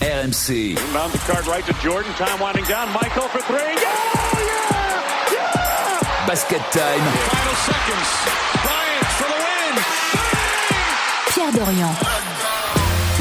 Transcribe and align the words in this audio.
RMC. 0.00 0.76
Inbound 0.78 1.12
the 1.12 1.18
card 1.18 1.46
right 1.46 1.64
to 1.66 1.72
Jordan. 1.82 2.12
Time 2.14 2.40
winding 2.40 2.64
down. 2.64 2.92
Michael 2.92 3.28
for 3.28 3.40
three. 3.40 3.58
Yeah! 3.58 3.94
Yeah! 4.38 5.32
Yeah! 5.32 6.26
Basket 6.26 6.62
time. 6.72 7.00
Final 7.00 7.56
seconds. 7.68 8.10
Bryant 8.64 9.06
for 9.18 9.28
the 9.28 9.38
win. 9.44 9.74
Pierre 11.32 11.52
Dorian. 11.52 12.18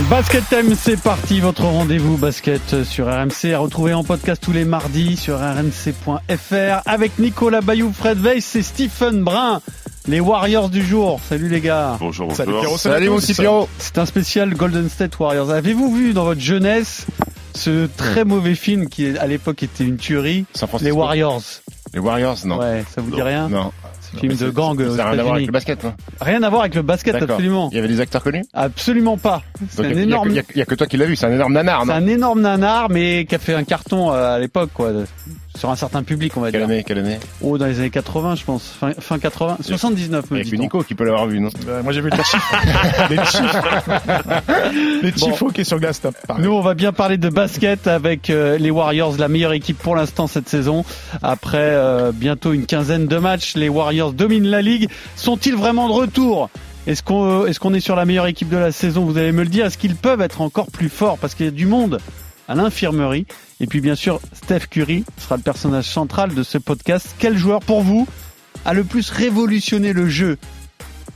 Basket 0.09 0.43
Time, 0.47 0.73
c'est 0.75 0.95
parti, 0.95 1.41
votre 1.41 1.63
rendez-vous 1.63 2.17
basket 2.17 2.83
sur 2.83 3.07
RMC, 3.07 3.51
à 3.53 3.59
retrouver 3.59 3.93
en 3.93 4.03
podcast 4.05 4.41
tous 4.41 4.53
les 4.53 4.63
mardis 4.63 5.17
sur 5.17 5.37
rmc.fr 5.37 6.81
avec 6.85 7.17
Nicolas 7.19 7.61
Bayou, 7.61 7.91
Fred 7.91 8.19
Weiss 8.19 8.55
et 8.55 8.61
Stephen 8.61 9.23
Brun, 9.23 9.59
les 10.07 10.19
Warriors 10.19 10.69
du 10.69 10.83
jour. 10.85 11.19
Salut 11.27 11.49
les 11.49 11.61
gars. 11.61 11.97
Bonjour, 11.99 12.31
Salut 12.33 12.51
bonjour. 12.51 12.61
Pierrot, 12.61 12.77
Salut 12.77 13.09
mon 13.09 13.17
petit 13.17 13.33
Pierrot. 13.33 13.69
C'est 13.77 13.97
un 13.97 14.05
spécial 14.05 14.53
Golden 14.53 14.89
State 14.89 15.17
Warriors. 15.19 15.49
Avez-vous 15.51 15.93
vu 15.93 16.13
dans 16.13 16.23
votre 16.23 16.41
jeunesse 16.41 17.05
ce 17.53 17.87
très 17.87 18.23
mauvais 18.23 18.55
film 18.55 18.87
qui 18.87 19.17
à 19.17 19.27
l'époque 19.27 19.63
était 19.63 19.83
une 19.83 19.97
tuerie, 19.97 20.45
les. 20.81 20.91
Warriors 20.91 21.41
Les 21.93 21.99
Warriors, 21.99 22.37
non. 22.45 22.59
Ouais, 22.59 22.83
ça 22.93 23.01
vous 23.01 23.13
dit 23.13 23.21
rien? 23.21 23.49
Non. 23.49 23.71
Ce 24.13 24.17
film 24.19 24.35
de 24.35 24.49
gang 24.51 24.79
Ça 24.91 24.95
n'a 24.95 25.09
rien 25.09 25.19
à 25.19 25.23
voir 25.23 25.35
avec 25.35 25.47
le 25.47 25.51
basket, 25.51 25.83
non 25.83 25.93
Rien 26.21 26.41
à 26.43 26.49
voir 26.49 26.61
avec 26.61 26.75
le 26.75 26.81
basket, 26.81 27.15
absolument. 27.15 27.67
Il 27.73 27.75
y 27.75 27.79
avait 27.79 27.89
des 27.89 27.99
acteurs 27.99 28.23
connus? 28.23 28.45
Absolument 28.53 29.17
pas. 29.17 29.41
C'est 29.69 29.81
un 29.85 29.89
il 29.89 29.95
y 29.97 29.99
a- 29.99 30.03
énorme 30.03 30.29
Il 30.29 30.35
y, 30.35 30.39
a 30.39 30.43
que- 30.43 30.53
il 30.55 30.59
y 30.59 30.61
a 30.61 30.65
que 30.65 30.75
toi 30.75 30.87
qui 30.87 30.95
l'as 30.95 31.05
vu, 31.05 31.17
c'est 31.17 31.25
un 31.25 31.33
énorme 31.33 31.51
nanar, 31.51 31.83
C'est 31.85 31.91
un 31.91 32.07
énorme 32.07 32.39
nanar, 32.39 32.89
mais 32.89 33.25
qui 33.25 33.35
a 33.35 33.39
fait 33.39 33.53
un 33.53 33.65
carton 33.65 34.13
euh, 34.13 34.35
à 34.35 34.39
l'époque, 34.39 34.69
quoi, 34.73 34.91
sur 35.57 35.69
un 35.69 35.75
certain 35.75 36.03
public, 36.03 36.37
on 36.37 36.41
va 36.41 36.51
Quelle 36.51 36.61
dire. 36.61 36.69
année 36.69 36.83
Quelle 36.85 36.99
année 36.99 37.19
Oh, 37.41 37.57
dans 37.57 37.65
les 37.65 37.79
années 37.79 37.89
80, 37.89 38.35
je 38.35 38.43
pense, 38.45 38.63
fin, 38.79 38.93
fin 38.93 39.19
80, 39.19 39.57
79, 39.61 40.31
me 40.31 40.35
Avec 40.37 40.47
dit-on. 40.49 40.61
Nico 40.61 40.83
qui 40.83 40.95
peut 40.95 41.03
l'avoir 41.03 41.27
vu, 41.27 41.39
non 41.39 41.49
Euh, 41.67 41.83
moi 41.83 41.91
j'ai 41.93 42.01
vu 42.01 42.09
le 42.09 42.17
chiffre. 42.23 42.55
les 43.09 43.17
chiffres. 43.25 45.01
les 45.03 45.11
Bon. 45.11 45.17
chiffres 45.25 45.51
qui 45.51 45.65
sur 45.65 45.79
glace, 45.79 45.99
top. 46.01 46.15
Nous, 46.39 46.51
on 46.51 46.61
va 46.61 46.73
bien 46.73 46.93
parler 46.93 47.17
de 47.17 47.29
basket 47.29 47.87
avec 47.87 48.29
euh, 48.29 48.57
les 48.57 48.69
Warriors, 48.71 49.15
la 49.17 49.27
meilleure 49.27 49.53
équipe 49.53 49.77
pour 49.77 49.95
l'instant 49.95 50.27
cette 50.27 50.47
saison. 50.49 50.85
Après 51.23 51.57
euh, 51.59 52.11
bientôt 52.13 52.53
une 52.53 52.65
quinzaine 52.65 53.07
de 53.07 53.17
matchs, 53.17 53.55
les 53.55 53.69
Warriors 53.69 54.13
dominent 54.13 54.47
la 54.47 54.61
ligue. 54.61 54.89
Sont-ils 55.15 55.55
vraiment 55.55 55.87
de 55.87 55.93
retour? 55.93 56.49
Est-ce 56.85 57.03
qu'on 57.03 57.45
est, 57.47 57.57
qu'on 57.59 57.73
est 57.73 57.79
sur 57.81 57.95
la 57.97 58.05
meilleure 58.05 58.27
équipe 58.27 58.49
de 58.49 58.57
la 58.57 58.71
saison? 58.71 59.03
Vous 59.03 59.17
allez 59.17 59.31
me 59.33 59.43
le 59.43 59.49
dire. 59.49 59.65
Est-ce 59.65 59.77
qu'ils 59.77 59.95
peuvent 59.95 60.21
être 60.21 60.39
encore 60.41 60.67
plus 60.67 60.87
forts? 60.89 61.17
Parce 61.17 61.35
qu'il 61.35 61.45
y 61.45 61.49
a 61.49 61.51
du 61.51 61.65
monde 61.65 61.99
à 62.47 62.55
l'infirmerie. 62.55 63.25
Et 63.59 63.67
puis 63.67 63.81
bien 63.81 63.95
sûr, 63.95 64.19
Steph 64.33 64.67
Curry 64.69 65.03
sera 65.17 65.37
le 65.37 65.43
personnage 65.43 65.85
central 65.85 66.33
de 66.33 66.43
ce 66.43 66.57
podcast. 66.57 67.15
Quel 67.19 67.37
joueur 67.37 67.59
pour 67.59 67.81
vous 67.81 68.07
a 68.65 68.73
le 68.73 68.83
plus 68.83 69.09
révolutionné 69.09 69.93
le 69.93 70.07
jeu? 70.07 70.37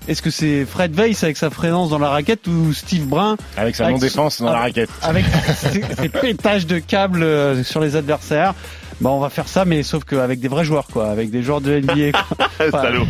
Est-ce 0.08 0.22
que 0.24 0.32
c'est 0.32 0.66
Fred 0.66 0.96
Weiss 0.96 1.24
avec 1.24 1.38
sa 1.38 1.52
présence 1.52 1.90
dans 1.92 2.00
la 2.00 2.10
raquette 2.10 2.48
ou 2.48 2.74
Steve 2.74 3.06
Brun 3.06 3.38
Avec 3.56 3.76
sa 3.76 3.90
non-défense 3.90 4.42
dans 4.42 4.52
la 4.52 4.60
raquette. 4.60 4.90
avec 5.04 5.26
ces 5.98 6.10
pétages 6.10 6.66
de 6.66 6.80
câbles 6.80 7.22
euh, 7.22 7.64
sur 7.64 7.82
les 7.82 7.96
adversaires? 7.96 8.56
Bon, 9.02 9.10
on 9.18 9.20
va 9.20 9.30
faire 9.30 9.48
ça, 9.48 9.66
mais 9.66 9.82
sauf 9.84 10.04
qu'avec 10.04 10.40
des 10.40 10.48
vrais 10.48 10.64
joueurs, 10.64 10.86
quoi, 10.88 11.10
avec 11.10 11.32
des 11.32 11.42
joueurs 11.42 11.60
de 11.62 11.80
NBA. 11.80 12.12
quoi. 12.12 12.38
Enfin, 12.68 12.82
Salaud. 12.84 13.08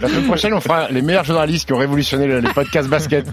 La 0.00 0.08
semaine 0.08 0.26
prochaine, 0.26 0.52
on 0.54 0.60
fera 0.60 0.88
les 0.90 1.00
meilleurs 1.02 1.24
journalistes 1.24 1.66
qui 1.66 1.72
ont 1.72 1.78
révolutionné 1.78 2.26
le- 2.26 2.40
les 2.40 2.52
podcasts 2.52 2.88
basket. 2.88 3.26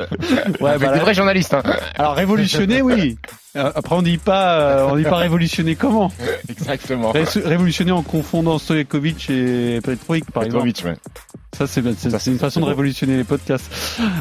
ouais, 0.61 0.69
Avec 0.69 0.81
bah, 0.81 0.93
des 0.93 0.97
là- 0.97 1.03
vrais 1.03 1.13
journalistes, 1.13 1.53
hein. 1.53 1.63
alors 1.97 2.16
révolutionner, 2.16 2.81
oui. 2.81 3.17
Euh, 3.56 3.72
Après, 3.75 3.95
on 3.95 4.02
dit 4.02 4.17
pas, 4.17 4.59
euh, 4.59 4.88
on 4.92 4.95
dit 4.98 5.03
pas 5.03 5.17
révolutionner 5.17 5.75
comment 5.75 6.11
Exactement. 6.50 7.11
Ré- 7.11 7.23
Révolutionner 7.44 7.92
en 7.92 8.02
confondant 8.03 8.58
Stojkovic 8.59 9.30
et 9.30 9.80
Petrovic, 9.84 10.30
par 10.31 10.44
exemple. 10.44 10.66
Petrovic, 10.67 10.86
ouais. 10.86 11.11
Ça, 11.58 11.67
c'est 11.67 12.31
une 12.31 12.38
façon 12.39 12.59
de 12.59 12.66
révolutionner 12.66 13.16
les 13.16 13.23
podcasts. 13.23 13.72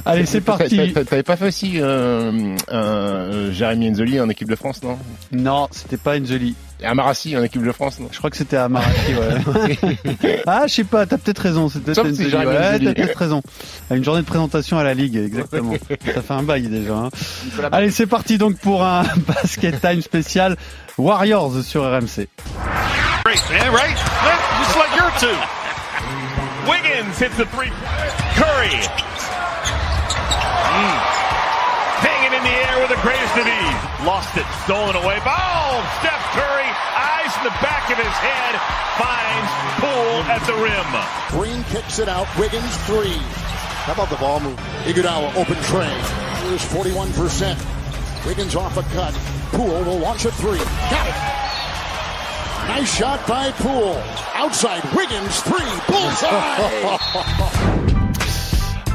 Allez, 0.05 0.25
c'est 0.25 0.41
parti. 0.41 0.77
T'a- 0.77 1.01
t'a- 1.01 1.05
T'avais 1.05 1.23
pas 1.25 1.37
fait 1.37 1.49
aussi 1.49 1.81
euh, 1.81 2.55
euh, 2.71 3.51
Jérémy 3.53 3.91
Enzoli 3.91 4.21
en 4.21 4.29
équipe 4.29 4.49
de 4.49 4.55
France, 4.55 4.83
non? 4.85 4.97
Non, 5.33 5.67
c'était 5.73 5.97
pas 5.97 6.17
une 6.17 6.27
Et 6.80 6.86
Amarassi 6.86 7.36
en 7.36 7.42
équipe 7.42 7.64
de 7.64 7.72
France, 7.72 7.98
non 8.00 8.08
Je 8.12 8.19
crois 8.19 8.30
que 8.30 8.36
c'était 8.36 8.56
à 8.56 8.69
Marrakech, 8.69 9.17
ouais. 9.17 10.43
ah, 10.47 10.65
je 10.66 10.72
sais 10.75 10.84
pas, 10.84 11.06
t'as 11.06 11.16
peut-être 11.19 11.38
raison. 11.38 11.69
C'est 11.69 11.81
peut-être 11.82 12.04
une 12.04 12.15
si 12.15 12.22
jolie- 12.28 12.31
Jérémy 12.32 12.50
ouais, 12.53 12.72
Zeli. 12.72 12.84
t'as 12.87 12.94
peut-être 12.94 13.19
raison. 13.19 13.43
À 13.91 13.94
une 13.97 14.04
journée 14.04 14.21
de 14.22 14.26
présentation 14.26 14.76
à 14.78 14.82
la 14.82 14.93
Ligue, 14.93 15.16
exactement. 15.16 15.72
Ça 16.15 16.21
fait 16.22 16.34
un 16.34 16.43
bail 16.43 16.62
déjà. 16.69 16.94
hein. 16.94 17.09
Allez, 17.72 17.91
c'est 17.91 18.06
parti 18.06 18.38
donc 18.38 18.59
pour 18.59 18.84
un 18.84 19.04
basket 19.28 19.81
time 19.81 20.03
spécial 20.03 20.56
Warriors 20.99 21.62
sur 21.62 21.84
RMC. 21.84 22.28
Great, 23.25 23.43
man, 23.50 23.72
right? 23.72 23.97
Just 24.59 24.76
like 24.76 24.97
your 24.97 25.10
two. 25.19 26.70
Wiggins 26.70 27.19
hits 27.19 27.37
the 27.37 27.47
three. 27.54 27.70
Curry. 28.37 28.81
Mm. 30.75 31.24
Hanging 32.44 32.60
in 32.60 32.65
the 32.65 32.69
air 32.69 32.77
with 32.81 32.91
the 32.91 33.00
greatest 33.00 33.37
of 33.37 33.47
ease. 33.47 34.06
Lost 34.06 34.37
it. 34.37 34.44
Stolen 34.65 34.97
away. 34.97 35.19
Boom! 35.25 35.81
Steph 36.00 36.25
Curry. 36.37 36.69
Eyes 36.97 37.32
in 37.38 37.44
the 37.44 37.56
back 37.65 37.91
of 37.91 37.97
his 37.97 38.16
head. 38.21 38.60
Finds 39.00 39.50
Poole 39.81 40.22
at 40.28 40.44
the 40.47 40.55
rim. 40.60 40.84
Green 41.31 41.65
kicks 41.65 41.99
it 41.99 42.09
out. 42.09 42.27
Wiggins 42.38 42.77
three. 42.87 43.16
How 43.87 43.93
about 43.93 44.10
the 44.10 44.16
ball 44.16 44.41
move? 44.41 44.59
Iguodala 44.84 45.34
open 45.37 45.56
tray. 45.65 45.93
Here's 46.49 46.65
41%. 46.69 48.27
Wiggins 48.27 48.55
off 48.55 48.76
a 48.76 48.82
cut. 48.94 49.15
Poole 49.53 49.82
will 49.84 49.99
launch 49.99 50.25
a 50.25 50.32
three. 50.32 50.59
Got 50.59 51.06
it. 51.09 51.15
Nice 52.69 52.94
shot 52.97 53.26
by 53.26 53.50
Poole. 53.53 54.03
Outside 54.34 54.84
Wiggins 54.94 55.41
three. 55.41 55.72
Bullseye. 55.88 56.99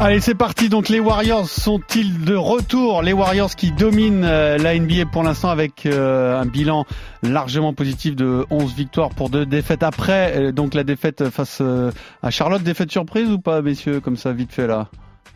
Allez, 0.02 0.22
c'est 0.22 0.36
parti. 0.36 0.70
Donc, 0.70 0.88
les 0.88 1.00
Warriors 1.00 1.50
sont-ils 1.50 2.24
de 2.24 2.34
retour? 2.34 3.02
Les 3.02 3.12
Warriors 3.12 3.54
qui 3.56 3.72
dominent 3.72 4.24
euh, 4.24 4.58
la 4.58 4.80
NBA 4.80 5.06
pour 5.12 5.24
l'instant 5.24 5.50
avec 5.50 5.86
euh, 5.86 6.40
un 6.40 6.46
bilan 6.46 6.86
largement 7.22 7.74
positif 7.74 8.16
de 8.16 8.46
11 8.50 8.74
victoires 8.76 9.10
pour 9.10 9.30
deux 9.30 9.46
défaites. 9.46 9.84
Après, 9.84 10.38
euh, 10.38 10.52
donc 10.54 10.74
la 10.74 10.86
défaite 10.86 11.30
face 11.30 11.62
à 11.62 12.30
Charlotte, 12.32 12.64
défaite 12.64 12.92
surprise 12.92 13.30
ou 13.30 13.40
pas, 13.40 13.62
messieurs, 13.62 14.00
comme 14.00 14.16
ça, 14.16 14.32
vite 14.32 14.54
fait 14.54 14.68
là? 14.68 14.90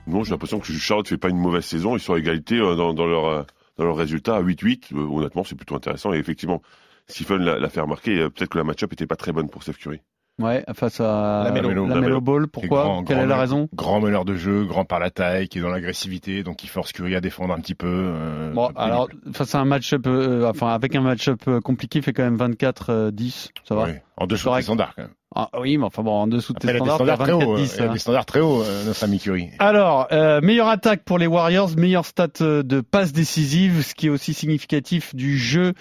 Non, 0.07 0.23
j'ai 0.23 0.31
l'impression 0.31 0.59
que 0.59 0.71
Charlotte 0.71 1.07
fait 1.07 1.17
pas 1.17 1.29
une 1.29 1.37
mauvaise 1.37 1.65
saison. 1.65 1.97
Ils 1.97 2.01
sont 2.01 2.13
à 2.13 2.19
égalité 2.19 2.57
dans, 2.57 2.93
dans 2.93 3.05
leur 3.05 3.45
dans 3.77 3.85
leur 3.85 3.95
résultat 3.95 4.35
à 4.35 4.41
8-8. 4.41 4.93
Euh, 4.93 4.99
honnêtement, 4.99 5.43
c'est 5.43 5.55
plutôt 5.55 5.75
intéressant. 5.75 6.13
Et 6.13 6.17
effectivement, 6.17 6.61
Stephen 7.07 7.43
l'a 7.43 7.69
fait 7.69 7.81
remarquer. 7.81 8.29
Peut-être 8.29 8.49
que 8.49 8.57
la 8.57 8.63
match-up 8.63 8.93
était 8.93 9.07
pas 9.07 9.15
très 9.15 9.31
bonne 9.31 9.49
pour 9.49 9.63
Steph 9.63 9.73
Curry. 9.73 10.01
Ouais, 10.41 10.63
face 10.73 10.99
à 10.99 11.43
La 11.45 11.51
Melo. 11.51 11.85
la 11.87 11.95
Melo. 12.01 12.19
Ball. 12.19 12.47
Pourquoi 12.47 12.83
grand- 12.83 13.03
Quelle 13.03 13.19
est 13.19 13.25
la 13.27 13.37
raison 13.37 13.69
Grand 13.75 13.99
meneur 14.01 14.25
de 14.25 14.35
jeu, 14.35 14.65
grand 14.65 14.83
par 14.83 14.99
la 14.99 15.11
taille, 15.11 15.47
qui 15.47 15.59
est 15.59 15.61
dans 15.61 15.69
l'agressivité, 15.69 16.41
donc 16.41 16.55
qui 16.57 16.67
force 16.67 16.91
Curry 16.91 17.15
à 17.15 17.21
défendre 17.21 17.53
un 17.53 17.59
petit 17.59 17.75
peu. 17.75 17.87
euh, 17.87 18.51
Bon, 18.51 18.71
alors 18.75 19.09
face 19.33 19.53
à 19.53 19.59
un 19.59 19.65
match-up, 19.65 20.07
euh, 20.07 20.49
enfin 20.49 20.69
avec 20.73 20.95
un 20.95 21.01
match-up 21.01 21.39
euh, 21.47 21.59
compliqué, 21.61 22.01
fait 22.01 22.13
quand 22.13 22.23
même 22.23 22.37
24-10, 22.37 23.49
ça 23.63 23.75
va 23.75 23.83
Ouais, 23.83 24.03
En 24.17 24.25
dessous 24.25 24.53
des 24.55 24.63
standards, 24.63 24.93
quand 24.95 25.03
même. 25.03 25.11
Ah, 25.35 25.49
Oui, 25.59 25.77
mais 25.77 25.85
enfin 25.85 26.01
bon, 26.03 26.11
en 26.11 26.27
dessous 26.27 26.53
de 26.53 26.59
tes 26.59 26.67
standards, 26.75 26.95
standards 26.95 27.17
très 27.19 27.31
hauts. 27.31 27.57
24-10. 27.57 27.73
euh, 27.73 27.75
Il 27.77 27.81
a 27.83 27.89
hein. 27.89 27.93
des 27.93 27.99
standards 27.99 28.25
très 28.25 28.39
hauts, 28.39 28.61
euh, 28.63 28.85
notre 28.85 29.03
ami 29.03 29.19
Curry. 29.19 29.49
Alors, 29.59 30.07
euh, 30.11 30.41
meilleure 30.41 30.67
attaque 30.67 31.03
pour 31.03 31.17
les 31.19 31.27
Warriors, 31.27 31.69
meilleure 31.77 32.05
stat 32.05 32.27
euh, 32.41 32.63
de 32.63 32.81
passes 32.81 33.13
décisives, 33.13 33.81
ce 33.83 33.93
qui 33.95 34.07
est 34.07 34.09
aussi 34.09 34.33
significatif 34.33 35.15
du 35.15 35.37
jeu 35.37 35.73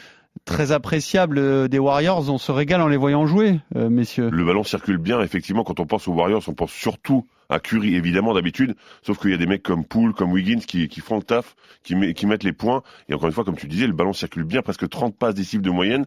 très 0.44 0.72
appréciable 0.72 1.38
euh, 1.38 1.69
des 1.69 1.78
Warriors. 1.78 2.28
On 2.31 2.38
se 2.38 2.53
régale 2.53 2.81
en 2.81 2.88
les 2.88 2.97
voyant 2.97 3.26
jouer, 3.26 3.60
euh, 3.76 3.88
messieurs. 3.88 4.31
Le 4.31 4.44
ballon 4.44 4.65
circule 4.65 4.98
bien. 4.98 5.20
Effectivement, 5.22 5.65
quand 5.65 5.81
on 5.81 5.87
pense 5.87 6.09
aux 6.09 6.12
Warriors, 6.12 6.43
on 6.48 6.54
pense 6.54 6.72
surtout 6.72 7.26
à 7.52 7.60
Curry, 7.60 7.94
évidemment, 7.94 8.34
d'habitude. 8.34 8.74
Sauf 9.02 9.18
qu'il 9.18 9.30
y 9.30 9.34
a 9.34 9.36
des 9.36 9.46
mecs 9.46 9.62
comme 9.62 9.84
Poole, 9.84 10.12
comme 10.12 10.32
Wiggins 10.32 10.60
qui, 10.60 10.88
font 11.00 11.16
le 11.16 11.22
taf, 11.22 11.54
qui, 11.82 11.94
met- 11.94 12.14
qui 12.14 12.26
mettent 12.26 12.44
les 12.44 12.52
points. 12.52 12.82
Et 13.08 13.14
encore 13.14 13.28
une 13.28 13.34
fois, 13.34 13.44
comme 13.44 13.56
tu 13.56 13.68
disais, 13.68 13.86
le 13.86 13.92
ballon 13.92 14.12
circule 14.12 14.44
bien, 14.44 14.62
presque 14.62 14.88
30 14.88 15.16
passes 15.16 15.34
décisives 15.34 15.62
de 15.62 15.70
moyenne. 15.70 16.06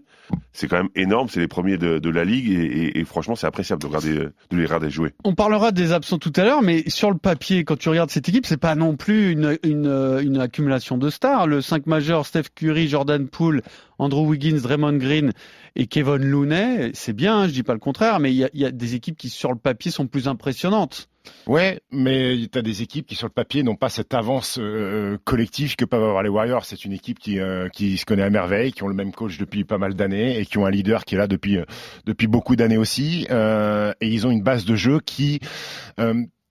C'est 0.53 0.67
quand 0.67 0.78
même 0.78 0.89
énorme. 0.95 1.29
C'est 1.29 1.39
les 1.39 1.47
premiers 1.47 1.78
de, 1.78 2.09
la 2.09 2.25
ligue. 2.25 2.50
Et, 2.95 3.03
franchement, 3.06 3.35
c'est 3.35 3.47
appréciable 3.47 3.81
de, 3.81 4.31
les 4.51 4.66
regarder 4.66 4.89
jouer. 4.89 5.13
On 5.23 5.35
parlera 5.35 5.72
des 5.72 5.91
absents 5.91 6.17
tout 6.17 6.33
à 6.35 6.44
l'heure, 6.44 6.61
mais 6.61 6.89
sur 6.89 7.11
le 7.11 7.17
papier, 7.17 7.63
quand 7.63 7.77
tu 7.77 7.89
regardes 7.89 8.09
cette 8.09 8.27
équipe, 8.29 8.45
c'est 8.45 8.57
pas 8.57 8.75
non 8.75 8.95
plus 8.95 9.31
une, 9.31 10.38
accumulation 10.39 10.97
de 10.97 11.09
stars. 11.09 11.47
Le 11.47 11.62
5 11.62 11.86
majeur, 11.86 12.25
Steph 12.25 12.45
Curry, 12.56 12.88
Jordan 12.88 13.27
Poole, 13.27 13.62
Andrew 14.00 14.27
Wiggins, 14.27 14.59
Draymond 14.62 14.98
Green 14.98 15.31
et 15.75 15.88
Kevin 15.88 16.24
Looney, 16.25 16.91
c'est 16.94 17.13
bien, 17.13 17.39
hein, 17.39 17.48
je 17.48 17.53
dis 17.53 17.63
pas 17.63 17.74
le 17.74 17.80
contraire, 17.80 18.19
mais 18.19 18.33
il 18.33 18.50
y 18.53 18.65
a 18.65 18.71
des 18.71 18.95
équipes 18.95 19.18
qui 19.18 19.30
sur 19.30 19.51
le 19.51 19.57
papier 19.57 19.91
sont 19.91 20.07
plus 20.07 20.27
impressionnantes. 20.27 21.09
Ouais, 21.48 21.80
mais 21.92 22.48
tu 22.51 22.57
as 22.57 22.62
des 22.62 22.81
équipes 22.81 23.06
qui 23.06 23.16
sur 23.16 23.27
le 23.27 23.33
papier 23.33 23.63
n'ont 23.63 23.75
pas 23.75 23.89
cette 23.89 24.13
avance 24.13 24.57
euh, 24.60 25.18
collective 25.24 25.75
que 25.75 25.86
peuvent 25.86 26.04
avoir 26.04 26.24
les 26.24 26.30
Warriors. 26.30 26.66
C'est 26.66 26.86
une 26.86 26.94
équipe 26.94 27.19
qui, 27.19 27.39
euh, 27.39 27.69
qui 27.69 27.98
se 27.98 28.06
connaît 28.06 28.24
à 28.24 28.30
merveille, 28.30 28.72
qui 28.72 28.83
ont 28.83 28.88
le 28.88 28.95
même 28.95 29.12
coach 29.12 29.38
depuis 29.38 29.63
pas 29.63 29.77
mal 29.77 29.94
d'années 29.94 30.39
et 30.39 30.45
qui 30.45 30.57
ont 30.57 30.66
un 30.66 30.72
leader 30.72 31.06
qui 31.06 31.16
est 31.16 31.18
là 31.18 31.27
depuis, 31.27 31.57
euh, 31.57 31.66
depuis 32.06 32.27
beaucoup 32.27 32.56
d'années 32.56 32.77
aussi. 32.77 33.27
Euh, 33.30 33.94
et 34.01 34.07
ils 34.07 34.25
ont 34.25 34.31
une 34.31 34.44
base 34.44 34.66
de 34.66 34.75
jeu 34.75 35.00
qui... 35.00 35.39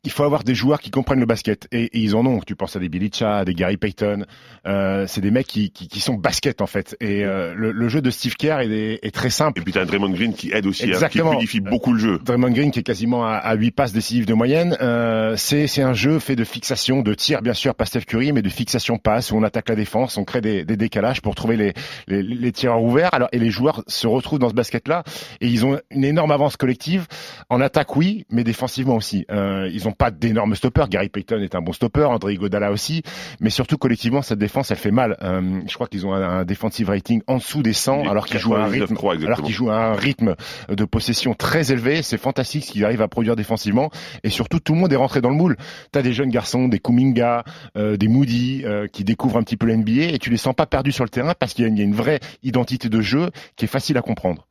il 0.04 0.10
faut 0.10 0.22
avoir 0.22 0.44
des 0.44 0.54
joueurs 0.54 0.80
qui 0.80 0.90
comprennent 0.90 1.20
le 1.20 1.26
basket 1.26 1.66
et, 1.72 1.84
et 1.84 1.98
ils 1.98 2.14
en 2.14 2.26
ont. 2.26 2.40
Tu 2.40 2.54
penses 2.54 2.76
à 2.76 2.78
des 2.78 2.88
Bilicha, 2.88 3.38
à 3.38 3.44
des 3.44 3.54
Gary 3.54 3.76
Payton. 3.76 4.24
Euh, 4.66 5.06
c'est 5.06 5.20
des 5.20 5.30
mecs 5.30 5.46
qui, 5.46 5.70
qui, 5.70 5.88
qui, 5.88 6.00
sont 6.00 6.14
basket 6.14 6.60
en 6.60 6.66
fait. 6.66 6.96
Et 7.00 7.24
euh, 7.24 7.54
le, 7.56 7.72
le, 7.72 7.88
jeu 7.88 8.02
de 8.02 8.10
Steve 8.10 8.36
Kerr 8.36 8.60
est, 8.60 9.00
est 9.02 9.14
très 9.14 9.30
simple. 9.30 9.58
Et 9.58 9.62
puis 9.62 9.72
t'as 9.72 9.84
Draymond 9.84 10.10
Green 10.10 10.34
qui 10.34 10.52
aide 10.52 10.66
aussi, 10.66 10.92
hein, 10.92 11.08
qui 11.08 11.18
fluidifie 11.18 11.60
beaucoup 11.60 11.92
le 11.92 11.98
jeu. 11.98 12.20
Draymond 12.22 12.50
Green 12.50 12.70
qui 12.70 12.80
est 12.80 12.84
quasiment 12.84 13.26
à, 13.26 13.32
à 13.32 13.54
8 13.54 13.70
passes 13.72 13.92
décisives 13.92 14.26
de 14.26 14.34
moyenne. 14.34 14.76
Euh, 14.80 15.36
c'est 15.36 15.66
c'est 15.66 15.82
un 15.82 15.94
jeu 15.94 16.18
fait 16.18 16.36
de 16.36 16.44
fixation, 16.44 17.00
de 17.02 17.14
tir 17.14 17.40
bien 17.42 17.54
sûr, 17.54 17.74
pas 17.74 17.86
Steph 17.86 18.02
Curry, 18.02 18.32
mais 18.32 18.42
de 18.42 18.48
fixation 18.48 18.98
passe 18.98 19.32
où 19.32 19.36
on 19.36 19.42
attaque 19.42 19.68
la 19.68 19.76
défense, 19.76 20.18
on 20.18 20.24
crée 20.24 20.40
des, 20.40 20.64
des 20.64 20.76
décalages 20.76 21.22
pour 21.22 21.34
trouver 21.34 21.56
les, 21.56 21.72
les, 22.08 22.22
les 22.22 22.52
tireurs 22.52 22.82
ouverts. 22.82 23.12
Alors 23.14 23.28
et 23.32 23.38
les 23.38 23.50
joueurs 23.50 23.82
se 23.86 24.06
retrouvent 24.06 24.38
dans 24.38 24.50
ce 24.50 24.54
basket 24.54 24.86
là 24.88 25.02
et 25.40 25.48
ils 25.48 25.64
ont 25.64 25.78
une 25.90 26.04
énorme 26.04 26.30
avance 26.30 26.56
collective 26.56 27.06
en 27.48 27.60
attaque 27.60 27.96
oui, 27.96 28.26
mais 28.30 28.44
défensivement 28.44 28.96
aussi. 28.96 29.24
Euh, 29.30 29.68
ils 29.72 29.88
ont 29.88 29.92
pas 29.94 30.10
d'énormes 30.10 30.54
stoppers. 30.54 30.88
Gary 30.88 31.08
Payton 31.08 31.40
est 31.40 31.54
un 31.54 31.62
bon 31.62 31.72
stopper, 31.72 32.04
André 32.04 32.36
Godala 32.36 32.70
aussi, 32.70 33.02
mais 33.40 33.50
surtout 33.50 33.78
collectivement 33.78 34.22
cette 34.22 34.38
défense 34.38 34.70
elle 34.70 34.76
fait 34.76 34.90
mal. 34.90 35.16
Euh, 35.22 35.60
je 35.66 35.74
crois 35.74 35.86
qu'ils 35.86 36.06
ont 36.06 36.12
un, 36.12 36.40
un, 36.40 36.44
defensive 36.44 36.88
rating 36.88 37.22
en 37.26 37.36
dessous 37.36 37.62
des 37.62 37.72
100 37.72 38.08
alors 38.08 38.26
qu'ils 38.26 38.38
jouent 38.38 38.54
à 38.54 38.64
un 38.64 38.68
rythme, 38.68 38.96
alors 39.24 39.42
qu'ils 39.42 39.54
jouent 39.54 39.70
à 39.70 39.76
un 39.76 39.94
rythme 39.94 40.34
de 40.68 40.84
possession 40.84 41.34
très 41.34 41.72
élevé. 41.72 42.02
C'est 42.02 42.18
fantastique 42.18 42.64
ce 42.64 42.72
qu'ils 42.72 42.84
arrivent 42.84 43.02
à 43.02 43.08
produire 43.08 43.36
défensivement 43.36 43.90
et 44.22 44.30
surtout 44.30 44.60
tout 44.60 44.74
le 44.74 44.80
monde 44.80 44.92
est 44.92 44.96
rentré 44.96 45.20
dans 45.20 45.30
le 45.30 45.36
moule. 45.36 45.56
T'as 45.92 46.02
des 46.02 46.12
jeunes 46.12 46.30
garçons, 46.30 46.68
des 46.68 46.78
Kuminga, 46.78 47.44
euh, 47.76 47.96
des 47.96 48.08
Moody 48.08 48.62
euh, 48.64 48.86
qui 48.86 49.04
découvrent 49.04 49.38
un 49.38 49.42
petit 49.42 49.56
peu 49.56 49.66
l'NBA 49.66 50.12
et 50.12 50.18
tu 50.18 50.30
les 50.30 50.36
sens 50.36 50.54
pas 50.54 50.66
perdus 50.66 50.92
sur 50.92 51.04
le 51.04 51.10
terrain 51.10 51.34
parce 51.38 51.54
qu'il 51.54 51.66
y, 51.66 51.78
y, 51.78 51.80
a 51.80 51.84
une 51.84 51.94
vraie 51.94 52.20
identité 52.42 52.88
de 52.88 53.00
jeu 53.00 53.30
qui 53.56 53.64
est 53.64 53.68
facile 53.68 53.96
à 53.96 54.02
comprendre. 54.02 54.46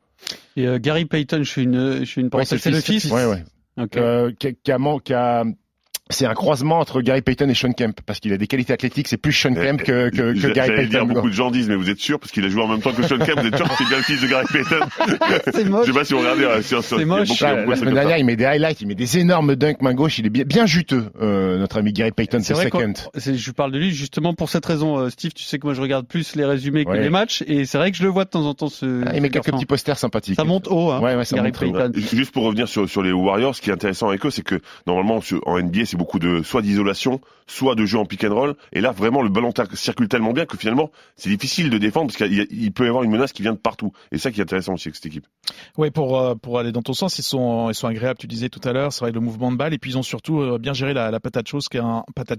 Et 0.56 0.68
euh, 0.68 0.80
Gary 0.80 1.06
Payton, 1.06 1.44
je 1.44 1.51
fais 1.51 1.63
une, 1.63 2.06
je 2.06 2.12
fais 2.12 2.22
une 2.22 2.30
ouais, 2.34 2.46
c'est 2.46 2.69
le 2.69 2.80
fils. 2.80 3.06
Ouais, 3.12 3.25
ouais. 3.25 3.44
Okay. 3.78 4.00
Euh, 4.00 4.31
qui, 4.34 4.56
qui, 4.56 4.72
a, 4.72 4.78
qui 5.04 5.14
a 5.14 5.44
c'est 6.10 6.26
un 6.26 6.34
croisement 6.34 6.80
entre 6.80 7.02
Gary 7.02 7.22
Payton 7.22 7.48
et 7.50 7.54
Sean 7.54 7.72
Kemp 7.72 8.02
parce 8.06 8.20
qu'il 8.20 8.34
a 8.34 8.38
des 8.38 8.48
qualités 8.48 8.74
athlétiques. 8.74 9.08
C'est 9.08 9.18
plus 9.18 9.32
Sean 9.32 9.54
Kemp 9.54 9.82
que, 9.82 10.10
que, 10.10 10.34
que 10.40 10.54
Gary 10.54 10.76
Payton. 10.76 10.90
Dire, 10.90 11.06
beaucoup 11.06 11.30
de 11.30 11.34
gens 11.34 11.50
disent, 11.50 11.70
mais 11.70 11.76
vous 11.76 11.90
êtes 11.90 12.00
sûr? 12.00 12.20
Parce 12.20 12.32
qu'il 12.32 12.44
a 12.44 12.50
joué 12.50 12.62
en 12.62 12.68
même 12.68 12.82
temps 12.82 12.92
que 12.92 13.04
Sean 13.04 13.18
Kemp. 13.18 13.40
Vous 13.40 13.48
êtes 13.48 13.56
sûr 13.56 13.68
que 13.68 13.76
c'est 13.78 13.88
bien 13.88 13.98
le 13.98 14.04
fils 14.04 14.22
de 14.22 14.28
Gary 14.28 14.46
Payton? 14.52 14.86
C'est 15.54 15.66
moche. 15.66 15.88
Je 15.88 15.92
sais 15.92 15.98
pas 15.98 16.06
si 16.06 16.14
vous 16.14 16.20
regardez. 16.20 16.44
Euh, 16.44 16.62
sur, 16.62 16.84
c'est 16.84 17.06
moche. 17.06 17.30
Beaucoup, 17.30 17.44
ah, 17.46 17.66
la 17.66 17.76
semaine 17.76 17.94
dernière, 17.94 18.18
il 18.18 18.26
met 18.26 18.36
des 18.36 18.46
highlights, 18.46 18.82
il 18.82 18.88
met 18.88 18.96
des 18.96 19.18
énormes 19.18 19.56
dunks 19.56 19.82
main 19.82 19.94
gauche. 19.94 20.20
Il 20.20 20.26
est 20.26 20.30
bien, 20.30 20.44
bien 20.44 20.66
juteux, 20.66 21.06
euh, 21.22 21.58
notre 21.58 21.78
ami 21.78 21.94
Gary 21.94 22.12
Payton. 22.12 22.40
C'est 22.42 22.56
second. 22.56 22.94
Je 23.16 23.52
parle 23.52 23.72
de 23.72 23.78
lui 23.78 23.92
justement 23.92 24.34
pour 24.34 24.50
cette 24.50 24.66
raison, 24.66 24.98
euh, 24.98 25.10
Steve. 25.10 25.34
Tu 25.34 25.44
sais 25.44 25.58
que 25.60 25.66
moi 25.66 25.74
je 25.74 25.82
regarde 25.82 26.06
plus 26.06 26.36
les 26.36 26.46
résumés 26.46 26.86
que 26.86 26.90
ouais. 26.90 27.02
les 27.02 27.10
matchs, 27.10 27.44
et 27.48 27.66
c'est 27.66 27.78
vrai 27.78 27.92
que 27.92 27.98
je 27.98 28.04
le 28.04 28.10
vois 28.10 28.26
de 28.26 28.30
temps 28.30 28.46
en 28.46 28.54
temps. 28.54 28.68
Ce, 28.68 29.04
ah, 29.06 29.12
il 29.16 29.22
met 29.22 29.30
quelques 29.30 29.52
petits 29.52 29.66
posters 29.66 29.98
sympathiques. 29.98 30.36
Ça 30.36 30.44
monte 30.44 30.68
haut. 30.68 30.92
Hein, 30.92 31.02
ouais, 31.02 31.16
ouais, 31.16 31.26
ça 31.26 31.36
Gary 31.36 31.50
monte 31.50 31.60
Payton. 31.60 31.92
Juste 31.96 32.32
pour 32.32 32.44
revenir 32.44 32.68
sur, 32.68 32.90
sur 32.90 33.02
les 33.02 33.12
Warriors, 33.12 33.56
ce 33.56 33.62
qui 33.62 33.70
est 33.70 33.74
intéressant 33.74 34.10
avec 34.10 34.26
eux, 34.26 34.32
c'est 34.32 34.44
que 34.44 34.60
normalement 34.86 35.22
en 35.46 35.60
NBA, 35.60 35.86
beaucoup 35.98 36.19
de 36.19 36.42
soit 36.44 36.62
d'isolation, 36.62 37.22
soit 37.48 37.75
de 37.75 37.86
jeu 37.86 37.98
en 37.98 38.06
pick 38.06 38.24
and 38.24 38.34
roll. 38.34 38.56
Et 38.72 38.81
là, 38.81 38.92
vraiment, 38.92 39.22
le 39.22 39.30
ballon 39.30 39.51
circule 39.74 40.07
tellement 40.07 40.34
bien 40.34 40.45
que 40.45 40.57
finalement, 40.57 40.92
c'est 41.16 41.30
difficile 41.30 41.69
de 41.69 41.78
défendre 41.78 42.07
parce 42.07 42.18
qu'il 42.18 42.72
peut 42.74 42.86
y 42.86 42.88
avoir 42.88 43.04
une 43.04 43.12
menace 43.12 43.34
qui 43.34 43.42
vient 43.42 43.54
de 43.54 43.57
partout. 43.57 43.92
Et 44.12 44.18
ça 44.18 44.31
qui 44.31 44.40
est 44.40 44.44
intéressant 44.44 44.74
aussi 44.74 44.88
avec 44.88 44.95
cette 44.95 45.06
équipe. 45.06 45.25
Oui, 45.78 45.92
pour 45.92 46.19
euh, 46.19 46.36
pour 46.36 46.60
aller 46.60 46.72
dans 46.72 46.81
ton 46.81 46.94
sens, 46.94 47.19
ils 47.19 47.24
sont 47.24 47.69
ils 47.69 47.75
sont 47.75 47.88
agréables. 47.88 48.18
Tu 48.18 48.28
disais 48.28 48.50
tout 48.50 48.62
à 48.63 48.74
l'heure, 48.74 48.92
c'est 48.94 49.01
vrai 49.01 49.12
le 49.12 49.19
mouvement 49.19 49.51
de 49.51 49.57
balle 49.57 49.74
et 49.74 49.78
puis 49.78 49.92
ils 49.92 49.98
ont 49.98 50.04
surtout 50.04 50.42
euh, 50.42 50.57
bien 50.57 50.74
géré 50.74 50.94
la, 50.94 51.19
patate 51.19 51.48
chaude 51.48 51.63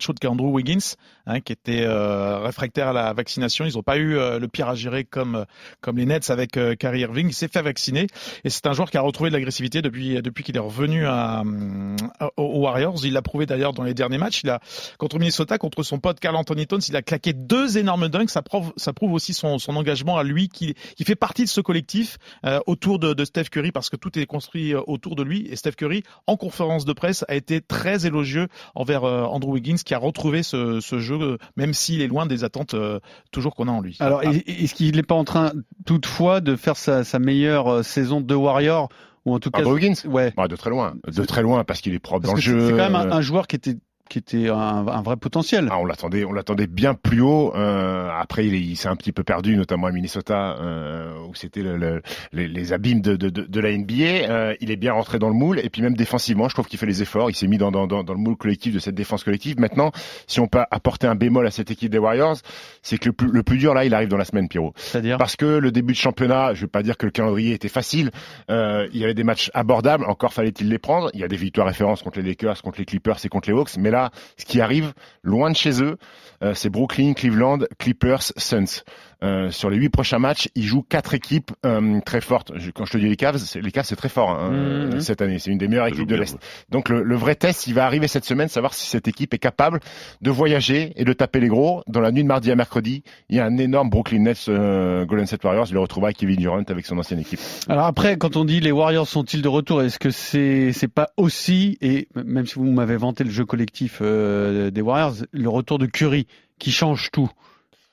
chaude 0.00 0.18
qu'est 0.18 0.28
Andrew 0.28 0.50
Wiggins, 0.50 0.96
hein, 1.26 1.40
qui 1.40 1.52
était 1.52 1.82
euh, 1.82 2.38
réfractaire 2.40 2.88
à 2.88 2.92
la 2.92 3.12
vaccination. 3.12 3.64
Ils 3.64 3.74
n'ont 3.74 3.82
pas 3.82 3.98
eu 3.98 4.14
le 4.14 4.46
pire 4.48 4.68
à 4.68 4.74
gérer 4.74 5.04
comme 5.04 5.44
comme 5.80 5.96
les 5.96 6.06
Nets 6.06 6.30
avec 6.30 6.52
Kyrie 6.78 7.00
Irving. 7.00 7.28
Il 7.28 7.34
s'est 7.34 7.48
fait 7.48 7.62
vacciner 7.62 8.06
et 8.44 8.50
c'est 8.50 8.66
un 8.66 8.72
joueur 8.72 8.90
qui 8.90 8.96
a 8.96 9.00
retrouvé 9.00 9.30
de 9.30 9.34
l'agressivité 9.34 9.82
depuis 9.82 10.20
depuis 10.22 10.44
qu'il 10.44 10.56
est 10.56 10.60
revenu 10.60 11.06
aux 11.06 12.60
Warriors. 12.60 13.04
Il 13.04 13.12
l'a 13.12 13.22
prouvé 13.22 13.43
d'ailleurs 13.46 13.72
dans 13.72 13.82
les 13.82 13.94
derniers 13.94 14.18
matchs. 14.18 14.42
Il 14.44 14.50
a 14.50 14.60
contre 14.98 15.18
Minnesota, 15.18 15.58
contre 15.58 15.82
son 15.82 15.98
pote 15.98 16.20
Carl 16.20 16.36
Anthony 16.36 16.66
Towns, 16.66 16.80
il 16.88 16.96
a 16.96 17.02
claqué 17.02 17.32
deux 17.32 17.78
énormes 17.78 18.08
dunks. 18.08 18.30
Ça 18.30 18.42
prouve, 18.42 18.72
ça 18.76 18.92
prouve 18.92 19.12
aussi 19.12 19.34
son, 19.34 19.58
son 19.58 19.76
engagement 19.76 20.16
à 20.16 20.22
lui, 20.22 20.48
qui, 20.48 20.74
qui 20.96 21.04
fait 21.04 21.14
partie 21.14 21.44
de 21.44 21.48
ce 21.48 21.60
collectif 21.60 22.18
euh, 22.44 22.60
autour 22.66 22.98
de, 22.98 23.14
de, 23.14 23.24
Steph 23.24 23.44
Curry, 23.44 23.72
parce 23.72 23.90
que 23.90 23.96
tout 23.96 24.18
est 24.18 24.26
construit 24.26 24.74
autour 24.74 25.16
de 25.16 25.22
lui. 25.22 25.46
Et 25.50 25.56
Steph 25.56 25.72
Curry, 25.72 26.02
en 26.26 26.36
conférence 26.36 26.84
de 26.84 26.92
presse, 26.92 27.24
a 27.28 27.34
été 27.34 27.60
très 27.60 28.06
élogieux 28.06 28.48
envers 28.74 29.04
euh, 29.04 29.22
Andrew 29.24 29.52
Wiggins, 29.52 29.76
qui 29.84 29.94
a 29.94 29.98
retrouvé 29.98 30.42
ce, 30.42 30.80
ce 30.80 30.98
jeu, 30.98 31.38
même 31.56 31.74
s'il 31.74 32.00
est 32.02 32.08
loin 32.08 32.26
des 32.26 32.44
attentes 32.44 32.74
euh, 32.74 33.00
toujours 33.30 33.54
qu'on 33.54 33.68
a 33.68 33.72
en 33.72 33.80
lui. 33.80 33.96
Alors, 34.00 34.22
ah. 34.24 34.30
est-ce 34.46 34.74
qu'il 34.74 34.96
n'est 34.96 35.02
pas 35.02 35.14
en 35.14 35.24
train, 35.24 35.52
toutefois, 35.86 36.40
de 36.40 36.56
faire 36.56 36.76
sa, 36.76 37.04
sa 37.04 37.18
meilleure 37.18 37.84
saison 37.84 38.20
de 38.20 38.34
Warrior 38.34 38.88
ou 39.24 39.34
en 39.34 39.38
tout 39.38 39.50
cas, 39.50 39.60
Andrew 39.60 39.74
Wiggins 39.74 39.94
ouais, 40.06 40.32
bah, 40.36 40.48
de 40.48 40.56
très 40.56 40.70
loin, 40.70 40.94
de 41.06 41.24
très 41.24 41.42
loin, 41.42 41.64
parce 41.64 41.80
qu'il 41.80 41.94
est 41.94 41.98
propre 41.98 42.22
parce 42.22 42.32
dans 42.32 42.36
le 42.36 42.40
jeu. 42.42 42.70
C'est 42.70 42.76
quand 42.76 42.90
même 42.90 42.94
un, 42.94 43.10
un 43.10 43.20
joueur 43.20 43.46
qui 43.46 43.56
était 43.56 43.76
qui 44.08 44.18
était 44.18 44.48
un, 44.48 44.86
un, 44.86 45.02
vrai 45.02 45.16
potentiel. 45.16 45.68
Ah, 45.70 45.78
on 45.78 45.84
l'attendait, 45.84 46.24
on 46.24 46.32
l'attendait 46.32 46.66
bien 46.66 46.94
plus 46.94 47.20
haut. 47.20 47.52
Euh, 47.54 48.10
après, 48.12 48.46
il, 48.46 48.54
il 48.54 48.76
s'est 48.76 48.88
un 48.88 48.96
petit 48.96 49.12
peu 49.12 49.24
perdu, 49.24 49.56
notamment 49.56 49.86
à 49.86 49.92
Minnesota, 49.92 50.56
euh, 50.60 51.26
où 51.28 51.34
c'était 51.34 51.62
le, 51.62 51.76
le, 51.76 52.02
les, 52.32 52.46
les, 52.46 52.72
abîmes 52.72 53.00
de, 53.00 53.16
de, 53.16 53.30
de, 53.30 53.60
la 53.60 53.76
NBA. 53.76 53.94
Euh, 54.28 54.54
il 54.60 54.70
est 54.70 54.76
bien 54.76 54.92
rentré 54.92 55.18
dans 55.18 55.28
le 55.28 55.34
moule, 55.34 55.58
et 55.58 55.70
puis 55.70 55.80
même 55.80 55.96
défensivement, 55.96 56.48
je 56.48 56.54
trouve 56.54 56.66
qu'il 56.66 56.78
fait 56.78 56.86
les 56.86 57.02
efforts. 57.02 57.30
Il 57.30 57.34
s'est 57.34 57.46
mis 57.46 57.58
dans, 57.58 57.70
dans, 57.70 57.86
dans, 57.86 58.02
le 58.02 58.18
moule 58.18 58.36
collectif 58.36 58.74
de 58.74 58.78
cette 58.78 58.94
défense 58.94 59.24
collective. 59.24 59.58
Maintenant, 59.58 59.90
si 60.26 60.40
on 60.40 60.48
peut 60.48 60.60
apporter 60.70 61.06
un 61.06 61.14
bémol 61.14 61.46
à 61.46 61.50
cette 61.50 61.70
équipe 61.70 61.90
des 61.90 61.98
Warriors, 61.98 62.36
c'est 62.82 62.98
que 62.98 63.06
le 63.06 63.12
plus, 63.12 63.30
le 63.30 63.42
plus 63.42 63.56
dur 63.56 63.72
là, 63.72 63.84
il 63.84 63.94
arrive 63.94 64.08
dans 64.08 64.18
la 64.18 64.24
semaine, 64.26 64.48
Pierrot. 64.48 64.74
C'est-à-dire 64.76 65.16
parce 65.16 65.36
que 65.36 65.46
le 65.46 65.72
début 65.72 65.94
de 65.94 65.98
championnat, 65.98 66.52
je 66.54 66.62
vais 66.62 66.66
pas 66.66 66.82
dire 66.82 66.98
que 66.98 67.06
le 67.06 67.12
calendrier 67.12 67.54
était 67.54 67.68
facile. 67.68 68.10
Euh, 68.50 68.86
il 68.92 69.00
y 69.00 69.04
avait 69.04 69.14
des 69.14 69.24
matchs 69.24 69.50
abordables. 69.54 70.04
Encore 70.04 70.34
fallait-il 70.34 70.68
les 70.68 70.78
prendre. 70.78 71.10
Il 71.14 71.20
y 71.20 71.24
a 71.24 71.28
des 71.28 71.36
victoires 71.36 71.66
références 71.66 72.02
contre 72.02 72.18
les 72.18 72.28
Lakers, 72.28 72.60
contre 72.62 72.78
les 72.78 72.84
Clippers 72.84 73.16
et 73.24 73.28
contre 73.28 73.48
les 73.48 73.56
Hawks. 73.56 73.76
Mais 73.78 73.90
ce 74.36 74.44
qui 74.44 74.60
arrive 74.60 74.92
loin 75.22 75.50
de 75.50 75.56
chez 75.56 75.82
eux, 75.82 75.98
euh, 76.44 76.54
c'est 76.54 76.70
Brooklyn, 76.70 77.14
Cleveland, 77.14 77.60
Clippers, 77.78 78.32
Suns. 78.36 78.82
Euh, 79.24 79.50
sur 79.50 79.70
les 79.70 79.78
huit 79.78 79.88
prochains 79.88 80.18
matchs, 80.18 80.50
ils 80.54 80.64
jouent 80.64 80.82
quatre 80.82 81.14
équipes 81.14 81.50
euh, 81.64 82.00
très 82.04 82.20
fortes. 82.20 82.52
Je, 82.56 82.70
quand 82.70 82.84
je 82.84 82.92
te 82.92 82.98
dis 82.98 83.08
les 83.08 83.16
Cavs, 83.16 83.38
les 83.54 83.70
Cavs 83.70 83.86
c'est 83.86 83.96
très 83.96 84.10
fort 84.10 84.30
hein, 84.30 84.50
mmh. 84.50 85.00
cette 85.00 85.22
année. 85.22 85.38
C'est 85.38 85.50
une 85.50 85.56
des 85.56 85.66
meilleures 85.68 85.86
équipes 85.86 86.06
de 86.06 86.16
l'Est. 86.16 86.36
Donc 86.68 86.90
le, 86.90 87.02
le, 87.02 87.16
vrai 87.16 87.34
test, 87.34 87.66
il 87.66 87.72
va 87.72 87.86
arriver 87.86 88.06
cette 88.06 88.26
semaine, 88.26 88.48
savoir 88.48 88.74
si 88.74 88.86
cette 88.86 89.08
équipe 89.08 89.32
est 89.32 89.38
capable 89.38 89.80
de 90.20 90.30
voyager 90.30 90.92
et 90.96 91.04
de 91.04 91.12
taper 91.14 91.40
les 91.40 91.48
gros. 91.48 91.82
Dans 91.86 92.00
la 92.00 92.12
nuit 92.12 92.22
de 92.22 92.28
mardi 92.28 92.50
à 92.50 92.54
mercredi, 92.54 93.02
il 93.30 93.36
y 93.36 93.40
a 93.40 93.46
un 93.46 93.56
énorme 93.56 93.88
Brooklyn 93.88 94.20
Nets 94.20 94.46
euh, 94.48 95.06
Golden 95.06 95.26
State 95.26 95.42
Warriors. 95.44 95.66
Il 95.68 95.74
le 95.74 95.80
retrouvera 95.80 96.08
avec 96.08 96.18
Kevin 96.18 96.36
Durant 96.36 96.62
avec 96.68 96.84
son 96.84 96.98
ancienne 96.98 97.20
équipe. 97.20 97.40
Alors 97.68 97.86
après, 97.86 98.18
quand 98.18 98.36
on 98.36 98.44
dit 98.44 98.60
les 98.60 98.72
Warriors 98.72 99.08
sont-ils 99.08 99.40
de 99.40 99.48
retour, 99.48 99.80
est-ce 99.82 99.98
que 99.98 100.10
c'est 100.10 100.72
c'est 100.72 100.88
pas 100.88 101.10
aussi 101.16 101.78
et 101.80 102.08
même 102.14 102.46
si 102.46 102.56
vous 102.56 102.70
m'avez 102.70 102.96
vanté 102.96 103.24
le 103.24 103.30
jeu 103.30 103.46
collectif 103.46 104.00
euh, 104.02 104.70
des 104.70 104.82
Warriors, 104.82 105.14
le 105.32 105.48
retour 105.48 105.78
de 105.78 105.86
Curry? 105.86 106.26
Qui 106.58 106.72
change 106.72 107.10
tout. 107.10 107.30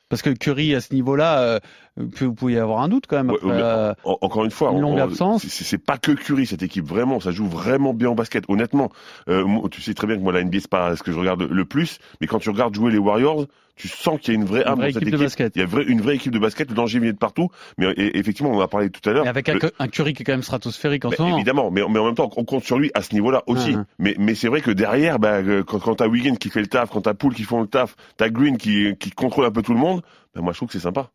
Parce 0.10 0.22
que 0.22 0.30
Curry 0.30 0.76
à 0.76 0.82
ce 0.82 0.94
niveau-là, 0.94 1.40
euh, 1.40 1.60
vous 1.98 2.34
pouvez 2.34 2.54
y 2.54 2.58
avoir 2.58 2.82
un 2.82 2.90
doute 2.90 3.06
quand 3.08 3.18
même. 3.18 3.30
Après, 3.32 3.46
ouais, 3.46 3.54
euh, 3.54 3.94
encore 4.06 4.46
une 4.46 4.52
fois, 4.52 4.72
une 4.72 4.80
longue 4.80 5.00
absence. 5.00 5.46
C'est 5.48 5.78
pas 5.78 5.98
que 5.98 6.12
Curry 6.12 6.46
cette 6.46 6.64
équipe, 6.64 6.86
vraiment, 6.86 7.20
ça 7.20 7.32
joue 7.32 7.48
vraiment 7.48 7.94
bien 7.94 8.10
au 8.10 8.16
basket. 8.16 8.46
Honnêtement, 8.48 8.92
euh, 9.30 9.46
tu 9.70 9.82
sais 9.82 9.94
très 9.94 10.08
bien 10.08 10.18
que 10.18 10.22
moi 10.22 10.34
la 10.34 10.44
NBA 10.44 10.62
c'est 10.62 10.70
pas 10.70 10.96
ce 10.96 11.04
que 11.04 11.12
je 11.12 11.20
regarde 11.20 11.42
le 11.44 11.66
plus, 11.66 12.00
mais 12.20 12.28
quand 12.28 12.40
tu 12.40 12.50
regardes 12.50 12.74
jouer 12.74 12.92
les 12.92 12.98
Warriors, 12.98 13.46
tu 13.76 13.88
sens 13.88 14.20
qu'il 14.20 14.34
y 14.34 14.38
a 14.38 14.40
une 14.40 14.46
vraie 14.46 14.64
cette 14.94 15.02
équipe. 15.02 15.12
De 15.12 15.18
basket. 15.18 15.56
Il 15.56 15.62
y 15.62 15.66
a 15.66 15.82
une 15.88 16.02
vraie 16.02 16.16
équipe 16.16 16.32
de 16.32 16.40
basket, 16.40 16.70
le 16.70 16.76
danger 16.76 17.00
vient 17.00 17.12
de 17.12 17.18
partout. 17.18 17.50
Mais 17.78 17.92
et, 17.98 18.20
effectivement, 18.20 18.52
on 18.52 18.58
en 18.58 18.62
a 18.62 18.68
parlé 18.68 18.90
tout 18.90 19.08
à 19.10 19.14
l'heure. 19.14 19.28
Avec 19.28 19.50
un, 19.50 19.56
le... 19.56 19.72
un, 19.80 19.88
Curry 19.88 20.14
qui 20.14 20.22
est 20.22 20.26
quand 20.26 20.34
même 20.34 20.44
stratosphérique 20.44 21.06
en 21.06 21.10
bah, 21.10 21.16
ce 21.18 21.22
moment. 21.24 21.38
Évidemment, 21.38 21.72
mais, 21.72 21.82
mais, 21.90 22.00
en 22.00 22.06
même 22.06 22.16
temps, 22.16 22.30
on 22.36 22.44
compte 22.44 22.64
sur 22.64 22.78
lui 22.78 22.92
à 22.94 23.02
ce 23.02 23.14
niveau-là 23.14 23.44
aussi. 23.48 23.72
Uh-huh. 23.72 23.86
Mais, 23.98 24.16
mais 24.20 24.36
c'est 24.36 24.50
vrai 24.50 24.62
que 24.62 24.72
derrière, 24.72 25.20
bah, 25.20 25.42
quand, 25.66 25.80
quand 25.80 25.96
t'as 25.96 26.08
Wiggins 26.08 26.36
qui 26.36 26.50
fait 26.50 26.62
le 26.62 26.68
taf, 26.68 26.90
quand 26.92 27.02
t'as 27.02 27.14
Poole 27.14 27.34
qui 27.34 27.44
font 27.44 27.62
le 27.62 27.68
taf, 27.68 27.96
t'as 28.18 28.30
Green 28.30 28.58
qui, 28.58 28.96
qui 29.00 29.10
contrôle 29.12 29.46
un 29.46 29.52
peu 29.52 29.62
tout 29.64 29.74
le 29.74 29.80
monde, 29.80 30.02
bah, 30.34 30.42
moi 30.42 30.54
je 30.54 30.60
trouve 30.60 30.70
que 30.70 30.74
c'est 30.74 30.80
sympa. 30.80 31.12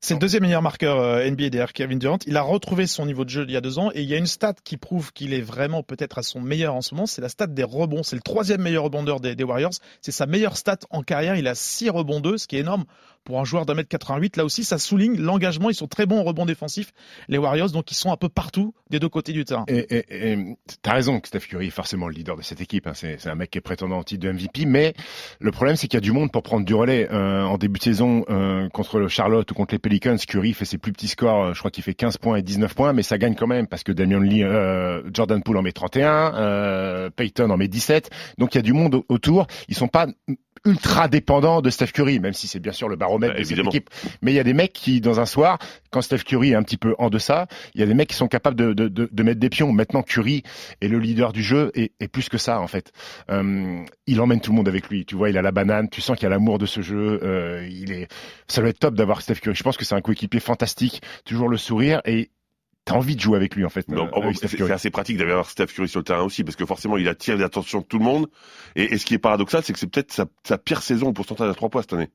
C'est 0.00 0.14
le 0.14 0.18
deuxième 0.18 0.42
meilleur 0.42 0.62
marqueur 0.62 0.98
euh, 0.98 1.30
NBA 1.30 1.50
derrière 1.50 1.72
Kevin 1.72 1.98
Durant. 1.98 2.18
Il 2.26 2.36
a 2.36 2.42
retrouvé 2.42 2.86
son 2.86 3.06
niveau 3.06 3.24
de 3.24 3.30
jeu 3.30 3.44
il 3.46 3.52
y 3.52 3.56
a 3.56 3.60
deux 3.60 3.78
ans 3.78 3.90
et 3.94 4.02
il 4.02 4.08
y 4.08 4.14
a 4.14 4.16
une 4.16 4.26
stat 4.26 4.54
qui 4.64 4.76
prouve 4.76 5.12
qu'il 5.12 5.32
est 5.34 5.40
vraiment 5.40 5.84
peut-être 5.84 6.18
à 6.18 6.22
son 6.22 6.40
meilleur 6.40 6.74
en 6.74 6.80
ce 6.80 6.94
moment. 6.94 7.06
C'est 7.06 7.22
la 7.22 7.28
stat 7.28 7.46
des 7.46 7.62
rebonds. 7.62 8.02
C'est 8.02 8.16
le 8.16 8.22
troisième 8.22 8.62
meilleur 8.62 8.84
rebondeur 8.84 9.20
des, 9.20 9.44
Warriors. 9.44 9.74
C'est 10.00 10.12
sa 10.12 10.26
meilleure 10.26 10.56
stat 10.56 10.78
en 10.90 11.02
carrière. 11.02 11.36
Il 11.36 11.46
a 11.46 11.54
six 11.54 11.90
rebonds 11.90 12.20
ce 12.36 12.46
qui 12.46 12.56
est 12.56 12.60
énorme 12.60 12.84
pour 13.26 13.40
un 13.40 13.44
joueur 13.44 13.66
d'un 13.66 13.74
mètre 13.74 13.88
88. 13.88 14.36
Là 14.36 14.44
aussi, 14.44 14.64
ça 14.64 14.78
souligne 14.78 15.20
l'engagement. 15.20 15.68
Ils 15.68 15.74
sont 15.74 15.88
très 15.88 16.06
bons 16.06 16.20
en 16.20 16.24
rebond 16.24 16.46
défensif, 16.46 16.92
les 17.28 17.36
Warriors, 17.36 17.70
donc 17.70 17.90
ils 17.90 17.96
sont 17.96 18.12
un 18.12 18.16
peu 18.16 18.28
partout 18.28 18.72
des 18.88 19.00
deux 19.00 19.08
côtés 19.08 19.32
du 19.32 19.44
terrain. 19.44 19.64
Et, 19.68 20.56
t'as 20.80 20.94
raison 20.94 21.20
que 21.20 21.28
Steph 21.28 21.40
Curry 21.40 21.66
est 21.66 21.70
forcément 21.70 22.08
le 22.08 22.14
leader 22.14 22.36
de 22.36 22.42
cette 22.42 22.60
équipe. 22.60 22.86
Hein. 22.86 22.92
C'est 22.94 23.26
un 23.26 23.34
mec 23.34 23.50
qui 23.50 23.58
est 23.58 23.62
prétendant 23.62 23.98
au 23.98 24.04
titre 24.04 24.24
de 24.24 24.32
MVP, 24.32 24.64
mais 24.64 24.94
le 25.40 25.50
problème 25.50 25.76
c'est 25.76 25.88
qu'il 25.88 25.96
y 25.96 25.98
a 25.98 26.00
du 26.00 26.12
monde 26.12 26.30
pour 26.30 26.42
prendre 26.42 26.64
du 26.64 26.74
relais. 26.74 27.08
Euh, 27.10 27.42
en 27.42 27.58
début 27.58 27.78
de 27.78 27.84
saison, 27.84 28.24
euh, 28.30 28.68
contre 28.68 28.98
le 28.98 29.08
Charlotte 29.08 29.50
ou 29.50 29.54
contre 29.54 29.74
les 29.74 29.78
Pelicans, 29.78 30.16
Curry 30.16 30.52
fait 30.52 30.64
ses 30.64 30.78
plus 30.78 30.92
petits 30.92 31.08
scores. 31.08 31.52
Je 31.52 31.58
crois 31.58 31.70
qu'il 31.70 31.82
fait 31.82 31.94
15 31.94 32.18
points 32.18 32.36
et 32.36 32.42
19 32.42 32.74
points, 32.74 32.92
mais 32.92 33.02
ça 33.02 33.18
gagne 33.18 33.34
quand 33.34 33.46
même 33.46 33.66
parce 33.66 33.82
que 33.82 33.92
Damian 33.92 34.20
Lee, 34.20 34.44
euh, 34.44 35.02
Jordan 35.12 35.42
Poole 35.42 35.56
en 35.56 35.62
met 35.62 35.72
31, 35.72 36.34
euh, 36.36 37.10
Peyton 37.10 37.50
en 37.50 37.56
met 37.56 37.68
17. 37.68 38.10
Donc 38.38 38.54
il 38.54 38.58
y 38.58 38.60
a 38.60 38.62
du 38.62 38.72
monde 38.72 39.02
autour. 39.08 39.46
Ils 39.68 39.74
sont 39.74 39.88
pas 39.88 40.06
ultra 40.64 41.08
dépendants 41.08 41.62
de 41.62 41.70
Steph 41.70 41.88
Curry, 41.88 42.20
même 42.20 42.32
si 42.32 42.48
c'est 42.48 42.60
bien 42.60 42.72
sûr 42.72 42.88
le 42.88 42.96
barreau 42.96 43.15
Bah, 43.18 43.28
de 43.28 43.32
cette 43.38 43.46
évidemment. 43.46 43.70
équipe. 43.70 43.90
Mais 44.22 44.32
il 44.32 44.34
y 44.34 44.40
a 44.40 44.44
des 44.44 44.54
mecs 44.54 44.72
qui, 44.72 45.00
dans 45.00 45.20
un 45.20 45.26
soir, 45.26 45.58
quand 45.90 46.02
Steph 46.02 46.18
Curry 46.18 46.52
est 46.52 46.54
un 46.54 46.62
petit 46.62 46.76
peu 46.76 46.94
en 46.98 47.10
deçà, 47.10 47.46
il 47.74 47.80
y 47.80 47.84
a 47.84 47.86
des 47.86 47.94
mecs 47.94 48.08
qui 48.08 48.16
sont 48.16 48.28
capables 48.28 48.56
de, 48.56 48.72
de, 48.72 48.88
de, 48.88 49.08
de 49.10 49.22
mettre 49.22 49.40
des 49.40 49.50
pions. 49.50 49.72
Maintenant, 49.72 50.02
Curry 50.02 50.42
est 50.80 50.88
le 50.88 50.98
leader 50.98 51.32
du 51.32 51.42
jeu 51.42 51.70
et, 51.74 51.92
et 52.00 52.08
plus 52.08 52.28
que 52.28 52.38
ça, 52.38 52.60
en 52.60 52.66
fait. 52.66 52.92
Euh, 53.30 53.82
il 54.06 54.20
emmène 54.20 54.40
tout 54.40 54.50
le 54.52 54.56
monde 54.56 54.68
avec 54.68 54.88
lui. 54.88 55.04
Tu 55.04 55.14
vois, 55.14 55.30
il 55.30 55.38
a 55.38 55.42
la 55.42 55.52
banane. 55.52 55.88
Tu 55.88 56.00
sens 56.00 56.16
qu'il 56.16 56.24
y 56.24 56.26
a 56.26 56.30
l'amour 56.30 56.58
de 56.58 56.66
ce 56.66 56.80
jeu. 56.80 57.20
Euh, 57.22 57.66
il 57.70 57.92
est, 57.92 58.08
ça 58.48 58.60
doit 58.60 58.70
être 58.70 58.78
top 58.78 58.94
d'avoir 58.94 59.22
Steph 59.22 59.36
Curry. 59.36 59.56
Je 59.56 59.62
pense 59.62 59.76
que 59.76 59.84
c'est 59.84 59.94
un 59.94 60.00
coéquipier 60.00 60.40
fantastique. 60.40 61.02
Toujours 61.24 61.48
le 61.48 61.56
sourire 61.56 62.00
et 62.04 62.30
t'as 62.84 62.94
envie 62.94 63.16
de 63.16 63.20
jouer 63.20 63.36
avec 63.36 63.56
lui, 63.56 63.64
en 63.64 63.68
fait. 63.68 63.84
Euh, 63.90 64.32
c'est 64.34 64.70
assez 64.70 64.90
pratique 64.90 65.16
d'avoir 65.16 65.50
Steph 65.50 65.66
Curry 65.66 65.88
sur 65.88 65.98
le 65.98 66.04
terrain 66.04 66.22
aussi, 66.22 66.44
parce 66.44 66.54
que 66.54 66.64
forcément, 66.64 66.96
il 66.96 67.08
attire 67.08 67.36
l'attention 67.36 67.80
de 67.80 67.84
tout 67.84 67.98
le 67.98 68.04
monde. 68.04 68.28
Et, 68.76 68.94
et 68.94 68.98
ce 68.98 69.04
qui 69.04 69.14
est 69.14 69.18
paradoxal, 69.18 69.62
c'est 69.64 69.72
que 69.72 69.78
c'est 69.80 69.90
peut-être 69.90 70.12
sa, 70.12 70.26
sa 70.44 70.56
pire 70.56 70.82
saison 70.82 71.08
au 71.08 71.12
pourcentage 71.12 71.50
à 71.50 71.54
trois 71.54 71.68
points 71.68 71.82
cette 71.82 71.94
année. 71.94 72.10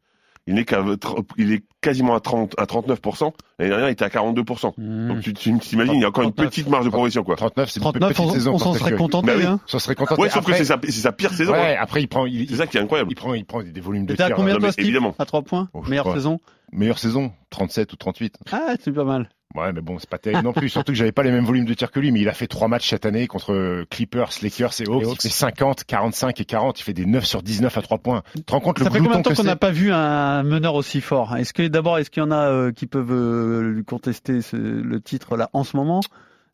Il 0.48 0.56
n'est 0.56 0.66
qu'à, 0.66 0.82
tr- 0.82 1.24
il 1.38 1.54
est 1.54 1.64
quasiment 1.82 2.16
à 2.16 2.20
30, 2.20 2.56
à 2.58 2.66
39%. 2.66 3.32
L'année 3.60 3.70
dernière, 3.70 3.90
il 3.90 3.92
était 3.92 4.06
à 4.06 4.10
42%. 4.10 4.74
Mmh. 4.76 5.08
Donc 5.08 5.22
tu, 5.22 5.34
tu 5.34 5.58
t'imagines, 5.60 5.94
il 5.94 6.02
y 6.02 6.04
a 6.04 6.08
encore 6.08 6.24
une 6.24 6.32
39. 6.34 6.50
petite 6.50 6.68
marge 6.68 6.86
de 6.86 6.90
progression, 6.90 7.24
quoi. 7.24 7.36
39, 7.36 7.70
c'est 7.70 7.80
une 7.80 7.84
39, 7.84 8.10
petite 8.10 8.26
on, 8.26 8.32
saison 8.34 8.54
on 8.54 8.58
s'en 8.58 8.74
serait 8.74 8.96
contenté. 8.96 9.28
Bah 9.28 9.34
oui. 9.38 9.46
hein. 9.46 9.60
Ça 9.68 9.78
serait 9.80 9.94
content. 9.94 10.16
Ouais, 10.18 10.30
sauf 10.30 10.44
que 10.44 10.52
Après- 10.52 10.58
c'est 10.58 10.66
sa, 10.66 10.80
c'est 10.84 10.92
sa 10.92 11.12
pire 11.12 11.32
saison. 11.34 11.52
Ouais, 11.54 11.76
hein. 11.76 11.80
après 11.80 12.02
il 12.02 12.08
prend, 12.08 12.26
il, 12.26 12.50
C'est 12.50 12.56
ça 12.56 12.66
qui 12.66 12.78
est 12.78 12.82
incroyable. 12.82 13.12
il 13.12 13.16
prend, 13.16 13.34
il 13.36 13.46
prend 13.46 13.62
des 13.62 13.82
volumes 13.82 14.06
de 14.08 14.14
T'étais 14.14 14.24
à 14.24 14.28
tir. 14.28 14.36
combien 14.36 14.56
Steve? 14.72 14.84
évidemment. 14.86 15.14
À 15.20 15.26
3 15.26 15.44
points 15.44 15.70
Oh, 15.74 15.84
Meilleure 15.88 16.06
crois. 16.06 16.16
saison? 16.16 16.40
Meilleure 16.72 16.98
saison, 17.00 17.32
37 17.52 17.94
ou 17.94 17.96
38. 17.98 18.36
Ah, 18.52 18.74
c'est 18.84 18.92
pas 18.94 19.04
mal. 19.04 19.30
Ouais, 19.56 19.74
mais 19.74 19.82
bon, 19.82 19.98
c'est 20.00 20.10
pas 20.10 20.18
terrible 20.18 20.44
non 20.44 20.54
plus. 20.54 20.70
Surtout 20.70 20.92
que 20.92 20.98
j'avais 20.98 21.12
pas 21.12 21.24
les 21.24 21.32
mêmes 21.32 21.44
volumes 21.46 21.66
de 21.66 21.74
tir 21.74 21.92
que 21.92 22.00
lui, 22.00 22.12
mais 22.12 22.22
il 22.22 22.30
a 22.30 22.34
fait 22.34 22.48
trois 22.48 22.68
matchs 22.68 22.90
cette 22.90 23.06
année 23.06 23.28
contre 23.28 23.84
Clippers, 23.90 24.30
Lakers 24.42 24.82
et 24.82 24.86
Hawks. 24.88 25.04
Et 25.04 25.10
Il 25.12 25.16
fait 25.22 25.30
50, 25.30 25.84
45 25.84 26.40
et 26.40 26.46
40. 26.46 26.80
Il 26.80 26.84
fait 26.84 26.94
des 26.94 27.06
9 27.06 27.26
sur 27.26 27.44
19 27.44 27.78
à 27.78 27.82
3 27.82 27.98
points. 27.98 28.24
Tu 28.36 28.44
te 28.44 28.52
rends 28.52 28.60
compte 28.60 28.80
le 28.80 28.86
Ça 28.86 28.92
fait 28.92 29.00
combien 29.00 29.18
de 29.18 29.24
temps 29.24 29.34
qu'on 29.34 29.44
n'a 29.44 29.56
pas 29.56 29.72
vu 29.72 29.92
un 29.92 30.44
meneur 30.44 30.76
aussi 30.76 31.02
fort? 31.02 31.36
Est-ce 31.36 31.54
que 31.54 31.68
d'abord, 31.68 31.98
est-ce 31.98 32.10
qu'il 32.10 32.22
y 32.24 32.26
en 32.26 32.32
a 32.32 32.48
euh, 32.50 32.72
qui 32.72 32.88
peuvent 32.88 33.12
euh, 33.12 33.62
lui 33.72 33.84
contester 33.84 34.42
ce- 34.42 34.56
le 34.56 35.02
titre 35.02 35.36
là 35.38 35.50
en 35.54 35.64
ce 35.64 35.76
moment? 35.78 36.02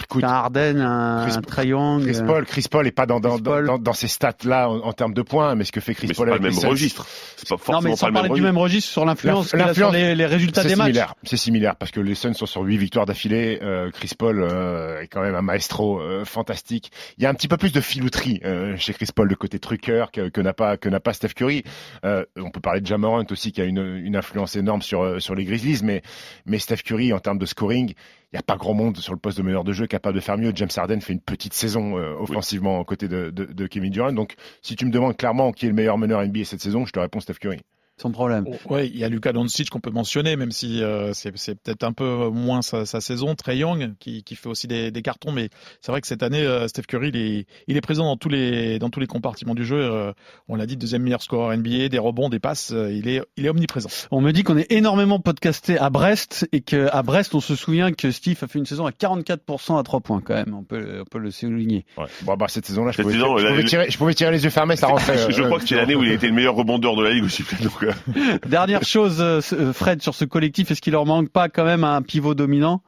Écoute, 0.04 0.24
Un 0.24 0.28
Harden, 0.28 0.80
un, 0.80 1.26
Chris- 1.28 1.38
un 1.38 2.00
Chris 2.02 2.22
Paul, 2.26 2.46
Chris 2.46 2.66
Paul 2.70 2.86
est 2.88 2.92
pas 2.92 3.06
dans, 3.08 3.20
dans, 3.20 3.40
dans, 3.40 3.78
dans 3.80 3.94
ces 3.94 4.08
stats-là 4.08 4.70
en, 4.70 4.78
en 4.80 4.94
termes 4.94 5.14
de 5.14 5.24
points, 5.24 5.56
mais 5.56 5.64
ce 5.64 5.72
que 5.72 5.82
fait 5.82 5.96
Chris 5.96 6.08
Mais 6.08 6.14
c'est 6.14 6.18
Paul 6.18 6.28
pas 6.30 6.36
le 6.36 6.42
avec 6.42 6.44
même 6.44 6.54
les 6.54 6.60
Suns, 6.62 6.70
registre. 6.70 7.08
C'est 7.36 7.50
pas 7.50 7.56
Non, 7.56 7.58
forcément 7.58 7.82
mais 7.82 7.90
pas 7.92 7.96
sans 7.98 8.08
le 8.08 8.14
parler 8.14 8.30
même 8.30 8.36
du 8.38 8.42
même 8.44 8.58
registre 8.58 8.92
sur 8.92 9.06
l'influence 9.06 9.48
sur 9.50 9.58
L'influence, 9.58 9.94
les, 9.94 10.14
les 10.16 10.26
résultats 10.28 10.64
des 10.64 10.76
matchs. 10.76 10.86
similaire, 10.88 11.16
c'est 11.24 11.36
similaire 11.38 11.76
parce 11.76 11.92
que 11.92 12.00
les 12.00 12.14
Suns 12.14 12.34
sont 12.36 12.46
sur 12.46 12.62
8 12.62 12.78
victoires 12.78 13.06
d'affilée. 13.08 13.60
Euh, 13.64 13.90
Chris 13.92 14.12
Paul 14.18 14.40
euh, 14.42 15.02
est 15.02 15.08
quand 15.08 15.22
même 15.22 15.36
un 15.36 15.42
maestro 15.42 16.00
euh, 16.00 16.24
fantastique. 16.26 16.92
Il 17.18 17.24
y 17.24 17.26
a 17.26 17.30
un 17.30 17.34
petit 17.34 17.48
peu 17.48 17.58
plus 17.58 17.72
de 17.74 17.82
filouterie 17.82 18.40
euh, 18.46 18.78
chez 18.78 18.94
Chris 18.94 19.10
Paul 19.14 19.28
de 19.28 19.36
côté 19.36 19.58
trucker 19.60 20.06
que, 20.14 20.30
que 20.30 20.42
n'a 20.42 20.54
pas 20.54 20.78
que 20.78 20.90
n'a 20.90 21.00
pas 21.00 21.14
Steph 21.14 21.30
Curry. 21.36 21.64
Euh, 22.06 22.24
on 22.38 22.52
peut 22.52 22.62
parler 22.62 22.82
de 22.82 22.86
Jamorant 22.86 23.24
aussi 23.32 23.52
qui 23.52 23.62
a 23.62 23.66
une, 23.66 23.80
une 24.06 24.16
influence 24.16 24.56
énorme 24.56 24.84
sur 24.84 25.02
euh, 25.04 25.20
sur 25.20 25.34
les 25.34 25.44
Grizzlies, 25.44 25.82
mais 25.84 26.04
mais 26.46 26.60
Steph 26.60 26.78
Curry 26.86 27.12
en 27.14 27.20
termes 27.20 27.40
de 27.40 27.46
scoring, 27.48 27.94
il 28.32 28.36
n'y 28.36 28.40
a 28.40 28.44
pas 28.44 28.58
grand 28.58 28.74
monde 28.74 28.98
sur 28.98 29.14
le 29.14 29.20
poste 29.20 29.38
de 29.38 29.44
meneur 29.44 29.64
de 29.64 29.72
jeu 29.72 29.88
capable 29.88 30.16
de 30.16 30.20
faire 30.20 30.38
mieux. 30.38 30.52
James 30.54 30.70
Harden 30.76 31.00
fait 31.00 31.14
une 31.14 31.22
petite 31.22 31.54
saison 31.54 31.98
euh, 31.98 32.14
offensivement 32.20 32.80
aux 32.80 32.84
côtés 32.84 33.08
de, 33.08 33.30
de, 33.30 33.46
de 33.46 33.68
Kevin 33.68 33.92
Durant. 33.92 34.12
Donc 34.12 34.36
si 34.62 34.76
tu 34.76 34.86
me 34.86 34.92
demandes 34.92 35.16
clairement 35.16 35.54
qui 35.54 35.66
est 35.66 35.70
le 35.70 35.76
meilleur 35.76 35.98
meneur 35.98 36.26
NBA 36.26 36.44
cette 36.44 36.62
saison, 36.62 36.86
je 36.86 36.92
te 36.92 37.00
réponds 37.00 37.22
Steph 37.22 37.36
Curry. 37.36 37.62
Sans 38.00 38.12
problème. 38.12 38.46
Ouais, 38.70 38.88
il 38.88 38.98
y 38.98 39.04
a 39.04 39.10
Luka 39.10 39.34
Doncic 39.34 39.70
qu'on 39.70 39.80
peut 39.80 39.92
mentionner, 39.92 40.36
même 40.36 40.52
si 40.52 40.84
euh, 40.84 41.14
c'est 41.14 41.32
peut-être 41.32 41.84
un 41.84 41.94
peu 41.94 42.30
moins 42.30 42.62
sa, 42.62 42.86
sa 42.86 43.02
saison. 43.02 43.36
Trey 43.36 43.58
Young 43.58 43.96
qui, 44.00 44.24
qui 44.24 44.36
fait 44.36 44.50
aussi 44.50 44.68
des, 44.68 44.92
des 44.92 45.02
cartons, 45.02 45.32
mais 45.32 45.50
c'est 45.82 45.92
vrai 45.92 46.02
que 46.02 46.08
cette 46.08 46.24
année, 46.24 46.42
euh, 46.42 46.68
Steph 46.68 46.84
Curry, 46.84 47.10
il 47.10 47.18
est, 47.18 47.46
il 47.68 47.78
est 47.78 47.82
présent 47.82 48.06
dans 48.06 48.18
tous 48.18 48.30
les 48.30 48.80
dans 48.80 48.90
tous 48.90 49.00
les 49.00 49.08
compartiments 49.08 49.56
du 49.56 49.66
jeu. 49.66 49.80
Euh, 49.80 50.14
on 50.48 50.56
l'a 50.56 50.66
dit, 50.66 50.78
deuxième 50.78 51.04
meilleur 51.04 51.22
scoreur 51.22 51.56
NBA, 51.56 51.90
des 51.90 52.00
rebonds, 52.00 52.30
des 52.30 52.40
passes, 52.40 52.72
euh, 52.72 52.92
il 52.92 53.08
est 53.08 53.22
il 53.36 53.46
est 53.46 53.50
omniprésent. 53.50 53.90
On 54.12 54.22
me 54.22 54.32
dit 54.32 54.44
qu'on 54.44 54.58
est 54.58 54.72
énormément 54.72 55.20
podcasté 55.20 55.78
à 55.78 55.90
Brest 55.90 56.48
et 56.52 56.62
qu'à 56.62 57.02
Brest, 57.04 57.34
on 57.36 57.40
se 57.40 57.56
souvient 57.56 57.92
que 57.92 58.12
Steve 58.12 58.38
a 58.42 58.48
fait 58.48 58.60
une 58.60 58.66
saison 58.66 58.86
à 58.86 58.92
44% 58.92 59.80
à 59.80 59.84
3 59.84 60.00
points 60.02 60.22
quand 60.24 60.36
même. 60.36 60.54
On 60.54 60.64
peut, 60.64 61.02
on 61.02 61.06
peut 61.06 61.20
le 61.20 61.32
souligner. 61.32 61.86
Ouais. 61.98 62.06
Bon, 62.24 62.36
bah, 62.36 62.48
cette 62.50 62.66
saison-là, 62.66 62.92
je, 62.92 63.02
pouvais, 63.02 63.14
je, 63.16 63.62
tirer, 63.66 63.90
je 63.90 63.98
pouvais 63.98 64.14
tirer 64.14 64.32
les 64.32 64.44
yeux 64.44 64.50
fermés, 64.50 64.76
ça 64.76 64.88
rentrait. 64.88 65.18
Je, 65.18 65.32
je 65.32 65.42
euh, 65.42 65.46
crois 65.46 65.60
que 65.60 65.68
c'est 65.68 65.76
l'année 65.76 65.96
où 65.96 66.04
il 66.04 66.12
a 66.12 66.14
été 66.14 66.28
le 66.28 66.34
meilleur 66.34 66.56
rebondeur 66.56 66.96
de 66.96 67.04
la 67.04 67.12
ligue 67.12 67.24
aussi. 67.24 67.44
Donc, 67.62 67.84
Dernière 68.48 68.84
chose, 68.84 69.22
euh, 69.22 69.40
euh, 69.54 69.74
Fred, 69.74 70.02
sur 70.02 70.16
ce 70.16 70.26
collectif, 70.26 70.72
est-ce 70.72 70.82
qu'il 70.82 70.94
leur 70.94 71.06
manque 71.06 71.30
pas 71.30 71.50
quand 71.50 71.66
même 71.66 71.84
un 71.84 72.02
pivot 72.02 72.36
dominant? 72.36 72.82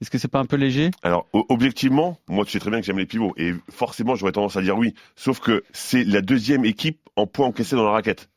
Est-ce 0.00 0.10
que 0.10 0.18
c'est 0.18 0.28
pas 0.28 0.38
un 0.38 0.46
peu 0.46 0.56
léger? 0.56 0.90
Alors, 1.02 1.26
objectivement, 1.32 2.18
moi, 2.28 2.44
tu 2.44 2.52
sais 2.52 2.60
très 2.60 2.70
bien 2.70 2.80
que 2.80 2.86
j'aime 2.86 2.98
les 2.98 3.06
pivots. 3.06 3.34
Et 3.36 3.52
forcément, 3.68 4.14
j'aurais 4.14 4.32
tendance 4.32 4.56
à 4.56 4.62
dire 4.62 4.78
oui. 4.78 4.94
Sauf 5.16 5.40
que 5.40 5.64
c'est 5.72 6.04
la 6.04 6.20
deuxième 6.20 6.64
équipe 6.64 7.00
en 7.16 7.26
points 7.26 7.46
encaissés 7.46 7.74
dans 7.74 7.84
la 7.84 7.90
raquette. 7.90 8.28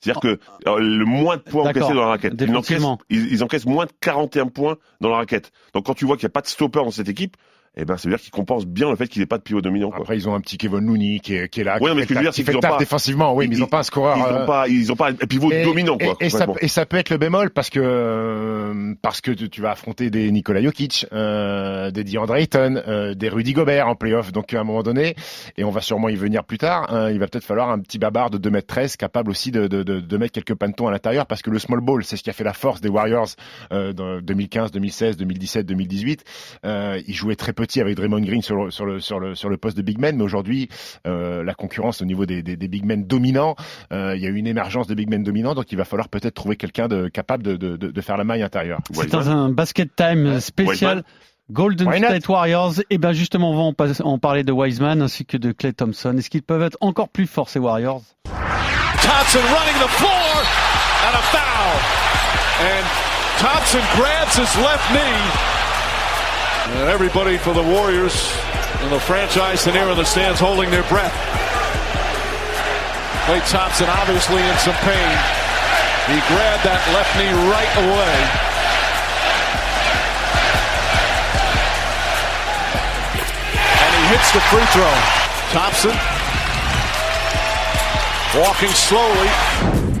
C'est-à-dire 0.00 0.20
que 0.20 0.38
euh, 0.68 0.78
le 0.78 1.06
moins 1.06 1.38
de 1.38 1.42
points 1.42 1.70
encaissés 1.70 1.94
dans 1.94 2.02
la 2.02 2.08
raquette. 2.08 2.34
Ils 2.38 2.54
encaissent, 2.54 2.82
ils, 3.08 3.32
ils 3.32 3.42
encaissent 3.42 3.64
moins 3.64 3.86
de 3.86 3.92
41 4.00 4.48
points 4.48 4.76
dans 5.00 5.08
la 5.08 5.16
raquette. 5.16 5.52
Donc, 5.72 5.86
quand 5.86 5.94
tu 5.94 6.04
vois 6.04 6.16
qu'il 6.16 6.26
n'y 6.26 6.30
a 6.30 6.34
pas 6.34 6.42
de 6.42 6.46
stopper 6.46 6.80
dans 6.80 6.90
cette 6.90 7.08
équipe, 7.08 7.38
eh 7.76 7.84
ben, 7.84 7.96
ça 7.96 8.08
veut 8.08 8.14
dire 8.14 8.22
qu'ils 8.22 8.30
compensent 8.30 8.66
bien 8.66 8.90
le 8.90 8.96
fait 8.96 9.08
qu'il 9.08 9.20
n'ait 9.20 9.26
pas 9.26 9.38
de 9.38 9.42
pivot 9.42 9.60
dominant. 9.60 9.90
Quoi. 9.90 10.00
Après, 10.00 10.16
ils 10.16 10.28
ont 10.28 10.34
un 10.34 10.40
petit 10.40 10.58
Kevin 10.58 10.86
Looney 10.86 11.20
qui 11.20 11.34
est, 11.34 11.48
qui 11.48 11.60
est 11.60 11.64
là. 11.64 11.78
Ouais, 11.80 11.90
qui 11.90 11.96
mais 11.96 12.02
fait 12.02 12.02
ce 12.02 12.08
que 12.08 12.14
je 12.14 12.18
veux 12.18 12.24
le 12.24 12.30
dire, 12.30 12.34
qui 12.34 12.44
fait 12.44 12.58
pas- 12.60 12.76
défensivement. 12.78 13.34
Oui, 13.34 13.48
mais 13.48 13.56
ils 13.56 13.60
n'ont 13.60 13.66
pas 13.66 13.80
un 13.80 13.82
scoreur. 13.82 14.16
Ils 14.16 14.22
euh, 14.22 14.40
n'ont 14.40 14.46
pas, 14.46 14.68
ils 14.68 14.92
ont 14.92 14.96
pas 14.96 15.10
un 15.10 15.14
pivot 15.14 15.50
et, 15.52 15.64
dominant, 15.64 15.98
quoi. 15.98 16.16
et, 16.20 16.26
et 16.26 16.30
ça, 16.30 16.46
et 16.60 16.68
ça 16.68 16.86
peut 16.86 16.96
être 16.96 17.10
le 17.10 17.16
bémol 17.18 17.50
parce 17.50 17.70
que 17.70 17.80
euh, 17.82 18.94
parce 19.02 19.20
que 19.20 19.30
tu, 19.30 19.48
tu 19.50 19.60
vas 19.60 19.72
affronter 19.72 20.10
des 20.10 20.30
Nikola 20.30 20.62
Jokic, 20.62 21.06
euh, 21.12 21.90
des 21.90 22.04
DeAndre 22.04 22.36
Ayton, 22.36 22.82
euh, 22.86 23.14
des 23.14 23.28
Rudy 23.28 23.52
Gobert 23.52 23.88
en 23.88 23.94
playoff. 23.94 24.32
Donc 24.32 24.52
à 24.54 24.60
un 24.60 24.64
moment 24.64 24.82
donné, 24.82 25.14
et 25.56 25.64
on 25.64 25.70
va 25.70 25.80
sûrement 25.80 26.08
y 26.08 26.16
venir 26.16 26.44
plus 26.44 26.58
tard, 26.58 26.92
hein, 26.92 27.10
il 27.10 27.18
va 27.18 27.26
peut-être 27.26 27.44
falloir 27.44 27.70
un 27.70 27.78
petit 27.80 27.98
babard 27.98 28.30
de 28.30 28.38
2 28.38 28.50
mètres 28.50 28.66
13 28.68 28.96
capable 28.96 29.30
aussi 29.30 29.50
de, 29.50 29.66
de, 29.66 29.82
de, 29.82 30.00
de 30.00 30.16
mettre 30.16 30.32
quelques 30.32 30.54
pantons 30.54 30.88
à 30.88 30.90
l'intérieur 30.90 31.26
parce 31.26 31.42
que 31.42 31.50
le 31.50 31.58
small 31.58 31.80
ball, 31.80 32.04
c'est 32.04 32.16
ce 32.16 32.22
qui 32.22 32.30
a 32.30 32.32
fait 32.32 32.44
la 32.44 32.52
force 32.52 32.80
des 32.80 32.88
Warriors 32.88 33.28
euh, 33.72 33.92
dans 33.92 34.20
2015, 34.20 34.70
2016, 34.70 35.16
2017, 35.16 35.66
2018. 35.66 36.24
Euh, 36.64 37.00
ils 37.06 37.14
jouaient 37.14 37.36
très 37.36 37.52
petit 37.64 37.80
avec 37.80 37.96
Draymond 37.96 38.20
Green 38.20 38.42
sur 38.42 38.56
le, 38.56 38.70
sur 38.70 38.84
le, 38.84 39.00
sur 39.00 39.18
le, 39.18 39.34
sur 39.34 39.48
le 39.48 39.56
poste 39.56 39.76
de 39.76 39.82
big 39.82 39.98
man, 39.98 40.16
mais 40.16 40.22
aujourd'hui, 40.22 40.68
euh, 41.06 41.42
la 41.42 41.54
concurrence 41.54 42.02
au 42.02 42.04
niveau 42.04 42.26
des, 42.26 42.42
des, 42.42 42.56
des 42.56 42.68
big 42.68 42.84
men 42.84 43.04
dominants, 43.04 43.56
euh, 43.92 44.14
il 44.16 44.22
y 44.22 44.26
a 44.26 44.28
eu 44.28 44.36
une 44.36 44.46
émergence 44.46 44.86
de 44.86 44.94
big 44.94 45.08
men 45.08 45.22
dominants, 45.22 45.54
donc 45.54 45.72
il 45.72 45.78
va 45.78 45.84
falloir 45.84 46.08
peut-être 46.08 46.34
trouver 46.34 46.56
quelqu'un 46.56 46.88
de 46.88 47.08
capable 47.08 47.42
de, 47.42 47.56
de, 47.56 47.76
de, 47.76 48.00
faire 48.00 48.16
la 48.16 48.24
maille 48.24 48.42
intérieure. 48.42 48.80
C'est 48.92 49.14
un 49.14 49.48
basket 49.48 49.96
time 49.96 50.40
spécial. 50.40 51.04
Golden 51.50 51.92
State 51.92 52.28
Warriors. 52.28 52.80
Et 52.88 52.96
ben 52.96 53.12
justement, 53.12 53.50
on 53.50 53.72
va 53.72 53.84
en 54.04 54.18
parler 54.18 54.44
de 54.44 54.52
Wiseman 54.52 55.02
ainsi 55.02 55.26
que 55.26 55.36
de 55.36 55.52
Clay 55.52 55.74
Thompson. 55.74 56.16
Est-ce 56.16 56.30
qu'ils 56.30 56.42
peuvent 56.42 56.62
être 56.62 56.78
encore 56.80 57.10
plus 57.10 57.26
forts 57.26 57.50
ces 57.50 57.58
Warriors? 57.58 58.02
Thompson 59.02 59.40
running 59.52 59.78
the 59.82 59.90
floor 60.00 60.42
and 61.04 61.14
a 61.14 61.22
foul. 61.28 61.74
And 62.64 62.84
Thompson 63.38 63.82
grabs 63.96 64.36
his 64.36 64.56
left 64.62 64.90
knee. 64.90 65.63
And 66.74 66.90
everybody 66.90 67.38
for 67.38 67.54
the 67.54 67.62
Warriors 67.62 68.12
and 68.82 68.90
the 68.90 68.98
franchise 68.98 69.64
and 69.66 69.76
here 69.76 69.88
in 69.88 69.96
the 69.96 70.04
stands 70.04 70.40
holding 70.40 70.70
their 70.70 70.82
breath. 70.90 71.14
Clay 73.26 73.38
Thompson 73.46 73.86
obviously 73.88 74.42
in 74.42 74.58
some 74.58 74.74
pain. 74.82 75.14
He 76.10 76.18
grabbed 76.26 76.66
that 76.66 76.82
left 76.90 77.14
knee 77.14 77.30
right 77.46 77.74
away. 77.78 78.16
And 83.80 83.92
he 83.94 84.02
hits 84.10 84.28
the 84.34 84.42
free 84.50 84.66
throw. 84.74 84.94
Thompson 85.54 85.94
walking 88.34 88.74
slowly. 88.74 89.93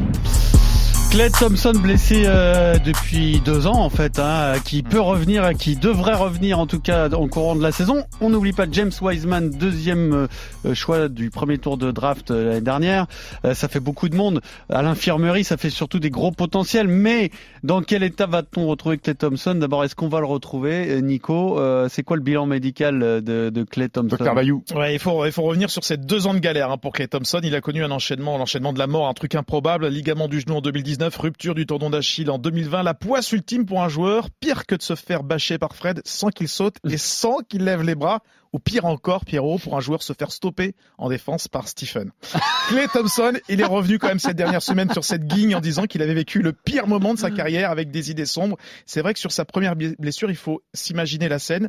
Clay 1.14 1.30
Thompson 1.30 1.74
blessé 1.80 2.24
euh, 2.26 2.76
depuis 2.84 3.40
deux 3.44 3.68
ans 3.68 3.78
en 3.78 3.88
fait, 3.88 4.18
hein, 4.18 4.54
qui 4.64 4.82
peut 4.82 5.00
revenir, 5.00 5.48
qui 5.56 5.76
devrait 5.76 6.14
revenir 6.14 6.58
en 6.58 6.66
tout 6.66 6.80
cas 6.80 7.08
en 7.08 7.28
courant 7.28 7.54
de 7.54 7.62
la 7.62 7.70
saison. 7.70 8.02
On 8.20 8.30
n'oublie 8.30 8.52
pas 8.52 8.66
James 8.68 8.90
Wiseman, 9.00 9.48
deuxième 9.50 10.26
euh, 10.66 10.74
choix 10.74 11.08
du 11.08 11.30
premier 11.30 11.58
tour 11.58 11.78
de 11.78 11.92
draft 11.92 12.32
euh, 12.32 12.48
l'année 12.48 12.62
dernière. 12.62 13.06
Euh, 13.44 13.54
ça 13.54 13.68
fait 13.68 13.78
beaucoup 13.78 14.08
de 14.08 14.16
monde. 14.16 14.40
À 14.68 14.82
l'infirmerie, 14.82 15.44
ça 15.44 15.56
fait 15.56 15.70
surtout 15.70 16.00
des 16.00 16.10
gros 16.10 16.32
potentiels. 16.32 16.88
Mais 16.88 17.30
dans 17.62 17.80
quel 17.82 18.02
état 18.02 18.26
va-t-on 18.26 18.66
retrouver 18.66 18.98
Clay 18.98 19.14
Thompson? 19.14 19.54
D'abord, 19.54 19.84
est-ce 19.84 19.94
qu'on 19.94 20.08
va 20.08 20.18
le 20.18 20.26
retrouver, 20.26 20.90
Euh, 20.90 21.00
Nico? 21.00 21.60
Euh, 21.60 21.86
C'est 21.88 22.02
quoi 22.02 22.16
le 22.16 22.24
bilan 22.24 22.46
médical 22.46 22.98
de, 23.22 23.50
de 23.50 23.62
Clay 23.62 23.88
Thompson? 23.88 24.16
Docteur 24.16 24.34
Bayou. 24.34 24.64
Ouais, 24.74 24.94
il 24.94 24.98
faut, 24.98 25.24
il 25.24 25.30
faut 25.30 25.42
revenir 25.42 25.70
sur 25.70 25.84
ces 25.84 25.96
deux 25.96 26.26
ans 26.26 26.34
de 26.34 26.40
galère 26.40 26.72
hein, 26.72 26.76
pour 26.76 26.92
Clay 26.92 27.06
Thompson. 27.06 27.38
Il 27.44 27.54
a 27.54 27.60
connu 27.60 27.84
un 27.84 27.92
enchaînement, 27.92 28.36
l'enchaînement 28.36 28.72
de 28.72 28.80
la 28.80 28.88
mort, 28.88 29.06
un 29.06 29.14
truc 29.14 29.36
improbable. 29.36 29.86
Ligament 29.86 30.26
du 30.26 30.40
genou 30.40 30.56
en 30.56 30.60
2019, 30.60 31.03
rupture 31.12 31.54
du 31.54 31.66
tendon 31.66 31.90
d'Achille 31.90 32.30
en 32.30 32.38
2020. 32.38 32.82
La 32.82 32.94
poisse 32.94 33.32
ultime 33.32 33.66
pour 33.66 33.82
un 33.82 33.88
joueur, 33.88 34.30
pire 34.40 34.66
que 34.66 34.74
de 34.74 34.82
se 34.82 34.94
faire 34.94 35.22
bâcher 35.22 35.58
par 35.58 35.74
Fred 35.74 36.00
sans 36.04 36.30
qu'il 36.30 36.48
saute 36.48 36.76
et 36.88 36.96
sans 36.98 37.38
qu'il 37.38 37.64
lève 37.64 37.82
les 37.82 37.94
bras. 37.94 38.22
Ou 38.52 38.60
pire 38.60 38.84
encore, 38.84 39.24
Pierrot, 39.24 39.58
pour 39.58 39.76
un 39.76 39.80
joueur 39.80 40.02
se 40.02 40.12
faire 40.12 40.30
stopper 40.30 40.76
en 40.96 41.08
défense 41.08 41.48
par 41.48 41.66
Stephen. 41.66 42.12
Clay 42.68 42.86
Thompson, 42.86 43.32
il 43.48 43.60
est 43.60 43.66
revenu 43.66 43.98
quand 43.98 44.06
même 44.06 44.20
cette 44.20 44.36
dernière 44.36 44.62
semaine 44.62 44.92
sur 44.92 45.04
cette 45.04 45.26
guigne 45.26 45.56
en 45.56 45.60
disant 45.60 45.86
qu'il 45.86 46.02
avait 46.02 46.14
vécu 46.14 46.40
le 46.40 46.52
pire 46.52 46.86
moment 46.86 47.14
de 47.14 47.18
sa 47.18 47.32
carrière 47.32 47.72
avec 47.72 47.90
des 47.90 48.12
idées 48.12 48.26
sombres. 48.26 48.56
C'est 48.86 49.00
vrai 49.00 49.12
que 49.12 49.18
sur 49.18 49.32
sa 49.32 49.44
première 49.44 49.74
blessure, 49.74 50.30
il 50.30 50.36
faut 50.36 50.62
s'imaginer 50.72 51.28
la 51.28 51.40
scène 51.40 51.68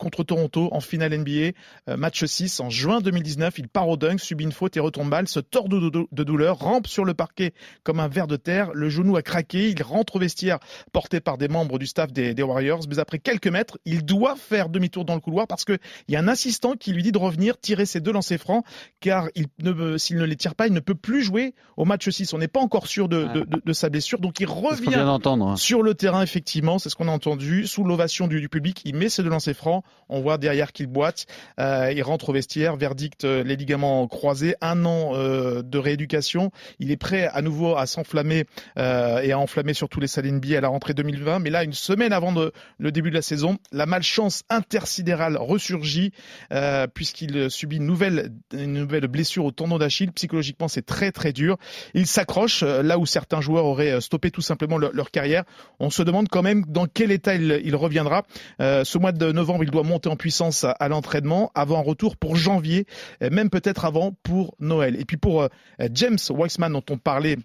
contre 0.00 0.24
Toronto 0.24 0.68
en 0.72 0.80
finale 0.80 1.16
NBA, 1.18 1.30
euh, 1.88 1.96
match 1.96 2.24
6 2.24 2.58
en 2.60 2.70
juin 2.70 3.00
2019. 3.00 3.58
Il 3.58 3.68
part 3.68 3.88
au 3.88 3.96
dunk, 3.96 4.18
subit 4.18 4.44
une 4.44 4.52
faute 4.52 4.76
et 4.76 4.80
retombe 4.80 5.10
balle, 5.10 5.28
se 5.28 5.38
tord 5.40 5.68
de, 5.68 6.24
douleur, 6.24 6.58
rampe 6.58 6.86
sur 6.86 7.04
le 7.04 7.14
parquet 7.14 7.52
comme 7.84 8.00
un 8.00 8.08
ver 8.08 8.26
de 8.26 8.36
terre. 8.36 8.70
Le 8.74 8.88
genou 8.88 9.16
a 9.16 9.22
craqué. 9.22 9.68
Il 9.68 9.82
rentre 9.82 10.16
au 10.16 10.18
vestiaire 10.18 10.58
porté 10.92 11.20
par 11.20 11.36
des 11.38 11.48
membres 11.48 11.78
du 11.78 11.86
staff 11.86 12.12
des, 12.12 12.34
des 12.34 12.42
Warriors. 12.42 12.80
Mais 12.88 12.98
après 12.98 13.18
quelques 13.18 13.46
mètres, 13.46 13.78
il 13.84 14.04
doit 14.04 14.36
faire 14.36 14.68
demi-tour 14.70 15.04
dans 15.04 15.14
le 15.14 15.20
couloir 15.20 15.46
parce 15.46 15.64
qu'il 15.64 15.78
y 16.08 16.16
a 16.16 16.20
un 16.20 16.28
assistant 16.28 16.74
qui 16.76 16.92
lui 16.92 17.02
dit 17.02 17.12
de 17.12 17.18
revenir 17.18 17.58
tirer 17.60 17.84
ses 17.86 18.00
deux 18.00 18.12
lancers 18.12 18.40
francs 18.40 18.64
car 19.00 19.28
il 19.34 19.46
ne, 19.62 19.98
s'il 19.98 20.16
ne 20.16 20.24
les 20.24 20.36
tire 20.36 20.54
pas, 20.54 20.66
il 20.66 20.72
ne 20.72 20.80
peut 20.80 20.94
plus 20.94 21.22
jouer 21.22 21.54
au 21.76 21.84
match 21.84 22.08
6. 22.08 22.32
On 22.32 22.38
n'est 22.38 22.48
pas 22.48 22.60
encore 22.60 22.86
sûr 22.86 23.08
de, 23.08 23.24
de- 23.34 23.44
de- 23.44 23.62
de 23.64 23.72
sa 23.74 23.90
blessure. 23.90 24.18
Donc 24.18 24.40
il 24.40 24.46
revient 24.46 24.94
hein. 25.52 25.56
sur 25.56 25.82
le 25.82 25.94
terrain, 25.94 26.22
effectivement, 26.22 26.78
c'est 26.78 26.88
ce 26.88 26.96
qu'on 26.96 27.08
a 27.08 27.12
entendu. 27.12 27.66
Sous 27.66 27.84
l'ovation 27.84 28.26
du, 28.26 28.40
du 28.40 28.48
public, 28.48 28.80
il 28.86 28.96
met 28.96 29.08
ses 29.10 29.22
deux 29.22 29.28
lancers 29.28 29.54
francs. 29.54 29.84
On 30.10 30.20
voit 30.20 30.36
derrière 30.36 30.72
qu'il 30.72 30.88
boite. 30.88 31.26
Euh, 31.58 31.92
il 31.94 32.02
rentre 32.02 32.28
au 32.28 32.32
vestiaire. 32.32 32.76
Verdict, 32.76 33.24
euh, 33.24 33.44
les 33.44 33.56
ligaments 33.56 34.06
croisés. 34.08 34.56
Un 34.60 34.84
an 34.84 35.12
euh, 35.14 35.62
de 35.62 35.78
rééducation. 35.78 36.50
Il 36.80 36.90
est 36.90 36.96
prêt 36.96 37.28
à 37.32 37.40
nouveau 37.40 37.76
à 37.76 37.86
s'enflammer 37.86 38.44
et 38.76 39.32
à 39.32 39.38
enflammer 39.38 39.72
surtout 39.72 40.00
les 40.00 40.08
salles 40.08 40.26
NBA 40.26 40.58
à 40.58 40.60
la 40.60 40.68
rentrée 40.68 40.94
2020. 40.94 41.38
Mais 41.38 41.50
là, 41.50 41.62
une 41.62 41.72
semaine 41.72 42.12
avant 42.12 42.34
le 42.78 42.92
début 42.92 43.10
de 43.10 43.14
la 43.14 43.22
saison, 43.22 43.58
la 43.70 43.86
malchance 43.86 44.42
intersidérale 44.48 45.36
ressurgit 45.36 46.12
puisqu'il 46.94 47.50
subit 47.50 47.76
une 47.76 47.86
nouvelle, 47.86 48.32
blessure 49.08 49.44
au 49.44 49.52
tendon 49.52 49.78
d'Achille. 49.78 50.10
Psychologiquement, 50.12 50.66
c'est 50.66 50.84
très 50.84 51.12
très 51.12 51.32
dur. 51.32 51.56
Il 51.94 52.06
s'accroche 52.06 52.62
là 52.62 52.98
où 52.98 53.06
certains 53.06 53.40
joueurs 53.40 53.66
auraient 53.66 54.00
stoppé 54.00 54.30
tout 54.30 54.42
simplement 54.42 54.78
leur, 54.78 55.10
carrière. 55.10 55.44
On 55.78 55.90
se 55.90 56.02
demande 56.02 56.28
quand 56.28 56.42
même 56.42 56.64
dans 56.66 56.86
quel 56.86 57.12
état 57.12 57.34
il, 57.34 57.60
il 57.64 57.76
reviendra. 57.76 58.24
Ce 58.58 58.98
mois 58.98 59.12
de 59.12 59.30
novembre, 59.30 59.64
il 59.64 59.70
doit 59.70 59.79
monter 59.82 60.08
en 60.08 60.16
puissance 60.16 60.64
à, 60.64 60.70
à 60.72 60.88
l'entraînement 60.88 61.50
avant 61.54 61.78
un 61.78 61.82
retour 61.82 62.16
pour 62.16 62.36
janvier, 62.36 62.86
même 63.20 63.50
peut-être 63.50 63.84
avant 63.84 64.12
pour 64.22 64.54
Noël. 64.58 64.98
Et 65.00 65.04
puis 65.04 65.16
pour 65.16 65.42
euh, 65.42 65.48
James 65.92 66.18
Weissman 66.30 66.72
dont 66.72 66.84
on 66.90 66.98
parlait 66.98 67.36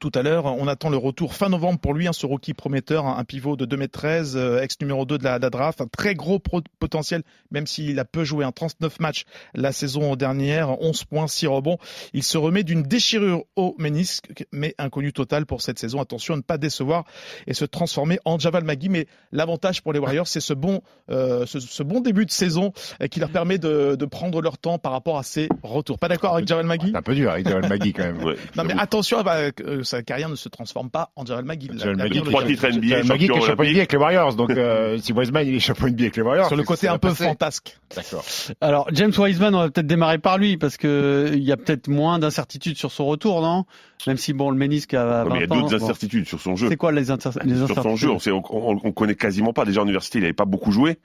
tout 0.00 0.10
à 0.14 0.22
l'heure. 0.22 0.46
On 0.46 0.66
attend 0.66 0.90
le 0.90 0.96
retour 0.96 1.34
fin 1.34 1.48
novembre 1.48 1.78
pour 1.78 1.94
lui, 1.94 2.08
hein, 2.08 2.12
ce 2.12 2.26
rookie 2.26 2.54
prometteur, 2.54 3.06
un 3.06 3.16
un 3.18 3.24
pivot 3.24 3.56
de 3.56 3.64
2m13, 3.66 4.36
euh, 4.36 4.60
ex 4.62 4.76
numéro 4.80 5.04
2 5.06 5.16
de 5.18 5.24
la, 5.24 5.38
de 5.38 5.44
la 5.44 5.50
draft, 5.50 5.80
un 5.80 5.86
très 5.86 6.14
gros 6.14 6.38
pro- 6.38 6.60
potentiel, 6.78 7.22
même 7.50 7.66
s'il 7.66 7.98
a 7.98 8.04
peu 8.04 8.24
joué 8.24 8.44
un 8.44 8.52
39 8.52 9.00
matchs 9.00 9.24
la 9.54 9.72
saison 9.72 10.16
dernière, 10.16 10.80
11 10.82 11.04
points, 11.04 11.26
6 11.26 11.46
rebonds. 11.46 11.78
Il 12.12 12.22
se 12.22 12.36
remet 12.36 12.62
d'une 12.62 12.82
déchirure 12.82 13.44
au 13.56 13.74
ménisque, 13.78 14.44
mais 14.52 14.74
inconnu 14.78 15.12
total 15.12 15.46
pour 15.46 15.62
cette 15.62 15.78
saison. 15.78 16.00
Attention 16.00 16.34
à 16.34 16.36
ne 16.36 16.42
pas 16.42 16.58
décevoir 16.58 17.04
et 17.46 17.54
se 17.54 17.64
transformer 17.64 18.18
en 18.24 18.38
Javal 18.38 18.64
Magui. 18.64 18.88
Mais 18.88 19.06
l'avantage 19.32 19.82
pour 19.82 19.92
les 19.92 19.98
Warriors, 19.98 20.26
c'est 20.28 20.40
ce 20.40 20.52
bon, 20.52 20.82
euh, 21.10 21.46
ce, 21.46 21.58
ce 21.60 21.82
bon 21.82 22.00
début 22.00 22.26
de 22.26 22.30
saison 22.30 22.72
euh, 23.00 23.06
qui 23.06 23.18
leur 23.20 23.30
permet 23.30 23.58
de, 23.58 23.96
de 23.96 24.04
prendre 24.04 24.40
leur 24.42 24.58
temps 24.58 24.78
par 24.78 24.92
rapport 24.92 25.18
à 25.18 25.22
ses 25.22 25.48
retours. 25.62 25.98
Pas 25.98 26.08
d'accord 26.08 26.34
avec 26.34 26.46
Javal 26.48 26.66
Magui? 26.66 26.90
C'est 26.90 26.96
un 26.96 27.02
peu 27.02 27.14
dur 27.14 27.30
avec 27.30 27.48
Javel 27.48 27.68
Magui 27.68 27.92
quand 27.92 28.04
même. 28.04 28.22
Ouais, 28.22 28.36
non 28.56 28.64
mais 28.64 28.74
attention, 28.78 29.22
bah, 29.22 29.50
sa 29.82 30.02
carrière 30.02 30.28
ne 30.28 30.34
se 30.36 30.48
transforme 30.48 30.90
pas 30.90 31.10
en 31.16 31.24
Javel 31.24 31.44
McGill. 31.44 31.72
Magui, 31.96 32.18
la- 32.18 32.24
trois 32.24 32.44
titres 32.44 32.66
NBA, 32.68 33.02
Magui 33.04 33.26
qui 33.28 33.32
est 33.32 33.40
champion 33.40 33.64
NBA 33.64 33.78
avec 33.78 33.92
les 33.92 33.98
Warriors. 33.98 34.34
Donc 34.34 34.50
euh, 34.50 34.98
si 35.02 35.12
Wiseman 35.12 35.46
il 35.46 35.54
est 35.54 35.60
champion 35.60 35.88
NBA 35.88 36.02
avec 36.04 36.16
les 36.16 36.22
Warriors. 36.22 36.46
Sur 36.48 36.56
le 36.56 36.62
côté 36.64 36.88
un 36.88 36.98
peu 36.98 37.08
passé. 37.08 37.24
fantasque. 37.24 37.78
D'accord. 37.94 38.24
Alors 38.60 38.88
James 38.92 39.12
Wiseman, 39.16 39.54
on 39.54 39.58
va 39.58 39.70
peut-être 39.70 39.86
démarrer 39.86 40.18
par 40.18 40.38
lui 40.38 40.56
parce 40.56 40.76
que 40.76 40.86
euh, 40.86 41.30
il 41.34 41.42
y 41.44 41.52
a 41.52 41.56
peut-être 41.56 41.88
moins 41.88 42.18
d'incertitudes 42.18 42.76
sur 42.76 42.90
son 42.92 43.06
retour, 43.06 43.40
non? 43.42 43.64
Même 44.06 44.18
si 44.18 44.34
bon, 44.34 44.50
le 44.50 44.56
ménisque 44.58 44.92
a 44.94 45.04
20 45.04 45.24
Non, 45.24 45.30
mais 45.30 45.36
il 45.36 45.40
y 45.40 45.44
a 45.44 45.46
d'autres 45.46 45.78
bon. 45.78 45.84
incertitudes 45.84 46.26
sur 46.28 46.38
son 46.40 46.54
jeu. 46.54 46.68
C'est 46.68 46.76
quoi 46.76 46.92
les, 46.92 47.10
incer- 47.10 47.30
les 47.44 47.54
sur 47.54 47.64
incertitudes 47.64 47.82
son 47.82 47.96
jeu, 47.96 48.10
on, 48.10 48.18
sait, 48.18 48.30
on, 48.30 48.42
on- 48.50 48.78
on 48.84 48.92
connaît 48.92 49.14
quasiment 49.14 49.52
pas. 49.54 49.64
Déjà 49.64 49.80
en 49.80 49.84
université, 49.84 50.18
il 50.18 50.24
avait 50.24 50.32
pas 50.34 50.44
beaucoup 50.44 50.70
joué, 50.70 50.98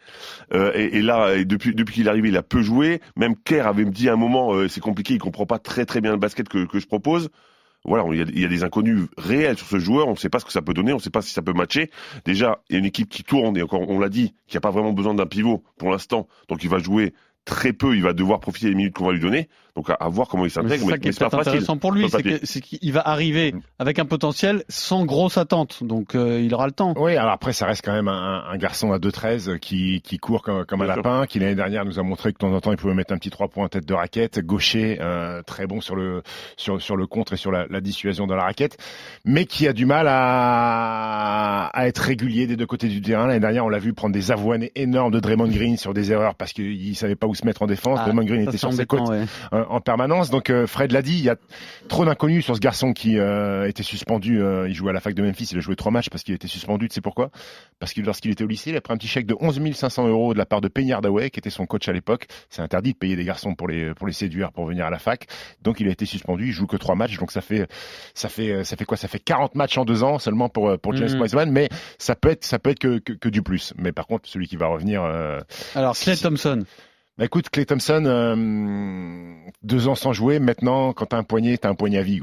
Euh, 0.53 0.71
et, 0.75 0.97
et 0.97 1.01
là, 1.01 1.33
et 1.35 1.45
depuis 1.45 1.73
depuis 1.73 1.95
qu'il 1.95 2.07
est 2.07 2.09
arrivé, 2.09 2.27
il 2.29 2.37
a 2.37 2.43
peu 2.43 2.61
joué. 2.61 2.99
Même 3.15 3.35
Kerr 3.35 3.65
avait 3.67 3.85
me 3.85 3.91
dit 3.91 4.09
à 4.09 4.13
un 4.13 4.17
moment, 4.17 4.53
euh, 4.53 4.67
c'est 4.67 4.81
compliqué, 4.81 5.13
il 5.13 5.19
comprend 5.19 5.45
pas 5.45 5.57
très 5.57 5.85
très 5.85 6.01
bien 6.01 6.11
le 6.11 6.17
basket 6.17 6.49
que, 6.49 6.65
que 6.65 6.79
je 6.79 6.85
propose. 6.87 7.29
Voilà, 7.83 8.05
il 8.13 8.39
y, 8.39 8.45
a, 8.45 8.47
des 8.47 8.63
inconnus 8.63 9.07
réels 9.17 9.57
sur 9.57 9.67
ce 9.67 9.79
joueur. 9.79 10.07
On 10.07 10.11
ne 10.11 10.15
sait 10.15 10.29
pas 10.29 10.39
ce 10.39 10.45
que 10.45 10.51
ça 10.51 10.61
peut 10.61 10.73
donner, 10.73 10.93
on 10.93 10.97
ne 10.97 11.01
sait 11.01 11.09
pas 11.09 11.21
si 11.21 11.33
ça 11.33 11.41
peut 11.41 11.53
matcher. 11.53 11.89
Déjà, 12.25 12.61
il 12.69 12.73
y 12.73 12.75
a 12.75 12.79
une 12.79 12.85
équipe 12.85 13.09
qui 13.09 13.23
tourne 13.23 13.57
et 13.57 13.63
encore, 13.63 13.89
on 13.89 13.99
l'a 13.99 14.09
dit, 14.09 14.35
qui 14.47 14.57
a 14.57 14.61
pas 14.61 14.69
vraiment 14.69 14.93
besoin 14.93 15.15
d'un 15.15 15.25
pivot 15.25 15.63
pour 15.77 15.89
l'instant, 15.89 16.27
donc 16.47 16.63
il 16.63 16.69
va 16.69 16.77
jouer 16.77 17.13
très 17.45 17.73
peu. 17.73 17.95
Il 17.95 18.03
va 18.03 18.13
devoir 18.13 18.39
profiter 18.39 18.69
des 18.69 18.75
minutes 18.75 18.93
qu'on 18.95 19.05
va 19.07 19.13
lui 19.13 19.19
donner. 19.19 19.49
Donc 19.75 19.89
à, 19.89 19.93
à 19.93 20.09
voir 20.09 20.27
comment 20.27 20.43
il 20.43 20.47
Mais 20.47 20.49
c'est 20.49 20.61
s'intègre. 20.61 20.85
ça 20.85 20.91
Mais, 20.91 20.99
qui 20.99 21.07
est 21.07 21.09
mais 21.09 21.11
c'est 21.13 21.19
pas 21.19 21.29
peut-être 21.29 21.43
facile. 21.45 21.49
intéressant 21.51 21.77
pour 21.77 21.91
lui, 21.93 22.07
c'est 22.43 22.59
qu'il 22.61 22.91
va 22.91 23.07
arriver 23.07 23.55
avec 23.79 23.99
un 23.99 24.05
potentiel 24.05 24.63
sans 24.67 25.05
grosse 25.05 25.37
attente, 25.37 25.81
donc 25.85 26.13
euh, 26.13 26.41
il 26.41 26.53
aura 26.53 26.65
le 26.65 26.73
temps. 26.73 26.93
Oui, 26.97 27.15
alors 27.15 27.31
après, 27.31 27.53
ça 27.53 27.65
reste 27.67 27.81
quand 27.85 27.93
même 27.93 28.09
un, 28.09 28.43
un 28.51 28.57
garçon 28.57 28.91
à 28.91 28.97
2-13 28.97 29.59
qui, 29.59 30.01
qui 30.01 30.17
court 30.17 30.41
comme, 30.43 30.65
comme 30.65 30.81
un 30.81 30.85
Bien 30.85 30.95
sûr. 30.95 31.03
lapin, 31.03 31.25
qui 31.25 31.39
l'année 31.39 31.55
dernière 31.55 31.85
nous 31.85 31.99
a 31.99 32.03
montré 32.03 32.31
que 32.33 32.37
de 32.37 32.39
temps 32.39 32.53
en 32.53 32.59
temps, 32.59 32.71
il 32.71 32.77
pouvait 32.77 32.93
mettre 32.93 33.13
un 33.13 33.17
petit 33.17 33.29
3 33.29 33.47
points 33.47 33.63
en 33.65 33.69
tête 33.69 33.85
de 33.85 33.93
raquette, 33.93 34.39
gaucher, 34.45 34.97
euh, 34.99 35.41
très 35.43 35.67
bon 35.67 35.79
sur 35.79 35.95
le, 35.95 36.21
sur, 36.57 36.81
sur 36.81 36.97
le 36.97 37.07
contre 37.07 37.31
et 37.31 37.37
sur 37.37 37.51
la, 37.53 37.65
la 37.69 37.79
dissuasion 37.79 38.27
dans 38.27 38.35
la 38.35 38.43
raquette, 38.43 38.77
mais 39.23 39.45
qui 39.45 39.69
a 39.69 39.73
du 39.73 39.85
mal 39.85 40.05
à, 40.09 41.67
à 41.73 41.87
être 41.87 41.99
régulier 41.99 42.45
des 42.47 42.57
deux 42.57 42.65
côtés 42.65 42.87
du 42.89 43.01
terrain. 43.01 43.27
L'année 43.27 43.39
dernière, 43.39 43.65
on 43.65 43.69
l'a 43.69 43.79
vu 43.79 43.93
prendre 43.93 44.13
des 44.13 44.31
avoines 44.31 44.67
énormes 44.75 45.13
de 45.13 45.19
Draymond 45.21 45.47
Green 45.47 45.77
sur 45.77 45.93
des 45.93 46.11
erreurs 46.11 46.35
parce 46.35 46.51
qu'il 46.53 46.95
savait 46.97 47.15
pas 47.15 47.27
où 47.27 47.30
se 47.35 47.45
mettre 47.45 47.61
en 47.61 47.67
défense. 47.67 47.99
Ah, 48.01 48.05
Draymond 48.05 48.23
Green 48.25 48.41
était 48.47 48.57
sur 48.57 48.71
ses 48.73 48.85
côtes 48.85 49.09
ouais. 49.09 49.23
euh, 49.53 49.63
en 49.69 49.81
permanence. 49.81 50.29
Donc 50.29 50.49
euh, 50.49 50.67
Fred 50.67 50.91
l'a 50.91 51.01
dit, 51.01 51.17
il 51.17 51.23
y 51.23 51.29
a 51.29 51.35
trop 51.87 52.05
d'inconnus 52.05 52.45
sur 52.45 52.55
ce 52.55 52.59
garçon 52.61 52.93
qui 52.93 53.17
euh, 53.17 53.67
était 53.67 53.83
suspendu. 53.83 54.41
euh, 54.41 54.67
il 54.69 54.73
jouait 54.75 54.91
à 54.91 54.93
la 54.93 54.99
fac 55.01 55.13
de 55.13 55.21
Memphis, 55.21 55.49
il 55.51 55.57
a 55.57 55.61
joué 55.61 55.75
trois 55.75 55.91
matchs 55.91 56.09
parce 56.09 56.23
qu'il 56.23 56.33
était 56.35 56.47
suspendu. 56.47 56.87
Tu 56.89 56.95
sais 56.95 57.01
pourquoi? 57.01 57.29
Parce 57.79 57.93
que 57.93 58.01
lorsqu'il 58.01 58.31
était 58.31 58.43
au 58.43 58.47
lycée, 58.47 58.69
il 58.71 58.75
a 58.77 58.81
pris 58.81 58.93
un 58.93 58.97
petit 58.97 59.07
chèque 59.07 59.25
de 59.25 59.35
11 59.39 59.59
500 59.73 60.07
euros 60.07 60.33
de 60.33 60.37
la 60.37 60.45
part 60.45 60.61
de 60.61 60.67
Penny 60.67 60.93
Hardaway, 60.93 61.29
qui 61.29 61.39
était 61.39 61.49
son 61.49 61.65
coach 61.65 61.87
à 61.89 61.93
l'époque. 61.93 62.27
C'est 62.49 62.61
interdit 62.61 62.93
de 62.93 62.97
payer 62.97 63.15
des 63.15 63.23
garçons 63.25 63.55
pour 63.55 63.67
les 63.67 63.93
pour 63.93 64.07
les 64.07 64.13
séduire 64.13 64.51
pour 64.51 64.65
venir 64.65 64.85
à 64.85 64.89
la 64.89 64.99
fac. 64.99 65.27
Donc 65.61 65.79
il 65.79 65.87
a 65.87 65.91
été 65.91 66.05
suspendu. 66.05 66.47
Il 66.47 66.51
joue 66.51 66.67
que 66.67 66.77
trois 66.77 66.95
matchs. 66.95 67.17
Donc 67.17 67.31
ça 67.31 67.41
fait 67.41 67.67
ça 68.13 68.29
fait 68.29 68.63
ça 68.63 68.75
fait 68.75 68.85
quoi? 68.85 68.97
Ça 68.97 69.07
fait 69.07 69.19
40 69.19 69.55
matchs 69.55 69.77
en 69.77 69.85
deux 69.85 70.03
ans 70.03 70.19
seulement 70.19 70.49
pour 70.49 70.77
pour 70.79 70.95
James 70.95 71.09
Mhm. 71.13 71.21
Wiseman. 71.21 71.51
Mais 71.51 71.69
ça 71.97 72.15
peut 72.15 72.29
être 72.29 72.43
ça 72.45 72.59
peut 72.59 72.69
être 72.69 72.79
que, 72.79 72.99
que, 72.99 73.13
que 73.13 73.29
du 73.29 73.41
plus. 73.41 73.73
Mais 73.77 73.91
par 73.91 74.07
contre, 74.07 74.27
celui 74.29 74.47
qui 74.47 74.55
va 74.57 74.67
revenir. 74.67 75.03
euh, 75.03 75.39
Alors 75.75 75.95
Clay 75.97 76.15
Thompson, 76.15 76.63
bah 77.21 77.25
écoute, 77.25 77.51
Clay 77.51 77.67
Thompson, 77.67 78.03
euh, 78.07 79.35
deux 79.61 79.87
ans 79.87 79.93
sans 79.93 80.11
jouer, 80.11 80.39
maintenant, 80.39 80.91
quand 80.91 81.05
t'as 81.05 81.17
un 81.17 81.23
poignet, 81.23 81.55
t'as 81.55 81.69
un 81.69 81.75
poignet 81.75 81.99
à 81.99 82.01
vie. 82.01 82.19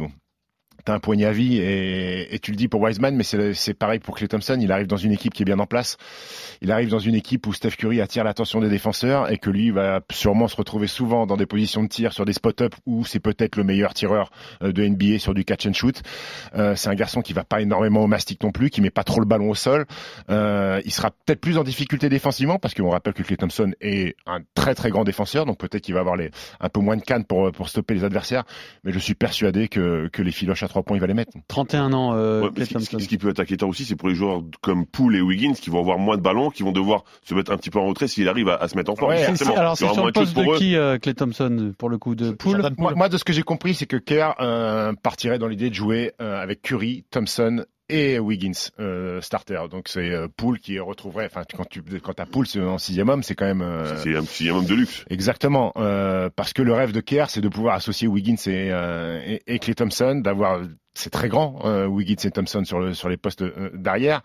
T'as 0.85 0.95
un 0.95 1.01
poignet 1.01 1.27
à 1.27 1.33
vie 1.33 1.59
et, 1.59 2.39
tu 2.41 2.53
le 2.53 2.57
dis 2.57 2.69
pour 2.69 2.81
Wiseman, 2.81 3.15
mais 3.15 3.25
c'est 3.25 3.75
pareil 3.75 3.99
pour 3.99 4.17
Clay 4.17 4.29
Thompson. 4.29 4.59
Il 4.61 4.73
arrive 4.73 4.87
dans 4.87 4.97
une 4.97 5.13
équipe 5.13 5.35
qui 5.35 5.43
est 5.43 5.45
bien 5.45 5.59
en 5.59 5.67
place. 5.67 5.97
Il 6.63 6.71
arrive 6.71 6.89
dans 6.89 6.99
une 6.99 7.15
équipe 7.15 7.47
où 7.47 7.53
Steph 7.53 7.73
Curry 7.73 8.01
attire 8.01 8.25
l'attention 8.25 8.61
des 8.61 8.69
défenseurs 8.69 9.31
et 9.31 9.39
que 9.39 9.51
lui 9.51 9.71
va 9.71 10.01
sûrement 10.11 10.49
se 10.49 10.57
retrouver 10.57 10.87
souvent 10.87 11.27
dans 11.27 11.37
des 11.37 11.47
positions 11.47 11.83
de 11.83 11.89
tir 11.89 12.13
sur 12.13 12.25
des 12.25 12.33
spot-up 12.33 12.75
où 12.87 13.05
c'est 13.05 13.21
peut-être 13.21 13.57
le 13.57 13.65
meilleur 13.65 13.93
tireur 13.93 14.31
euh, 14.63 14.73
de 14.73 14.87
NBA 14.87 15.19
sur 15.19 15.35
du 15.35 15.45
catch 15.45 15.67
and 15.67 15.73
shoot. 15.73 16.03
Euh, 16.55 16.75
c'est 16.77 16.89
un 16.89 16.95
garçon 16.95 17.23
qui 17.23 17.33
va 17.33 17.45
pas 17.45 17.61
énormément 17.61 18.03
au 18.03 18.07
mastic 18.07 18.43
non 18.43 18.53
plus, 18.53 18.71
qui 18.71 18.81
met 18.81 18.91
pas 18.91 19.05
trop 19.05 19.21
le 19.21 19.27
ballon 19.27 19.51
au 19.51 19.55
sol. 19.55 19.87
Euh, 20.31 20.81
il 20.85 20.93
sera 20.93 21.11
peut-être 21.11 21.41
plus 21.41 21.59
en 21.59 21.65
difficulté 21.65 22.09
défensivement 22.09 22.59
parce 22.59 22.75
qu'on 22.75 22.91
rappelle 22.91 23.15
que 23.15 23.23
Clay 23.23 23.37
Thompson 23.37 23.73
est 23.81 24.17
un 24.27 24.41
très 24.55 24.75
très 24.75 24.91
grand 24.91 25.05
défenseur, 25.05 25.45
donc 25.45 25.59
peut-être 25.59 25.83
qu'il 25.83 25.95
va 25.95 26.01
avoir 26.01 26.17
un 26.61 26.69
peu 26.69 26.81
moins 26.81 26.97
de 26.97 27.03
cannes 27.03 27.25
pour, 27.25 27.69
stopper 27.69 27.95
les 27.95 28.05
adversaires. 28.05 28.45
Mais 28.85 28.93
je 28.93 28.99
suis 28.99 29.15
persuadé 29.15 29.69
que, 29.69 30.09
que 30.13 30.23
les 30.23 30.33
filoches 30.33 30.63
à 30.69 30.71
trois 30.71 30.83
points, 30.83 30.97
il 30.97 31.01
va 31.01 31.07
les 31.07 31.15
mettre. 31.15 31.33
31 31.49 31.93
ans, 31.93 32.13
euh, 32.15 32.43
Ouais, 32.43 32.49
ce, 32.49 32.61
qui, 32.61 32.67
ce 32.67 32.73
Thompson. 32.75 32.97
qui- 32.99 33.03
ce 33.05 33.09
qui 33.09 33.19
peut 33.19 33.29
être 33.31 33.41
inquiétant 33.41 33.69
aussi, 33.69 33.85
c'est 33.85 33.97
pour 33.97 34.09
les 34.09 34.15
joueurs 34.15 34.43
comme 34.63 34.87
Poole 34.87 35.17
et 35.17 35.21
Wiggins 35.21 35.55
qui 35.55 35.71
vont 35.71 35.81
avoir 35.81 35.99
moins 35.99 36.17
de 36.17 36.23
ballons, 36.23 36.51
qui 36.51 36.63
vont 36.63 36.73
devoir 36.73 37.05
se 37.25 37.35
mettre 37.35 37.51
un 37.53 37.57
petit 37.57 37.71
peu 37.71 37.79
en 37.79 37.87
retrait 37.87 38.09
s'il 38.09 38.29
arrive 38.29 38.49
à, 38.49 38.57
à 38.57 38.69
se 38.69 38.77
mettre 38.77 38.91
en 38.93 38.97
forme. 38.97 39.11
Ouais, 39.13 39.35
C'est- 39.35 39.47
alors 39.57 39.73
il 39.73 39.75
y 39.75 39.77
c'est 39.79 39.85
aura 39.85 39.95
sur 39.95 40.03
moins 40.03 40.07
le 40.07 40.13
de 40.13 40.19
choses 40.19 40.35
poste 40.35 40.49
de 40.49 40.59
qui 40.59 40.77
euh, 40.77 40.99
Clay 40.99 41.15
Thompson 41.15 41.73
pour 41.79 41.89
le 41.89 41.99
coup 41.99 42.15
de 42.15 42.31
Poole? 42.31 42.53
Jordan 42.53 42.75
Moi, 42.79 42.91
Poole. 42.91 42.99
moi, 42.99 43.09
de 43.09 43.17
ce 43.17 43.25
que 43.25 43.33
j'ai 43.33 43.43
compris, 43.43 43.75
c'est 43.75 43.87
que 43.87 43.97
Kerr 43.97 44.35
euh, 44.41 44.93
partirait 45.03 45.39
dans 45.39 45.49
l'idée 45.49 45.71
de 45.71 45.75
jouer 45.75 46.13
euh, 46.21 46.41
avec 46.43 46.63
Curry, 46.63 47.05
Thompson 47.11 47.65
et 47.89 48.19
Wiggins 48.19 48.53
euh, 48.81 49.21
starter. 49.21 49.61
Donc 49.71 49.89
c'est 49.89 50.11
euh, 50.11 50.29
Poole 50.37 50.59
qui 50.59 50.79
retrouverait. 50.79 51.27
Enfin, 51.27 51.43
quand 51.57 51.69
tu 51.69 51.83
quand 52.03 52.13
t'as 52.15 52.27
Poole 52.27 52.47
c'est 52.47 52.61
en 52.61 52.79
sixième 52.79 53.09
homme, 53.09 53.23
c'est 53.23 53.35
quand 53.35 53.47
même. 53.47 53.63
euh, 53.63 53.97
C'est 54.03 54.17
un 54.17 54.25
petit 54.25 54.51
homme 54.51 54.65
de 54.67 54.75
luxe. 54.75 55.05
Exactement, 55.11 55.73
euh, 55.77 56.29
parce 56.35 56.53
que 56.53 56.63
le 56.63 56.73
rêve 56.73 56.93
de 56.93 57.01
Kerr, 57.01 57.27
c'est 57.31 57.41
de 57.41 57.49
pouvoir 57.49 57.75
associer 57.75 58.09
Wiggins 58.09 58.35
et, 58.47 58.71
euh, 58.73 59.21
et, 59.25 59.43
et 59.47 59.59
Clay 59.59 59.75
Thompson, 59.75 60.17
d'avoir, 60.23 60.61
c'est 60.95 61.11
très 61.11 61.29
grand, 61.29 61.61
euh, 61.65 61.87
Wiggins 61.87 62.17
et 62.25 62.31
Thompson 62.31 62.65
sur, 62.65 62.81
le, 62.81 62.93
sur 62.95 63.09
les 63.09 63.17
postes 63.17 63.43
euh, 63.43 63.71
d'arrière. 63.75 64.23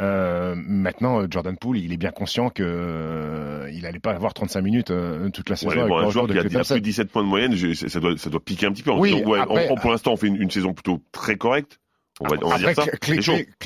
Euh, 0.00 0.54
maintenant, 0.56 1.22
euh, 1.22 1.26
Jordan 1.30 1.56
Poole, 1.56 1.78
il 1.78 1.92
est 1.92 1.96
bien 1.96 2.10
conscient 2.10 2.50
que 2.50 2.62
euh, 2.64 3.70
il 3.72 3.86
allait 3.86 3.98
pas 4.00 4.12
avoir 4.12 4.34
35 4.34 4.60
minutes 4.60 4.90
euh, 4.90 5.28
toute 5.30 5.48
la 5.48 5.56
saison 5.56 5.70
Ouais, 5.72 5.78
avec 5.78 5.88
bon, 5.88 5.98
le 6.00 6.06
un 6.06 6.10
joueur 6.10 6.26
de 6.26 6.32
qui 6.32 6.38
a, 6.38 6.42
Thompson. 6.48 6.74
plus 6.74 6.80
de 6.80 6.84
17 6.84 7.10
points 7.10 7.22
de 7.22 7.28
moyenne, 7.28 7.54
je- 7.54 7.72
ça 7.74 8.00
doit, 8.00 8.16
ça 8.16 8.30
doit 8.30 8.40
piquer 8.44 8.66
un 8.66 8.72
petit 8.72 8.82
peu. 8.82 8.90
Oui, 8.92 9.10
Donc, 9.12 9.26
ouais, 9.26 9.38
après- 9.40 9.68
on- 9.70 9.74
on- 9.74 9.76
pour 9.76 9.90
l'instant, 9.90 10.12
on 10.12 10.16
fait 10.16 10.26
une, 10.28 10.36
une 10.40 10.50
saison 10.50 10.72
plutôt 10.74 11.00
très 11.12 11.36
correcte. 11.36 11.78
On 12.20 12.28
va, 12.28 12.36
on 12.42 12.48
va 12.48 12.54
Après, 12.54 12.74
dire 12.74 12.84
ça. 12.84 12.90
Après, 12.92 13.16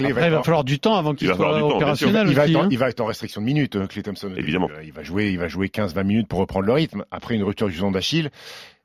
il 0.08 0.12
va 0.12 0.42
falloir 0.42 0.64
du 0.64 0.80
temps 0.80 0.96
avant 0.96 1.14
qu'il 1.14 1.28
Il 1.28 1.34
soit 1.34 1.44
temps, 1.60 1.68
opérationnel 1.76 2.26
il 2.28 2.34
va, 2.34 2.42
aussi. 2.44 2.52
être 2.52 2.58
en, 2.58 2.64
hein. 2.64 2.68
il 2.70 2.78
va 2.78 2.88
être 2.88 3.00
en 3.00 3.06
restriction 3.06 3.40
de 3.40 3.46
minutes, 3.46 3.76
euh, 3.76 3.86
Clay 3.86 4.02
Thompson. 4.02 4.32
Évidemment. 4.36 4.68
Euh, 4.76 4.82
Il 4.84 4.92
va 4.92 5.02
jouer, 5.04 5.30
il 5.30 5.38
va 5.38 5.46
jouer 5.48 5.68
15-20 5.68 6.04
minutes 6.04 6.28
pour 6.28 6.40
reprendre 6.40 6.66
le 6.66 6.72
rythme. 6.72 7.04
Après 7.12 7.36
une 7.36 7.44
rupture 7.44 7.68
du 7.68 7.76
tendon 7.78 7.92
d'Achille. 7.92 8.30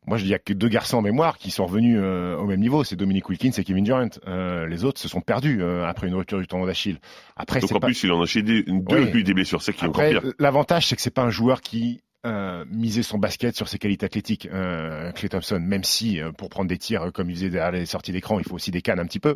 Moi, 0.07 0.17
je 0.17 0.21
dis 0.21 0.27
qu'il 0.27 0.31
y 0.33 0.35
a 0.35 0.39
que 0.39 0.53
deux 0.53 0.67
garçons 0.67 0.97
en 0.97 1.01
mémoire 1.01 1.39
qui 1.39 1.49
sont 1.49 1.65
revenus 1.65 1.97
euh, 1.99 2.37
au 2.37 2.45
même 2.45 2.59
niveau, 2.59 2.83
c'est 2.83 2.95
Dominique 2.95 3.27
Wilkins 3.27 3.49
et 3.57 3.63
Kevin 3.63 3.83
Durant. 3.83 4.07
Euh, 4.27 4.67
les 4.67 4.85
autres 4.85 4.99
se 5.01 5.07
sont 5.07 5.19
perdus 5.21 5.63
euh, 5.63 5.87
après 5.87 6.05
une 6.07 6.13
rupture 6.13 6.37
du 6.39 6.45
tendon 6.45 6.67
d'Achille. 6.67 6.99
Après, 7.35 7.59
Donc 7.59 7.71
en 7.71 7.79
pas... 7.79 7.87
plus, 7.87 8.03
il 8.03 8.11
en 8.11 8.21
a 8.21 8.25
une, 8.35 8.43
deux 8.83 8.97
Oui. 8.99 9.05
depuis 9.07 9.23
des 9.23 9.33
blessures, 9.33 9.63
c'est 9.63 9.73
qui 9.73 9.83
est 9.83 9.87
encore 9.87 10.07
pire. 10.07 10.21
l'avantage, 10.37 10.85
c'est 10.85 10.95
que 10.95 11.01
c'est 11.01 11.09
pas 11.09 11.23
un 11.23 11.31
joueur 11.31 11.61
qui 11.61 12.01
euh, 12.25 12.65
misait 12.69 13.03
son 13.03 13.17
basket 13.17 13.55
sur 13.55 13.67
ses 13.67 13.77
qualités 13.77 14.05
athlétiques, 14.05 14.47
euh, 14.51 15.11
Clay 15.11 15.29
Thompson. 15.29 15.59
Même 15.59 15.83
si, 15.83 16.19
euh, 16.19 16.31
pour 16.31 16.49
prendre 16.49 16.67
des 16.67 16.77
tirs 16.77 17.03
euh, 17.03 17.11
comme 17.11 17.29
il 17.29 17.35
faisait 17.35 17.49
derrière 17.49 17.71
les 17.71 17.85
sorties 17.85 18.11
d'écran, 18.11 18.39
il 18.39 18.45
faut 18.45 18.55
aussi 18.55 18.71
des 18.71 18.81
cannes 18.81 18.99
un 18.99 19.05
petit 19.05 19.19
peu. 19.19 19.35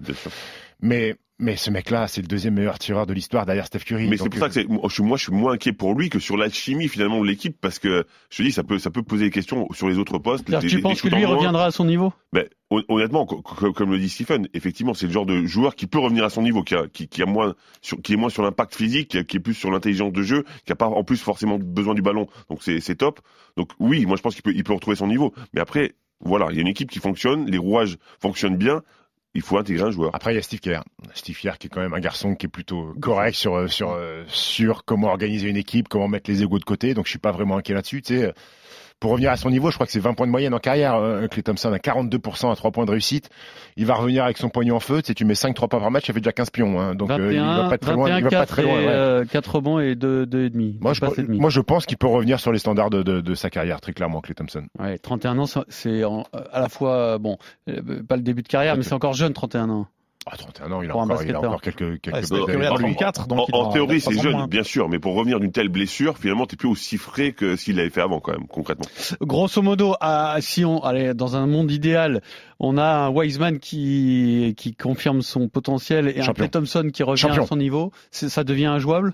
Mais, 0.82 1.16
mais 1.40 1.56
ce 1.56 1.70
mec-là, 1.72 2.08
c'est 2.08 2.22
le 2.22 2.28
deuxième 2.28 2.54
meilleur 2.56 2.80
tireur 2.80 3.06
de 3.06 3.14
l'histoire 3.14 3.46
derrière 3.46 3.66
Steph 3.66 3.80
Curry. 3.80 4.08
Mais 4.08 4.18
c'est 4.18 4.30
pour 4.30 4.40
ça 4.40 4.48
que 4.48 4.54
c'est, 4.54 4.68
moi, 4.68 4.82
je 4.88 4.94
suis, 4.94 5.04
moi, 5.04 5.18
je 5.18 5.24
suis 5.24 5.32
moins 5.34 5.54
inquiet 5.54 5.74
pour 5.74 5.94
lui 5.94 6.10
que 6.10 6.20
sur 6.20 6.38
l'alchimie 6.38 6.88
finalement 6.88 7.22
de 7.22 7.26
l'équipe 7.28 7.58
parce 7.60 7.80
que 7.80 8.06
je 8.30 8.38
te 8.38 8.44
dis, 8.44 8.52
ça 8.52 8.64
peut, 8.64 8.80
ça 8.80 8.90
peut 8.90 9.04
poser 9.04 9.26
des 9.26 9.32
questions 9.32 9.68
sur 9.72 9.90
les 9.90 9.98
autres 9.98 10.20
postes. 10.20 10.50
Des- 10.50 10.58
tu 10.60 10.76
des 10.78 10.82
penses 10.82 11.02
que 11.02 11.10
lui 11.10 11.26
reviendra 11.26 11.66
à 11.66 11.72
son 11.72 11.86
niveau? 11.86 12.14
Mais 12.34 12.50
hon- 12.70 12.84
honnêtement, 12.88 13.26
co- 13.26 13.42
co- 13.42 13.74
comme 13.74 13.92
le 13.92 14.00
dit 14.00 14.10
Stephen, 14.10 14.48
effectivement, 14.54 14.94
c'est 14.94 15.08
le 15.08 15.12
genre 15.14 15.26
de 15.26 15.46
joueur 15.46 15.76
qui 15.76 15.88
peut 15.88 16.00
revenir 16.00 16.24
à 16.24 16.30
son 16.30 16.42
niveau, 16.42 16.64
qui, 16.64 16.76
a, 16.76 16.88
qui, 16.88 17.08
qui 17.08 17.22
a 17.22 17.26
moins, 17.26 17.56
sur, 17.82 18.02
qui 18.02 18.14
est 18.14 18.18
moins 18.18 18.30
sur 18.30 18.44
l'impact 18.44 18.76
physique, 18.76 19.10
qui, 19.10 19.18
a- 19.18 19.24
qui 19.24 19.38
est 19.38 19.42
plus 19.42 19.54
sur 19.54 19.72
l'intelligence 19.72 20.14
de 20.14 20.22
jeu, 20.24 20.46
qui 20.66 20.72
a 20.72 20.76
pas 20.76 20.88
en 20.88 21.04
plus 21.04 21.18
forcément 21.22 21.58
besoin 21.58 21.94
du 21.94 22.02
ballon. 22.02 22.28
Donc 22.50 22.64
c'est, 22.64 22.80
c'est 22.80 22.96
top. 22.96 23.20
Donc 23.58 23.72
oui, 23.80 24.06
moi 24.06 24.16
je 24.18 24.22
pense 24.22 24.34
qu'il 24.34 24.44
peut, 24.44 24.54
il 24.56 24.64
peut 24.64 24.74
retrouver 24.74 24.96
son 24.96 25.08
niveau. 25.08 25.34
Mais 25.54 25.62
après, 25.62 25.94
voilà, 26.22 26.48
il 26.52 26.56
y 26.56 26.60
a 26.60 26.62
une 26.62 26.68
équipe 26.68 26.92
qui 26.92 27.00
fonctionne, 27.00 27.50
les 27.50 27.58
rouages 27.58 27.98
fonctionnent 28.22 28.58
bien. 28.58 28.82
Il 29.36 29.42
faut 29.42 29.58
intégrer 29.58 29.88
un 29.88 29.92
joueur. 29.92 30.14
Après, 30.16 30.34
il 30.34 30.36
y 30.36 30.40
a 30.40 30.42
Steve 30.42 30.60
Kerr. 30.60 30.84
Steve 31.14 31.38
Kerr 31.38 31.58
qui 31.60 31.68
est 31.68 31.70
quand 31.70 31.82
même 31.82 31.94
un 31.94 32.00
garçon 32.00 32.36
qui 32.36 32.48
est 32.48 32.50
plutôt 32.50 32.96
correct 33.00 33.36
sur, 33.36 33.56
euh, 33.56 33.68
sur, 33.68 33.92
euh, 33.92 34.24
sur 34.28 34.86
comment 34.86 35.10
organiser 35.10 35.50
une 35.50 35.58
équipe, 35.58 35.88
comment 35.88 36.08
mettre 36.08 36.32
les 36.32 36.42
égos 36.42 36.58
de 36.58 36.64
côté. 36.64 36.94
Donc, 36.96 37.06
je 37.06 37.12
suis 37.12 37.20
pas 37.20 37.32
vraiment 37.32 37.58
inquiet 37.58 37.76
là-dessus. 37.76 38.02
Tu 38.02 38.20
sais, 38.20 38.34
pour 39.00 39.12
revenir 39.12 39.32
à 39.32 39.38
son 39.38 39.50
niveau, 39.50 39.70
je 39.70 39.76
crois 39.76 39.86
que 39.86 39.92
c'est 39.92 40.00
20 40.00 40.14
points 40.14 40.26
de 40.28 40.32
moyenne 40.32 40.54
en 40.54 40.60
carrière. 40.60 40.96
Euh, 40.96 41.28
Clay 41.28 41.42
Thompson 41.44 41.72
a 41.72 41.78
42% 41.78 42.52
à 42.52 42.56
3 42.56 42.72
points 42.72 42.86
de 42.86 42.92
réussite. 42.92 43.30
Il 43.78 43.86
va 43.86 43.96
revenir 43.96 44.26
avec 44.26 44.38
son 44.38 44.50
pognon 44.50 44.76
en 44.76 44.80
feu. 44.80 45.02
Tu 45.02 45.08
sais, 45.08 45.14
tu 45.14 45.24
mets 45.26 45.36
5 45.36 45.56
3 45.56 45.68
points 45.70 45.80
par 45.80 45.90
match, 45.92 46.08
ça 46.08 46.14
fait 46.14 46.20
déjà 46.20 46.34
15 46.34 46.50
pions. 46.50 46.80
Hein. 46.82 46.96
Donc, 46.96 47.10
euh, 47.12 47.32
il 47.32 47.40
21, 47.40 47.64
va 47.64 47.70
pas 47.70 47.78
très 47.78 47.94
loin. 47.94 48.04
21 48.10 48.18
Il 48.18 48.24
va 48.26 48.30
pas 48.30 48.36
4 48.38 48.48
très 48.50 48.64
loin. 48.64 48.74
et, 48.74 48.86
ouais. 48.86 48.92
euh, 48.92 49.26
4 49.26 49.56
rebonds 49.56 49.80
et 49.80 49.96
2, 49.96 50.26
2 50.26 50.46
et 50.46 50.50
demi. 50.50 50.78
Moi 50.82 50.94
je, 50.94 51.02
demi. 51.22 51.40
moi, 51.40 51.50
je 51.50 51.62
pense 51.62 51.86
qu'il 51.86 51.98
peut 51.98 52.08
revenir 52.08 52.40
sur 52.40 52.52
les 52.52 52.60
standards 52.60 52.90
de, 52.90 53.02
de, 53.04 53.22
de 53.22 53.36
sa 53.36 53.50
carrière, 53.50 53.80
très 53.80 53.94
clairement, 53.94 54.20
Clay 54.22 54.36
Thompson. 54.36 54.64
Ouais, 54.80 54.98
31 54.98 55.40
ans, 55.40 55.46
c'est- 55.70 56.04
à 56.52 56.60
la 56.60 56.68
fois, 56.70 57.18
bon, 57.20 57.38
euh, 57.70 58.04
pas 58.08 58.18
le 58.18 58.22
début 58.22 58.42
de 58.44 58.48
carrière, 58.48 58.76
mais 58.76 58.84
c'est 58.84 58.94
encore 58.94 59.14
jeune, 59.14 59.34
31 59.34 59.70
ans. 59.70 59.88
Ah, 60.26 60.36
31 60.38 60.72
ans, 60.72 60.82
il 60.82 60.90
a 60.90 60.92
Pour 60.92 61.02
encore, 61.02 61.24
il 61.24 61.34
a 61.34 61.40
encore 61.40 61.62
quelques, 61.62 62.02
quelques 62.02 62.16
Ouais, 62.16 62.24
c'est 62.24 62.36
belles 62.36 62.46
Curry 62.46 62.56
années 62.58 62.66
a 62.66 62.70
devant 62.70 62.88
lui. 62.88 62.96
34, 62.96 63.28
donc 63.28 63.48
en, 63.54 63.72
théorie, 63.72 64.02
c'est 64.02 64.12
3 64.12 64.14
ans 64.14 64.18
de 64.18 64.24
jeune, 64.24 64.38
moins. 64.38 64.48
bien 64.48 64.64
sûr, 64.64 64.90
mais 64.90 65.00
pour 65.00 65.16
revenir 65.16 65.40
d'une 65.40 65.52
telle 65.52 65.70
blessure, 65.70 66.18
finalement, 66.18 66.46
t'es 66.46 66.58
plus 66.58 66.68
aussi 66.68 66.98
frais 66.98 67.32
que 67.32 67.56
s'il 67.56 67.78
l'avait 67.78 67.90
fait 67.90 68.02
avant, 68.02 68.20
quand 68.20 68.34
même, 68.34 68.48
concrètement. 68.48 68.86
Grosso 69.22 69.62
modo, 69.62 69.96
à, 70.02 70.36
si 70.42 70.66
on, 70.66 70.84
allez, 70.84 71.14
dans 71.14 71.36
un 71.38 71.48
monde 71.48 71.72
idéal, 71.72 72.22
on 72.60 72.78
a 72.78 72.86
un 72.86 73.10
Wiseman 73.10 73.60
qui, 73.60 74.54
qui 74.58 74.76
confirme 74.76 75.22
son 75.22 75.48
potentiel 75.48 76.10
et 76.10 76.22
un. 76.22 76.34
Clay 76.34 76.50
Thompson 76.50 76.90
qui 76.94 77.04
revient 77.04 77.22
Champion. 77.22 77.44
à 77.44 77.48
son 77.48 77.56
niveau. 77.56 77.92
Ça 78.12 78.44
devient 78.44 78.66
injouable 78.66 79.14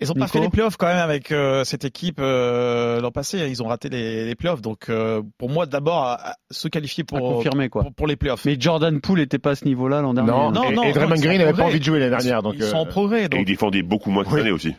Ils 0.00 0.10
ont 0.10 0.14
pas 0.14 0.26
fait 0.26 0.40
les 0.40 0.48
playoffs 0.48 0.76
quand 0.76 0.86
même 0.86 0.98
avec 0.98 1.30
euh, 1.30 1.64
cette 1.64 1.84
équipe 1.84 2.18
euh, 2.18 3.00
l'an 3.00 3.10
passé. 3.10 3.38
Ils 3.48 3.62
ont 3.62 3.66
raté 3.68 3.88
les, 3.88 4.24
les 4.24 4.34
playoffs. 4.34 4.60
Donc 4.60 4.86
pour 4.86 5.24
pour 5.38 5.50
moi, 5.50 5.66
d'abord, 5.66 6.18
se 6.50 6.68
qualifier 6.68 7.04
pour, 7.04 7.18
confirmer, 7.18 7.68
quoi. 7.68 7.82
pour, 7.82 7.92
pour 7.94 8.06
les 8.06 8.16
playoffs. 8.16 8.44
Mais 8.44 8.56
Jordan 8.58 9.00
Poole 9.00 9.18
n'était 9.20 9.38
pas 9.38 9.50
à 9.50 9.54
ce 9.54 9.64
niveau-là 9.66 10.00
l'an 10.00 10.14
dernier. 10.14 10.30
Non, 10.30 10.50
Non, 10.50 10.70
et, 10.70 10.74
non, 10.74 10.82
et 10.84 10.92
Draymond 10.92 11.16
Green 11.16 11.40
en 11.40 11.44
n'avait 11.44 11.56
pas 11.56 11.64
envie 11.64 11.78
de 11.80 11.84
jouer 11.84 11.98
l'année 11.98 12.10
dernière. 12.10 12.42
Donc, 12.42 12.54
ils 12.56 12.64
sont 12.64 12.76
en 12.76 12.86
euh, 12.86 12.88
progrès. 12.88 13.20
Et 13.20 13.24
il 13.24 13.28
Donc 13.28 13.44
défendait 13.46 13.82
beaucoup 13.82 14.10
moins 14.10 14.22
que 14.24 14.30
cette 14.30 14.36
Oui. 14.36 14.40
année 14.40 14.50
aussi. 14.52 14.74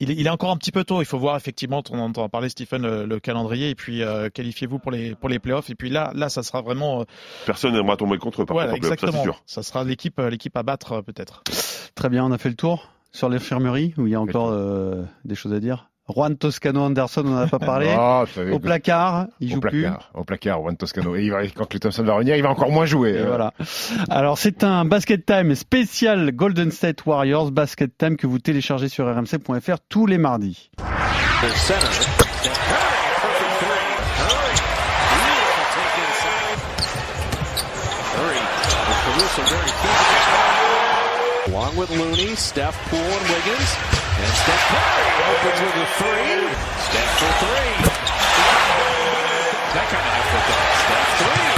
il, 0.00 0.10
est, 0.10 0.14
il 0.14 0.26
est 0.26 0.30
encore 0.30 0.50
un 0.52 0.56
petit 0.56 0.70
peu 0.72 0.84
tôt. 0.84 1.02
Il 1.02 1.06
faut 1.06 1.18
voir 1.18 1.36
effectivement, 1.36 1.82
on 1.90 1.98
entend 1.98 2.28
parler 2.28 2.48
Stephen 2.48 2.82
le, 2.82 3.04
le 3.06 3.18
calendrier 3.20 3.70
et 3.70 3.74
puis 3.74 4.02
euh, 4.02 4.28
qualifiez-vous 4.30 4.78
pour 4.78 4.92
les 4.92 5.14
pour 5.14 5.28
les 5.28 5.38
playoffs. 5.38 5.70
Et 5.70 5.74
puis 5.74 5.90
là, 5.90 6.12
là, 6.14 6.28
ça 6.28 6.42
sera 6.42 6.62
vraiment 6.62 7.00
euh, 7.00 7.04
Personne 7.46 7.72
n'aimera 7.74 7.96
tomber 7.96 8.18
contre 8.18 8.44
par 8.44 8.56
contre, 8.56 8.68
en 8.68 8.76
playoff, 8.76 8.88
ça 8.88 8.94
exactement. 8.94 9.22
sûr. 9.22 9.42
Ça 9.46 9.62
sera 9.62 9.82
l'équipe 9.84 10.18
euh, 10.18 10.30
l'équipe 10.30 10.56
à 10.56 10.62
battre 10.62 10.92
euh, 10.92 11.02
peut-être. 11.02 11.42
Très 11.94 12.08
bien, 12.08 12.24
on 12.24 12.32
a 12.32 12.38
fait 12.38 12.48
le 12.50 12.54
tour 12.56 12.88
sur 13.12 13.28
l'infirmerie 13.28 13.94
où 13.96 14.06
il 14.06 14.12
y 14.12 14.14
a 14.14 14.20
encore 14.20 14.50
euh, 14.52 15.02
des 15.24 15.34
choses 15.34 15.52
à 15.52 15.60
dire. 15.60 15.90
Juan 16.08 16.36
Toscano 16.36 16.82
Anderson, 16.82 17.22
on 17.26 17.30
n'en 17.30 17.38
a 17.38 17.46
pas 17.48 17.58
parlé. 17.58 17.88
ah, 17.92 18.24
Au 18.52 18.60
placard, 18.60 19.26
il 19.40 19.50
au 19.50 19.54
joue 19.56 19.60
plus. 19.60 19.82
placard, 19.82 20.10
au 20.14 20.22
placard, 20.22 20.60
Juan 20.60 20.76
Toscano. 20.76 21.16
Et 21.16 21.24
il 21.24 21.32
va, 21.32 21.44
quand 21.48 21.64
Clay 21.66 21.80
Thompson 21.80 22.04
va 22.04 22.14
revenir, 22.14 22.36
il 22.36 22.42
va 22.44 22.50
encore 22.50 22.70
moins 22.70 22.86
jouer. 22.86 23.10
Et 23.14 23.18
Euh, 23.18 23.26
voilà. 23.26 23.52
Alors 24.08 24.38
c'est 24.38 24.62
un 24.62 24.84
Basket 24.84 25.26
Time 25.26 25.56
spécial 25.56 26.30
Golden 26.30 26.70
State 26.70 27.04
Warriors, 27.06 27.50
Basket 27.50 27.98
Time 27.98 28.16
que 28.16 28.28
vous 28.28 28.38
téléchargez 28.38 28.88
sur 28.88 29.04
rmc.fr 29.12 29.78
tous 29.88 30.06
les 30.06 30.18
mardis. 30.18 30.70
Along 41.46 41.76
with 41.76 41.90
Looney, 41.90 42.34
Steph, 42.34 42.74
Poole, 42.90 42.98
and 42.98 43.28
Wiggins. 43.30 43.70
And 44.18 44.32
Steph 44.34 44.66
Curry 44.66 45.06
opens 45.30 45.60
with 45.62 45.78
a 45.78 45.86
three. 45.94 46.42
Steph 46.82 47.12
for 47.22 47.32
three. 47.38 47.74
That 49.74 49.86
kind 49.92 50.06
three. 51.22 51.56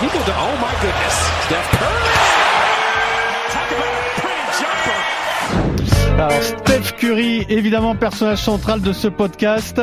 People 0.00 0.22
oh 0.26 0.56
my 0.60 0.74
goodness. 0.82 1.16
Steph. 1.46 1.68
Alors 6.18 6.42
Steph 6.42 6.96
Curry, 6.98 7.46
évidemment 7.48 7.94
personnage 7.96 8.40
central 8.40 8.80
de 8.82 8.92
ce 8.92 9.08
podcast. 9.08 9.80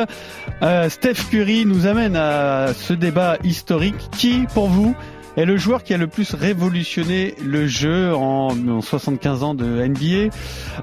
Euh, 0.62 0.88
Steph 0.88 1.28
Curry 1.30 1.64
nous 1.66 1.86
amène 1.86 2.16
à 2.16 2.68
ce 2.74 2.92
débat 2.92 3.36
historique. 3.44 3.94
Qui, 4.16 4.44
pour 4.54 4.66
vous, 4.68 4.94
est 5.36 5.44
le 5.44 5.56
joueur 5.56 5.84
qui 5.84 5.94
a 5.94 5.96
le 5.98 6.08
plus 6.08 6.34
révolutionné 6.34 7.36
le 7.44 7.68
jeu 7.68 8.12
en, 8.12 8.48
en 8.68 8.80
75 8.80 9.44
ans 9.44 9.54
de 9.54 9.64
NBA 9.64 10.34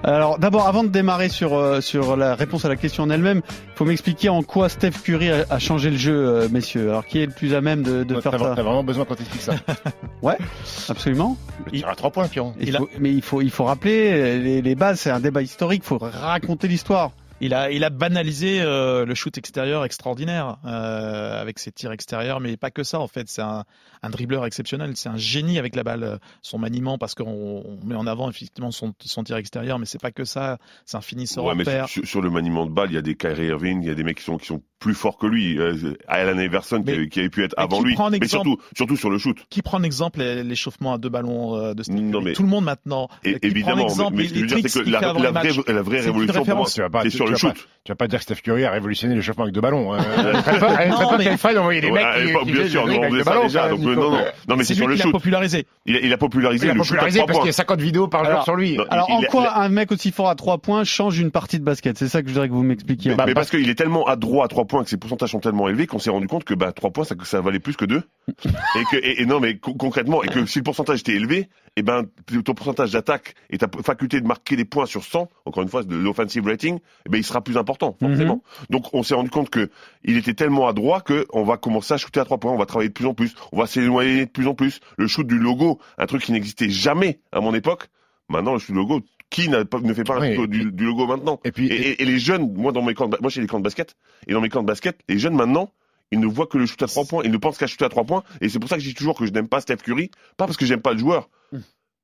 Alors 0.06 0.40
d'abord, 0.40 0.66
avant 0.70 0.86
de 0.86 0.88
démarrer 0.88 1.28
sur 1.28 1.56
euh, 1.56 1.82
sur 1.82 2.16
la 2.16 2.36
réponse 2.36 2.64
à 2.64 2.70
la 2.70 2.78
question 2.78 3.04
en 3.04 3.10
elle-même, 3.10 3.42
il 3.48 3.78
faut 3.78 3.84
m'expliquer 3.84 4.30
en 4.30 4.44
quoi 4.44 4.70
Steph 4.70 4.92
Curry 5.04 5.30
a, 5.30 5.44
a 5.50 5.60
changé 5.60 5.90
le 5.92 5.98
jeu, 5.98 6.16
euh, 6.16 6.48
messieurs. 6.50 6.88
Alors 6.92 7.06
qui 7.06 7.20
est 7.20 7.26
le 7.26 7.34
plus 7.34 7.54
à 7.54 7.60
même 7.60 7.84
de, 7.84 8.06
de 8.06 8.22
faire 8.22 8.32
ça? 8.40 8.54
t'as 8.56 8.64
vraiment 8.64 8.84
besoin 8.86 9.04
qu'on 9.04 9.16
t'explique 9.16 9.42
ça. 9.42 9.56
Absolument. 10.88 11.36
Le 11.66 11.72
tir 11.80 11.90
à 11.90 11.96
trois 11.96 12.12
points, 12.12 12.30
Piron. 12.30 12.54
Il 12.62 12.70
Il 12.70 12.76
a- 12.78 12.80
mais 13.00 13.12
il 13.12 13.22
faut 13.22 13.42
il 13.42 13.52
faut 13.52 13.66
rappeler 13.66 14.40
les, 14.40 14.62
les 14.62 14.76
bases. 14.76 15.02
C'est 15.02 15.10
un 15.12 15.20
débat 15.20 15.42
historique. 15.42 15.82
Il 15.84 15.88
faut 15.88 15.98
raconter 16.00 16.70
l'histoire. 16.70 17.12
Il 17.42 17.54
a, 17.54 17.70
il 17.70 17.84
a 17.84 17.90
banalisé 17.90 18.62
euh, 18.62 19.06
le 19.06 19.14
shoot 19.14 19.38
extérieur 19.38 19.84
extraordinaire 19.84 20.58
euh, 20.66 21.42
avec 21.42 21.60
ses 21.60 21.70
tirs 21.72 21.92
extérieurs, 21.92 22.40
mais 22.40 22.56
pas 22.56 22.72
que 22.72 22.84
ça 22.84 23.00
en 23.02 23.08
fait. 23.08 23.28
C'est 23.28 23.42
un, 23.42 23.66
un 24.02 24.10
dribbleur 24.10 24.46
exceptionnel, 24.46 24.96
c'est 24.96 25.10
un 25.10 25.18
génie 25.18 25.60
avec 25.60 25.76
la 25.76 25.84
balle, 25.84 26.04
euh, 26.04 26.18
son 26.42 26.58
maniement 26.60 26.98
parce 26.98 27.14
qu'on 27.14 27.26
on 27.26 27.86
met 27.86 27.96
en 27.96 28.08
avant 28.08 28.30
effectivement 28.30 28.72
son, 28.72 28.94
son 29.04 29.24
tir 29.26 29.36
extérieur, 29.36 29.80
mais 29.80 29.86
c'est 29.86 30.02
pas 30.02 30.12
que 30.12 30.24
ça. 30.24 30.60
C'est 30.86 30.96
un 30.96 31.02
finisseur 31.02 31.44
Ouais, 31.44 31.52
en 31.52 31.56
mais 31.56 31.66
paire. 31.66 31.90
sur, 31.90 32.06
sur 32.08 32.22
le 32.22 32.30
maniement 32.30 32.66
de 32.66 32.72
balle, 32.72 32.90
il 32.92 32.96
y 32.96 32.98
a 32.98 33.02
des 33.02 33.16
Kyrie 33.16 33.48
Irving, 33.48 33.82
il 33.84 33.88
y 33.88 33.92
a 33.92 33.96
des 33.96 34.04
mecs 34.04 34.18
qui 34.18 34.24
sont 34.24 34.38
qui 34.38 34.46
sont 34.48 34.62
plus 34.86 34.94
forts 34.94 35.18
que 35.18 35.26
lui. 35.26 35.58
Euh, 35.60 35.74
Allen 36.08 36.40
Iverson 36.40 36.78
qui, 36.80 36.86
Mais- 36.86 36.94
avait- 36.94 37.08
qui 37.10 37.20
avait 37.20 37.30
pu 37.30 37.44
être 37.44 37.56
mais 37.58 37.64
avant 37.64 37.80
qui 37.80 37.86
lui, 37.86 37.94
prend 37.96 38.06
un 38.06 38.10
mais 38.12 38.18
exemple 38.18 38.46
surtout 38.46 38.62
surtout 38.78 38.98
sur 38.98 39.10
le 39.10 39.18
shoot. 39.18 39.36
Qui 39.50 39.64
prend 39.64 39.80
en 39.80 39.84
exemple 39.84 40.20
les- 40.20 40.44
l'échauffement 40.44 40.94
à 40.94 40.98
deux 41.00 41.10
ballons 41.10 41.56
euh, 41.56 41.74
de 41.74 41.82
Steph 41.82 41.94
Non, 41.96 42.12
Curry 42.12 42.24
mais- 42.26 42.34
Tout 42.34 42.44
le 42.44 42.50
monde 42.50 42.66
maintenant. 42.66 43.10
Et, 43.24 43.34
Qui 43.34 43.40
prend 43.40 43.48
en 43.48 43.50
évidemment, 43.50 43.84
exemple 43.84 44.14
mais, 44.18 44.22
les, 44.24 44.28
ce 44.30 44.34
que 44.34 44.40
je 44.40 44.42
veux 44.56 44.62
dire, 44.62 44.70
c'est 44.70 44.84
que 44.84 44.90
la, 44.92 45.00
la 45.02 45.32
vraie, 45.32 45.50
la 45.74 45.82
vraie 45.82 46.00
révolution 46.02 46.34
pour 46.44 46.46
moi, 46.46 46.66
référence. 46.66 46.74
Tu 46.76 46.82
vas 46.82 46.90
pas, 46.92 47.02
c'est 47.02 47.10
tu- 47.10 47.16
sur 47.18 47.26
le 47.26 47.32
vas 47.32 47.38
pas- 47.40 47.48
shoot. 47.56 47.68
Tu 47.84 47.92
vas 47.92 47.96
pas 47.96 48.08
dire 48.08 48.20
que 48.20 48.24
Steph 48.24 48.36
Curry 48.44 48.64
a 48.66 48.72
révolutionné 48.72 49.16
l'échauffement 49.16 49.44
avec 49.46 49.56
deux 49.56 49.62
ballons. 49.62 49.96
est 49.96 50.90
Non, 50.90 51.18
mais- 51.18 51.38
fan 51.38 51.56
d'envoyer 51.56 51.82
des 51.82 51.92
mecs 51.92 52.06
qui- 52.44 52.52
bien 52.52 52.68
sûr, 52.68 52.84
on 52.84 52.88
faisait 52.88 53.10
deux 53.10 53.18
ça 53.24 53.30
ballons, 53.32 53.44
déjà. 53.44 53.70
Donc, 53.70 53.80
euh, 53.82 53.96
non, 53.96 54.12
non, 54.12 54.18
non, 54.50 54.56
mais 54.56 54.64
c'est 54.64 54.76
sur 54.76 54.88
le 54.88 54.96
shoot. 54.96 55.12
popularisé. 55.12 55.66
Il 55.86 55.96
a, 55.96 56.00
il 56.00 56.14
a 56.14 56.18
popularisé 56.18 56.66
Il 56.68 56.70
a 56.70 56.74
le 56.74 56.80
shoot 56.80 56.90
popularisé 56.90 57.20
parce 57.26 57.40
qu'il 57.40 57.48
y 57.48 57.50
a 57.50 57.54
50 57.54 57.82
vidéos 57.82 58.08
par 58.08 58.26
jour 58.26 58.44
sur 58.44 58.56
lui. 58.56 58.78
Alors 58.90 59.10
en 59.10 59.22
quoi 59.24 59.58
un 59.58 59.70
mec 59.70 59.92
aussi 59.92 60.12
fort 60.12 60.30
à 60.30 60.36
trois 60.36 60.58
points 60.60 60.84
change 60.84 61.20
une 61.20 61.32
partie 61.32 61.60
de 61.60 61.64
basket? 61.64 61.98
C'est 61.98 62.08
ça 62.08 62.22
que 62.22 62.28
je 62.28 62.34
voudrais 62.34 62.48
que 62.50 62.54
vous 62.54 62.64
m'expliquiez. 62.64 63.16
Mais, 63.16 63.26
mais 63.28 63.34
parce 63.34 63.50
qu'il 63.50 63.70
est 63.70 63.76
tellement 63.76 64.06
adroit 64.08 64.46
à 64.46 64.48
trois 64.48 64.66
points, 64.66 64.75
que 64.84 64.90
ses 64.90 64.98
pourcentages 64.98 65.32
sont 65.32 65.40
tellement 65.40 65.68
élevés 65.70 65.88
qu'on 65.88 66.00
s'est 66.00 66.10
rendu 66.10 66.28
compte 66.28 66.44
que 66.44 66.54
bah 66.54 66.72
trois 66.72 66.92
points 66.92 67.04
ça, 67.06 67.16
ça 67.24 67.42
valait 67.42 67.60
plus 67.60 67.76
que 67.76 67.86
deux. 67.86 68.04
et 68.46 68.84
que 68.92 68.98
et, 68.98 69.22
et 69.22 69.26
non 69.26 69.40
mais 69.40 69.58
co- 69.58 69.74
concrètement 69.76 70.24
et 70.24 70.28
que 70.28 70.46
si 70.46 70.60
le 70.60 70.64
pourcentage 70.64 71.00
était 71.02 71.14
élevé, 71.14 71.50
et 71.78 71.82
ben 71.84 72.04
ton 72.44 72.54
pourcentage 72.54 72.92
d'attaque 72.92 73.36
et 73.50 73.58
ta 73.58 73.68
faculté 73.84 74.22
de 74.22 74.28
marquer 74.28 74.56
des 74.56 74.66
points 74.66 74.86
sur 74.86 75.04
100, 75.04 75.30
encore 75.46 75.64
une 75.64 75.70
fois 75.70 75.84
de 75.84 75.96
l'offensive 75.96 76.46
rating, 76.46 76.80
eh 77.06 77.10
ben 77.10 77.18
il 77.18 77.24
sera 77.24 77.42
plus 77.42 77.58
important 77.58 77.96
forcément. 78.00 78.44
Donc 78.70 78.86
on 78.94 79.04
s'est 79.04 79.16
rendu 79.16 79.30
compte 79.30 79.50
que 79.50 79.70
il 80.04 80.18
était 80.18 80.34
tellement 80.34 80.68
adroit 80.68 81.02
que 81.02 81.26
on 81.34 81.44
va 81.44 81.58
commencer 81.58 81.94
à 81.94 81.98
shooter 81.98 82.20
à 82.20 82.26
trois 82.26 82.40
points, 82.40 82.52
on 82.52 82.58
va 82.58 82.66
travailler 82.66 82.90
de 82.90 82.94
plus 82.94 83.06
en 83.06 83.14
plus, 83.14 83.36
on 83.52 83.58
va 83.60 83.68
s'éloigner 83.68 84.26
de 84.26 84.32
plus 84.32 84.48
en 84.48 84.54
plus. 84.56 84.80
Le 84.98 85.08
shoot 85.08 85.26
du 85.28 85.38
logo, 85.38 85.80
un 85.98 86.06
truc 86.06 86.24
qui 86.24 86.32
n'existait 86.32 86.70
jamais 86.70 87.20
à 87.32 87.40
mon 87.42 87.54
époque. 87.54 87.88
Maintenant 88.28 88.54
le 88.54 88.60
shoot 88.60 88.72
du 88.72 88.78
logo, 88.80 89.02
qui 89.30 89.50
pas- 89.50 89.80
ne 89.82 89.94
fait 89.94 90.04
pas 90.04 90.20
Oui, 90.20 90.36
shoot 90.36 90.50
du, 90.50 90.72
du 90.72 90.86
logo 90.86 91.08
maintenant 91.08 91.40
Et 91.44 91.52
puis, 91.52 91.68
et, 91.68 91.90
et- 91.92 92.02
et 92.02 92.06
les 92.06 92.20
jeunes, 92.20 92.54
moi 92.54 92.72
dans 92.72 92.82
mes 92.82 92.94
camps, 92.94 93.08
de 93.08 93.18
moi 93.22 93.30
j'ai 93.30 93.42
des 93.42 93.48
camps 93.48 93.60
de 93.60 93.64
basket, 93.64 93.96
et 94.28 94.34
dans 94.34 94.42
mes 94.42 94.50
camps 94.50 94.62
de 94.62 94.68
basket, 94.68 94.98
les 95.10 95.18
jeunes 95.20 95.36
maintenant, 95.36 95.72
ils 96.12 96.20
ne 96.20 96.28
voient 96.28 96.48
que 96.48 96.58
le 96.58 96.66
shoot 96.66 96.82
à 96.84 96.88
trois 96.88 97.04
points, 97.06 97.24
ils 97.26 97.32
ne 97.32 97.38
pensent 97.38 97.58
qu'à 97.58 97.68
shooter 97.68 97.86
à 97.86 97.90
trois 97.90 98.04
points, 98.04 98.24
et 98.42 98.50
c'est 98.50 98.60
pour 98.60 98.70
ça 98.70 98.76
que 98.78 98.82
je 98.84 98.88
dis 98.88 98.94
toujours 98.94 99.18
que 99.18 99.26
je 99.26 99.32
n'aime 99.32 99.48
pas 99.48 99.60
Steph 99.62 99.78
Curry, 99.78 100.12
pas 100.38 100.46
parce 100.46 100.58
que 100.58 100.66
j'aime 100.66 100.82
pas 100.82 100.94
le 100.94 101.00
joueur, 101.00 101.30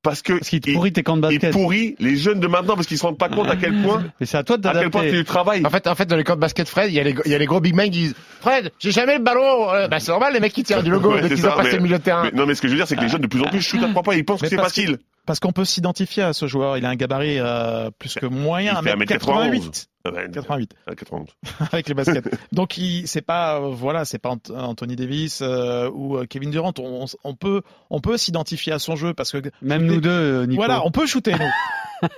parce 0.04 0.24
que 0.24 0.34
Parce 0.34 0.50
qu'il 0.50 0.62
te 0.62 0.70
il- 0.72 0.74
pourrit 0.74 0.92
tes 0.92 1.04
camps 1.04 1.16
de 1.16 1.28
il 1.30 1.38
basket. 1.38 1.52
pourrit 1.54 1.96
les 2.00 2.16
jeunes 2.16 2.40
de 2.40 2.48
maintenant 2.48 2.74
parce 2.74 2.88
qu'ils 2.88 2.98
se 2.98 3.04
rendent 3.04 3.20
pas 3.20 3.30
compte 3.30 3.48
à 3.48 3.56
quel 3.56 3.84
point, 3.84 4.04
Mais 4.20 4.26
c'est 4.26 4.38
à 4.38 4.44
toi 4.44 4.58
de 4.58 4.68
à 4.68 4.74
quel 4.74 4.90
point 4.90 5.02
c'est 5.02 5.08
t'adapter. 5.10 5.18
du 5.20 5.24
travail. 5.26 5.64
En 5.64 5.70
fait, 5.70 5.86
en 5.86 5.94
fait, 5.94 6.08
dans 6.08 6.16
les 6.16 6.24
camps 6.24 6.34
de 6.36 6.40
basket, 6.40 6.68
Fred, 6.68 6.90
il 6.90 6.96
y 6.96 7.00
a 7.00 7.04
les, 7.04 7.14
il 7.26 7.32
y 7.32 7.36
a 7.36 7.38
les 7.38 7.46
gros 7.46 7.60
big 7.62 7.76
men 7.76 7.86
qui 7.86 8.00
disent, 8.00 8.16
Fred, 8.40 8.72
j'ai 8.80 8.90
jamais 8.92 9.16
le 9.20 9.24
ballon. 9.24 9.70
Euh, 9.72 9.88
bah, 9.88 10.00
c'est 10.00 10.10
normal, 10.12 10.34
les 10.34 10.40
mecs 10.40 10.54
qui 10.54 10.64
tirent 10.64 10.82
du 10.82 10.90
logo, 10.90 11.14
Ouais, 11.14 11.22
dès 11.22 11.30
qu'ils 11.36 11.46
ont 11.46 11.52
passé 11.52 11.70
mais- 11.74 11.78
le 11.78 11.84
milieu 11.84 11.98
de 12.00 12.04
terrain. 12.04 12.24
Mais- 12.24 12.32
non, 12.32 12.48
mais 12.48 12.56
ce 12.56 12.62
que 12.64 12.68
je 12.68 12.74
veux 12.74 12.80
dire, 12.80 12.88
c'est 12.88 12.96
que 12.96 13.02
les 13.02 13.10
jeunes 13.10 13.22
de 13.22 13.28
plus 13.28 13.42
en 13.42 13.46
plus 13.50 13.62
shootent 13.62 13.84
à 13.84 13.90
trois 13.90 14.02
points. 14.02 14.16
Ils 14.16 14.26
pensent 14.26 14.42
Mais 14.42 14.50
que 14.50 14.56
c'est 14.56 14.62
facile. 14.62 14.98
Parce 15.26 15.40
qu'on 15.40 15.52
peut 15.52 15.66
s'identifier 15.66 16.24
à 16.24 16.34
ce 16.34 16.48
joueur. 16.48 16.78
Il 16.78 16.86
a 16.86 16.90
un 16.90 16.96
gabarit 16.96 17.40
euh, 17.40 17.92
plus 17.98 18.16
que 18.16 18.26
moyen, 18.26 18.80
Il 18.82 18.84
fait 18.84 18.96
1m88 18.96 19.28
Ah 19.28 19.40
ouais, 19.40 19.60
88 20.04 20.74
à 20.88 20.96
91. 20.96 21.28
avec 21.72 21.88
les 21.88 21.94
baskets. 21.94 22.30
Donc 22.52 22.80
c'est 23.06 23.22
pas 23.22 23.60
euh, 23.60 23.70
voilà, 23.72 24.06
c'est 24.06 24.20
pas 24.20 24.30
Ant- 24.30 24.54
Anthony 24.56 24.96
Davis 24.96 25.40
euh, 25.42 25.90
ou 25.94 26.18
euh, 26.18 26.26
Kevin 26.26 26.52
Durant. 26.52 26.74
On, 26.80 27.06
on 27.24 27.36
peut 27.36 27.62
on 27.90 28.00
peut 28.02 28.18
s'identifier 28.18 28.74
à 28.74 28.80
son 28.80 28.96
jeu 28.96 29.14
parce 29.14 29.32
que 29.32 29.38
Même 29.62 29.86
nous 29.86 30.02
deux, 30.02 30.10
euh, 30.10 30.46
Nico. 30.46 30.56
voilà, 30.62 30.86
on 30.86 30.92
peut 30.92 31.06
shooter 31.06 31.34
nous. 31.34 31.40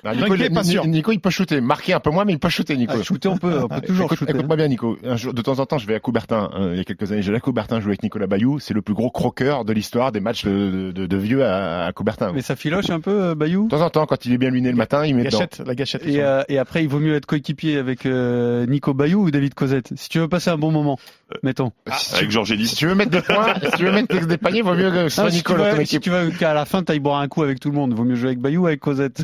Ah, 0.05 0.15
Nico, 0.15 0.33
il- 0.35 0.49
pas 0.49 0.63
sûr. 0.63 0.85
Nico, 0.87 1.11
il 1.11 1.19
peut 1.19 1.29
shooter. 1.29 1.59
Marquer 1.59 1.91
un 1.91 1.99
peu 1.99 2.09
moins, 2.09 2.23
mais 2.23 2.31
il 2.31 2.39
peut 2.39 2.47
shooter, 2.47 2.77
Nico. 2.77 2.93
Ah, 2.97 3.03
shooter, 3.03 3.27
on 3.27 3.35
peut, 3.35 3.63
on 3.63 3.67
peut 3.67 3.81
toujours 3.85 4.05
Écoute, 4.05 4.19
shooter. 4.19 4.31
écoute-moi 4.31 4.55
bien, 4.55 4.69
Nico. 4.69 4.97
Un 5.03 5.17
jour, 5.17 5.33
de 5.33 5.41
temps 5.41 5.59
en 5.59 5.65
temps, 5.65 5.77
je 5.77 5.85
vais 5.85 5.95
à 5.95 5.99
Coubertin. 5.99 6.51
euh, 6.55 6.69
il 6.71 6.77
y 6.77 6.79
a 6.79 6.85
quelques 6.85 7.11
années, 7.11 7.21
j'ai 7.21 7.35
à 7.35 7.39
Coubertin 7.41 7.81
jouer 7.81 7.89
avec 7.89 8.01
Nicolas 8.01 8.25
Bayou. 8.27 8.59
C'est 8.59 8.73
le 8.73 8.81
plus 8.81 8.93
gros 8.93 9.11
croqueur 9.11 9.65
de 9.65 9.73
l'histoire 9.73 10.13
des 10.13 10.21
matchs 10.21 10.45
de, 10.45 10.93
de, 10.93 11.05
de 11.05 11.17
vieux 11.17 11.43
à, 11.43 11.83
à 11.83 11.91
Coubertin. 11.91 12.31
Mais 12.31 12.41
ça 12.41 12.55
filoche 12.55 12.89
un 12.91 13.01
peu, 13.01 13.11
euh, 13.23 13.35
Bayou? 13.35 13.65
De 13.65 13.71
temps 13.71 13.81
en 13.81 13.89
temps, 13.89 14.05
quand 14.05 14.25
il 14.25 14.31
est 14.31 14.37
bien 14.37 14.51
luné 14.51 14.69
le 14.71 14.77
matin, 14.77 15.05
il 15.05 15.17
met 15.17 15.25
dedans. 15.25 15.41
La 15.65 15.75
gâchette. 15.75 16.07
et, 16.07 16.23
euh, 16.23 16.43
et 16.47 16.59
après, 16.59 16.81
il 16.83 16.87
vaut 16.87 16.99
mieux 16.99 17.15
être 17.15 17.25
coéquipier 17.25 17.72
avec 17.77 18.05
euh, 18.05 18.65
Nico 18.65 18.93
Bayou 18.93 19.23
ou 19.25 19.31
David 19.31 19.53
Cosette? 19.53 19.93
Si 19.95 20.09
tu 20.09 20.19
veux 20.19 20.27
passer 20.27 20.49
un 20.49 20.57
bon 20.57 20.71
moment, 20.71 20.97
mettons. 21.43 21.71
Si, 21.97 22.15
Avec 22.15 22.31
Georges 22.31 22.47
si 22.49 22.53
Eddy. 22.53 22.75
tu 22.75 22.87
veux 22.87 22.95
mettre 22.95 23.11
des 23.11 23.21
points, 23.21 23.53
si 23.63 23.71
tu 23.77 23.85
veux 23.85 23.91
mettre 23.91 24.25
des 24.25 24.37
paniers, 24.37 24.61
vaut 24.61 24.73
mieux 24.75 24.91
que 24.91 25.09
ce 25.09 25.15
soit 25.15 25.25
Ah, 25.25 25.29
si, 25.31 25.37
Nico 25.37 25.53
tu 25.53 25.59
veux, 25.59 25.85
si 25.85 25.99
tu 25.99 26.09
veux 26.09 26.31
qu'à 26.31 26.53
la 26.53 26.65
fin, 26.65 26.83
t'ailles 26.83 26.99
boire 26.99 27.19
un 27.19 27.27
coup 27.27 27.43
avec 27.43 27.59
tout 27.59 27.69
le 27.69 27.75
monde, 27.75 27.93
vaut 27.93 28.03
mieux 28.03 28.15
jouer 28.15 28.29
avec 28.29 28.39
Bayou 28.39 28.63
ou 28.63 28.67
avec 28.67 28.79
Cosette? 28.79 29.23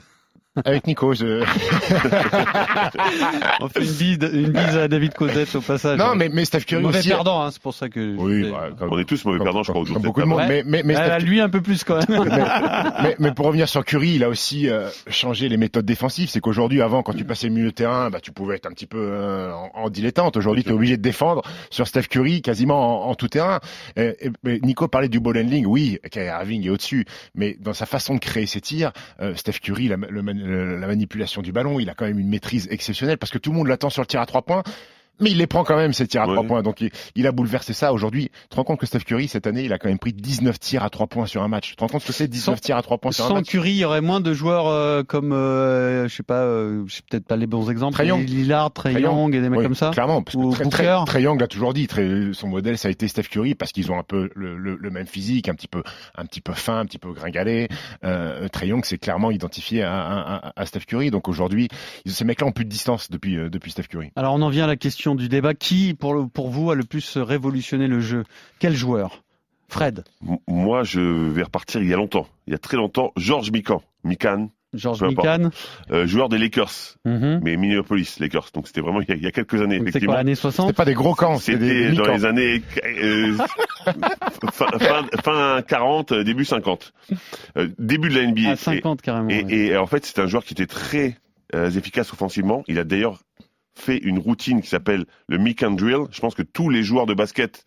Avec 0.66 0.88
Nico, 0.88 1.14
je... 1.14 1.44
On 3.62 3.70
fait 3.70 3.84
une 3.86 3.92
bise, 3.92 4.18
une 4.34 4.52
bise 4.52 4.78
à 4.78 4.88
David 4.88 5.14
Cosette 5.14 5.54
au 5.56 5.62
passage. 5.62 5.98
Non, 5.98 6.16
mais, 6.16 6.28
mais 6.30 6.44
Steph 6.44 6.62
Curry 6.62 6.82
Mauvais 6.82 7.00
aussi. 7.00 7.10
perdant, 7.10 7.44
hein, 7.44 7.52
c'est 7.52 7.62
pour 7.62 7.74
ça 7.74 7.88
que. 7.88 8.16
Oui, 8.18 8.50
bah, 8.50 8.70
comme- 8.78 8.90
On 8.92 8.98
est 9.00 9.06
tous 9.06 9.24
mauvais 9.26 9.38
comme- 9.38 9.46
perdants, 9.46 9.64
je 9.64 9.72
crois, 9.72 9.86
comme 9.86 10.02
beaucoup 10.02 10.22
de 10.22 10.26
monde. 10.26 10.42
Mais, 10.48 10.64
mais, 10.66 10.82
mais, 10.84 10.96
Ah, 10.96 11.20
Steph- 11.20 11.26
lui 11.26 11.40
un 11.40 11.50
peu 11.50 11.62
plus 11.62 11.84
quand 11.84 11.98
même. 12.10 12.24
mais, 12.28 13.04
mais- 13.04 13.16
mais 13.20 13.32
pour 13.34 13.46
revenir 13.46 13.70
sur 13.70 13.86
Curry, 13.86 14.16
il 14.16 14.24
a 14.24 14.30
aussi 14.30 14.68
euh, 14.70 14.90
changé 15.08 15.50
les 15.50 15.58
méthodes 15.58 15.86
défensives. 15.86 16.30
C'est 16.30 16.40
qu'aujourd'hui, 16.42 16.82
avant, 16.82 17.04
quand 17.04 17.14
tu 17.14 17.26
passais 17.26 17.48
le 17.48 17.54
milieu 17.54 17.70
de 17.70 17.76
terrain, 17.76 18.10
bah, 18.10 18.20
tu 18.20 18.32
pouvais 18.32 18.56
être 18.56 18.66
un 18.66 18.72
petit 18.72 18.88
peu 18.88 18.98
euh, 19.00 19.54
en, 19.54 19.72
en 19.76 19.90
dilettante. 19.90 20.36
Aujourd'hui, 20.36 20.64
tu 20.64 20.72
es 20.72 20.74
obligé 20.74 20.98
de 20.98 21.02
défendre 21.02 21.44
sur 21.70 21.88
Steph 21.88 22.08
Curry 22.10 22.42
quasiment 22.42 23.06
en, 23.06 23.12
en 23.12 23.16
tout 23.16 23.28
terrain. 23.28 23.60
Et, 23.96 24.16
et- 24.26 24.32
mais 24.44 24.60
Nico 24.64 24.88
parlait 24.88 25.10
du 25.10 25.20
ball 25.20 25.38
handling. 25.38 25.66
Oui, 25.68 26.00
Kyrie 26.12 26.28
Irving 26.28 26.66
est 26.66 26.70
au-dessus. 26.70 27.06
Mais 27.36 27.56
dans 27.62 27.74
sa 27.74 27.86
façon 27.86 28.16
de 28.16 28.20
créer 28.20 28.48
ses 28.48 28.62
tirs, 28.62 28.92
euh, 29.22 29.36
Steph 29.36 29.60
Curry, 29.62 29.88
la, 29.90 29.96
le- 29.98 30.39
la 30.40 30.88
manipulation 30.88 31.42
du 31.42 31.52
ballon, 31.52 31.80
il 31.80 31.90
a 31.90 31.94
quand 31.94 32.06
même 32.06 32.20
une 32.20 32.30
maîtrise 32.30 32.68
exceptionnelle 32.72 33.18
parce 33.18 33.32
que 33.32 33.38
tout 33.38 33.52
le 33.52 33.58
monde 33.58 33.68
l'attend 33.68 33.90
sur 33.90 34.02
le 34.02 34.08
tir 34.08 34.22
à 34.22 34.26
trois 34.26 34.42
points. 34.42 34.64
Mais 35.20 35.32
il 35.32 35.38
les 35.38 35.48
prend 35.48 35.64
quand 35.64 35.76
même, 35.78 35.94
ces 35.94 36.08
tirs 36.08 36.22
à 36.24 36.28
Ouais. 36.28 36.34
trois 36.34 36.46
points. 36.46 36.62
Donc, 36.62 36.82
il, 36.82 36.92
il 37.16 37.28
a 37.28 37.32
bouleversé 37.32 37.74
ça. 37.74 37.92
Aujourd'hui, 37.94 38.30
tu 38.44 38.48
te 38.50 38.56
rends 38.56 38.64
compte 38.64 38.80
que 38.80 38.86
Steph 38.86 39.00
Curry, 39.00 39.28
cette 39.28 39.48
année, 39.48 39.64
il 39.64 39.74
a 39.74 39.78
quand 39.78 39.90
même 39.90 40.00
pris 40.00 40.14
19 40.14 40.60
tirs 40.60 40.84
à 40.84 40.90
trois 40.90 41.08
points 41.08 41.26
sur 41.26 41.44
un 41.44 41.48
match. 41.48 41.70
Tu 41.70 41.76
te 41.76 41.82
rends 41.82 41.88
compte 41.90 42.04
que 42.06 42.14
c'est 42.14 42.28
19 42.28 42.56
Sans- 42.58 42.62
tirs 42.62 42.78
à 42.78 42.82
trois 42.82 42.98
points 42.98 43.12
sur 43.12 43.26
un 43.26 43.30
Sans 43.30 43.34
match? 43.36 43.48
Curry, 43.50 43.72
il 43.72 43.78
y 43.78 43.86
aurait 43.86 44.02
moins 44.02 44.22
de 44.22 44.34
joueurs 44.34 44.68
euh, 44.68 45.04
comme, 45.04 45.32
euh, 45.34 46.08
je 46.08 46.16
sais 46.16 46.24
pas, 46.24 46.42
euh, 46.44 46.84
je 46.88 46.96
sais 46.96 47.02
peut-être 47.10 47.26
pas 47.26 47.36
les 47.36 47.48
bons 47.48 47.70
exemples. 47.70 47.94
Trae 47.96 48.18
Lillard, 48.20 48.72
Trey 48.72 48.92
Trae 48.94 49.02
Young. 49.02 49.36
Et 49.36 49.42
des 49.42 49.50
mecs 49.50 49.60
Oui, 49.60 49.66
comme 49.66 49.76
ça. 49.76 49.92
Clairement, 49.92 50.22
parce 50.22 50.36
que. 50.36 50.70
Trey- 50.70 50.88
Trey 51.06 51.22
Young 51.24 51.40
l'a 51.40 51.48
toujours 51.48 51.74
dit. 51.74 51.88
Son 52.34 52.48
modèle, 52.48 52.78
ça 52.78 52.88
a 52.88 52.92
été 52.92 53.08
Steph 53.08 53.24
Curry 53.24 53.56
parce 53.56 53.72
qu'ils 53.72 53.92
ont 53.92 54.00
un 54.00 54.04
peu 54.04 54.30
le, 54.36 54.58
le- 54.58 54.78
le 54.80 54.90
même 54.90 55.08
physique, 55.08 55.50
un 55.50 55.54
petit 55.56 55.68
peu, 55.68 55.84
un 56.16 56.26
petit 56.26 56.42
peu 56.42 56.54
fin, 56.54 56.80
un 56.80 56.86
petit 56.86 56.98
peu 57.00 57.12
gringalé. 57.14 57.68
Euh, 58.04 58.48
Trey 58.50 58.68
Young, 58.68 58.84
c'est 58.86 58.98
clairement 58.98 59.32
identifié 59.32 59.84
à, 59.84 60.02
à- 60.02 60.48
à- 60.50 60.54
à 60.56 60.66
Steph 60.66 60.82
Curry. 60.88 61.12
Donc 61.12 61.28
aujourd'hui, 61.28 61.68
ils- 62.06 62.12
ces 62.14 62.26
mecs-là 62.26 62.48
ont 62.48 62.52
plus 62.52 62.66
de 62.66 62.70
distance 62.70 63.10
depuis, 63.10 63.38
euh, 63.38 63.50
depuis 63.50 63.72
Steph 63.72 63.84
Curry. 63.90 64.12
Alors 64.16 64.34
on 64.36 64.42
en 64.42 64.50
vient 64.50 64.64
à 64.66 64.68
la 64.68 64.76
question 64.76 65.09
du 65.16 65.30
débat. 65.30 65.54
Qui, 65.54 65.94
pour, 65.94 66.14
le- 66.14 66.28
pour 66.28 66.50
vous, 66.50 66.72
a 66.72 66.76
le 66.76 66.84
plus 66.84 67.18
révolutionné 67.18 67.88
le 67.88 68.00
jeu? 68.00 68.24
Quel 68.60 68.76
joueur? 68.76 69.24
Fred, 69.68 70.04
M- 70.28 70.38
Moi, 70.48 70.84
je 70.84 71.00
vais 71.00 71.44
repartir 71.44 71.82
il 71.82 71.88
y 71.90 71.94
a 71.94 71.98
longtemps. 71.98 72.28
Il 72.48 72.52
y 72.52 72.56
a 72.56 72.60
très 72.60 72.78
longtemps. 72.78 73.12
Georges 73.18 73.52
Mikan. 73.52 73.82
Mikan, 74.04 74.50
Georges. 74.74 75.04
Mikan 75.04 75.50
euh, 75.92 76.08
joueur 76.08 76.28
des 76.30 76.38
Lakers. 76.40 76.96
Mhm. 77.06 77.42
Mais 77.44 77.56
Minneapolis 77.58 78.18
Lakers. 78.20 78.50
Donc 78.54 78.68
c'était 78.68 78.82
vraiment 78.82 79.02
il 79.02 79.10
y 79.10 79.12
a, 79.12 79.16
il 79.16 79.22
y 79.24 79.28
a 79.28 79.32
quelques 79.32 79.62
années, 79.62 79.76
effectivement. 79.76 80.14
quoi, 80.14 80.20
années 80.22 80.36
C'était 80.36 80.42
60 80.54 80.74
pas 80.76 80.86
des 80.86 80.94
gros 80.96 81.14
camps, 81.16 81.38
c'était 81.38 81.90
C'était 81.90 81.92
dans 81.94 82.12
les 82.12 82.26
années 82.26 82.62
euh, 82.84 83.38
fin, 84.52 84.68
fin, 84.80 85.06
fin 85.24 85.62
40, 85.68 86.12
euh, 86.14 86.24
début 86.24 86.46
50. 86.46 86.94
Euh, 87.58 87.68
début 87.78 88.10
de 88.10 88.16
la 88.20 88.26
NBA. 88.28 88.50
À 88.52 88.56
50 88.56 89.02
carrément. 89.02 89.30
Et, 89.30 89.44
ouais. 89.44 89.54
et, 89.54 89.66
et 89.68 89.78
en 89.78 89.86
fait, 89.88 90.06
c'est 90.06 90.20
un 90.20 90.28
joueur 90.28 90.44
qui 90.44 90.54
était 90.54 90.68
très 90.68 91.18
euh, 91.56 91.70
efficace 91.70 92.12
offensivement. 92.14 92.64
Il 92.68 92.80
a 92.80 92.84
d'ailleurs 92.84 93.20
fait 93.82 93.98
une 93.98 94.20
routine 94.20 94.62
qui 94.62 94.68
s'appelle 94.70 95.06
le 95.28 95.38
Mick 95.38 95.64
and 95.64 95.72
Drill. 95.72 96.06
Je 96.12 96.20
pense 96.22 96.36
que 96.36 96.44
tous 96.44 96.70
les 96.70 96.84
joueurs 96.84 97.06
de 97.06 97.14
basket 97.14 97.64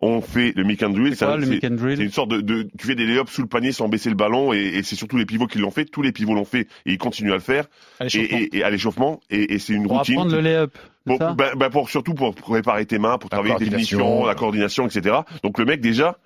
ont 0.00 0.20
fait 0.20 0.52
le 0.56 0.64
Mick 0.64 0.82
and 0.82 0.90
Drill. 0.90 1.14
C'est 1.16 1.24
quoi 1.24 1.34
Ça, 1.34 1.36
le 1.38 1.44
c'est- 1.44 1.50
Mick 1.50 1.64
and 1.64 1.70
Drill 1.76 1.96
c'est 1.96 2.02
une 2.04 2.10
sorte 2.10 2.30
de, 2.30 2.40
de, 2.40 2.68
tu 2.78 2.86
fais 2.86 2.94
des 2.94 3.06
lay-ups 3.06 3.30
sous 3.32 3.42
le 3.42 3.48
panier 3.48 3.72
sans 3.72 3.88
baisser 3.88 4.10
le 4.10 4.16
ballon 4.16 4.52
et, 4.52 4.58
et 4.58 4.82
c'est 4.82 4.96
surtout 4.96 5.16
les 5.16 5.24
pivots 5.26 5.46
qui 5.46 5.58
l'ont 5.58 5.70
fait. 5.70 5.84
Tous 5.84 6.02
les 6.02 6.12
pivots 6.12 6.34
l'ont 6.34 6.44
fait 6.44 6.68
et 6.86 6.92
ils 6.92 6.98
continuent 6.98 7.30
à 7.32 7.36
le 7.36 7.40
faire 7.40 7.66
Allez, 8.00 8.08
et, 8.08 8.10
chauffement. 8.28 8.38
et, 8.52 8.56
et 8.58 8.64
à 8.64 8.70
l'échauffement 8.70 9.20
et, 9.30 9.54
et 9.54 9.58
c'est 9.58 9.72
une 9.72 9.84
Pour 9.86 9.98
routine. 9.98 10.14
apprendre 10.16 10.32
le 10.34 10.40
lay-up. 10.40 10.76
bah, 11.06 11.34
bah, 11.56 11.70
pour 11.70 11.88
surtout 11.88 12.14
pour 12.14 12.34
préparer 12.34 12.84
tes 12.86 12.98
mains, 12.98 13.18
pour 13.18 13.28
La 13.30 13.36
travailler 13.38 13.54
tes 13.56 13.64
coordination. 13.66 13.98
finitions, 13.98 14.26
la 14.26 14.34
coordination, 14.34 14.86
etc. 14.86 15.16
Donc 15.42 15.58
le 15.58 15.64
mec 15.64 15.80
déjà, 15.80 16.18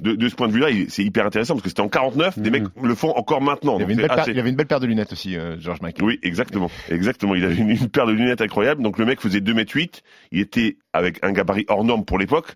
de, 0.00 0.14
de 0.14 0.28
ce 0.28 0.34
point 0.36 0.46
de 0.48 0.52
vue-là, 0.52 0.68
c'est 0.88 1.02
hyper 1.02 1.26
intéressant 1.26 1.54
parce 1.54 1.62
que 1.64 1.68
c'était 1.70 1.80
en 1.80 1.88
49, 1.88 2.38
des 2.38 2.50
Mhm. 2.50 2.58
mecs 2.62 2.68
le 2.82 2.94
font 2.94 3.10
encore 3.16 3.40
maintenant. 3.42 3.76
Il 3.78 3.80
y, 3.80 3.84
avait 3.84 3.92
une 3.94 3.98
belle 4.00 4.08
paire, 4.08 4.18
assez- 4.20 4.30
il 4.30 4.36
y 4.36 4.40
avait 4.40 4.50
une 4.50 4.56
belle 4.56 4.66
paire 4.66 4.80
de 4.80 4.86
lunettes 4.86 5.12
aussi, 5.12 5.36
euh, 5.36 5.58
George 5.58 5.80
Michael. 5.82 6.04
Oui, 6.04 6.18
exactement, 6.22 6.70
exactement. 6.88 7.34
Il 7.34 7.44
avait 7.44 7.56
une, 7.56 7.70
une 7.70 7.88
paire 7.88 8.06
de 8.06 8.12
lunettes 8.12 8.40
incroyable. 8.40 8.82
Donc 8.82 8.98
le 8.98 9.04
mec 9.04 9.20
faisait 9.20 9.40
2 9.40 9.54
mètres 9.54 9.74
8 9.74 10.02
Il 10.32 10.40
était 10.40 10.76
avec 10.92 11.18
un 11.24 11.32
gabarit 11.32 11.64
hors 11.68 11.84
norme 11.84 12.04
pour 12.04 12.18
l'époque. 12.18 12.54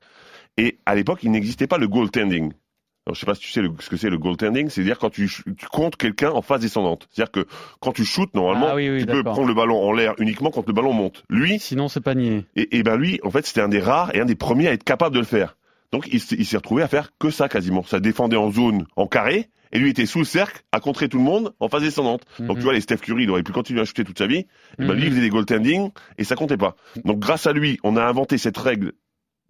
Et 0.59 0.79
à 0.87 0.95
l'époque, 0.95 1.21
il 1.23 1.31
n'existait 1.31 1.67
pas 1.67 1.79
le 1.79 1.89
goaltending. 1.89 2.53
Alors, 3.05 3.15
je 3.17 3.21
sais 3.21 3.27
pas 3.27 3.35
si 3.35 3.41
tu 3.41 3.51
sais 3.51 3.63
le- 3.63 3.73
ce 3.81 3.89
que 3.91 3.97
c'est 3.97 4.11
le 4.11 4.19
goaltending, 4.19 4.69
c'est-à-dire 4.69 4.97
quand 4.99 5.11
tu, 5.11 5.29
comptes 5.73 5.97
quelqu'un 5.97 6.31
en 6.31 6.41
phase 6.43 6.61
descendante. 6.61 7.09
C'est-à-dire 7.11 7.33
que 7.33 7.47
quand 7.81 7.91
tu 7.91 8.05
shootes, 8.05 8.33
normalement, 8.35 8.69
Ah 8.71 8.77
oui, 8.77 8.89
oui, 8.89 9.01
tu 9.01 9.07
peux 9.07 9.25
prendre 9.25 9.49
le 9.49 9.55
ballon 9.55 9.83
en 9.83 9.93
l'air 9.93 10.15
uniquement 10.19 10.51
quand 10.53 10.65
le 10.65 10.73
ballon 10.73 10.93
monte. 10.93 11.25
Lui, 11.29 11.59
Sinon, 11.59 11.89
c'est 11.89 12.01
pas 12.03 12.15
nié. 12.15 12.45
et, 12.55 12.79
et 12.79 12.83
ben 12.85 12.97
lui, 12.97 13.19
en 13.25 13.31
fait, 13.33 13.45
c'était 13.45 13.61
un 13.63 13.69
des 13.69 13.81
rares 13.81 14.15
et 14.15 14.21
un 14.21 14.25
des 14.25 14.37
premiers 14.37 14.69
à 14.69 14.73
être 14.73 14.85
capable 14.85 15.15
de 15.17 15.21
le 15.21 15.27
faire. 15.27 15.57
Donc 15.93 16.09
il, 16.13 16.21
s'est- 16.21 16.37
il 16.39 16.47
s'est 16.47 16.57
retrouvé 16.57 16.83
à 16.83 16.89
faire 16.89 17.11
que 17.19 17.31
ça 17.31 17.49
quasiment. 17.49 17.83
Ça 17.83 18.01
défendait 18.01 18.37
en 18.37 18.51
zone, 18.51 18.87
en 18.97 19.07
carré, 19.07 19.51
et 19.73 19.79
lui 19.79 19.91
était 19.91 20.07
sous 20.07 20.19
le 20.21 20.25
cercle 20.25 20.63
à 20.73 20.81
contrer 20.81 21.09
tout 21.09 21.19
le 21.19 21.25
monde 21.25 21.55
en 21.61 21.69
phase 21.69 21.83
descendante. 21.83 22.23
Donc 22.39 22.51
Mhm. 22.51 22.57
tu 22.57 22.63
vois, 22.63 22.73
les 22.73 22.81
Steph 22.81 22.99
Curry, 22.99 23.25
il 23.25 23.31
aurait 23.31 23.43
pu 23.43 23.53
continuer 23.53 23.81
à 23.81 23.85
shooter 23.85 24.05
toute 24.05 24.19
sa 24.19 24.27
vie. 24.27 24.39
Et 24.39 24.47
ben 24.79 24.89
Mhm. 24.89 24.95
lui, 24.95 25.05
il 25.05 25.11
faisait 25.11 25.21
des 25.23 25.31
goaltending 25.31 25.91
et 26.19 26.25
ça 26.25 26.35
comptait 26.35 26.57
pas. 26.57 26.77
Donc 27.05 27.19
grâce 27.19 27.47
à 27.47 27.53
lui, 27.53 27.79
on 27.83 27.97
a 27.97 28.03
inventé 28.05 28.39
cette 28.39 28.57
règle 28.59 28.93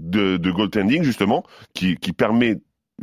de, 0.01 0.37
de 0.37 0.51
goaltending 0.51 1.03
justement, 1.05 1.45
qui, 1.75 1.97
qui 1.97 2.13
permet 2.13 2.59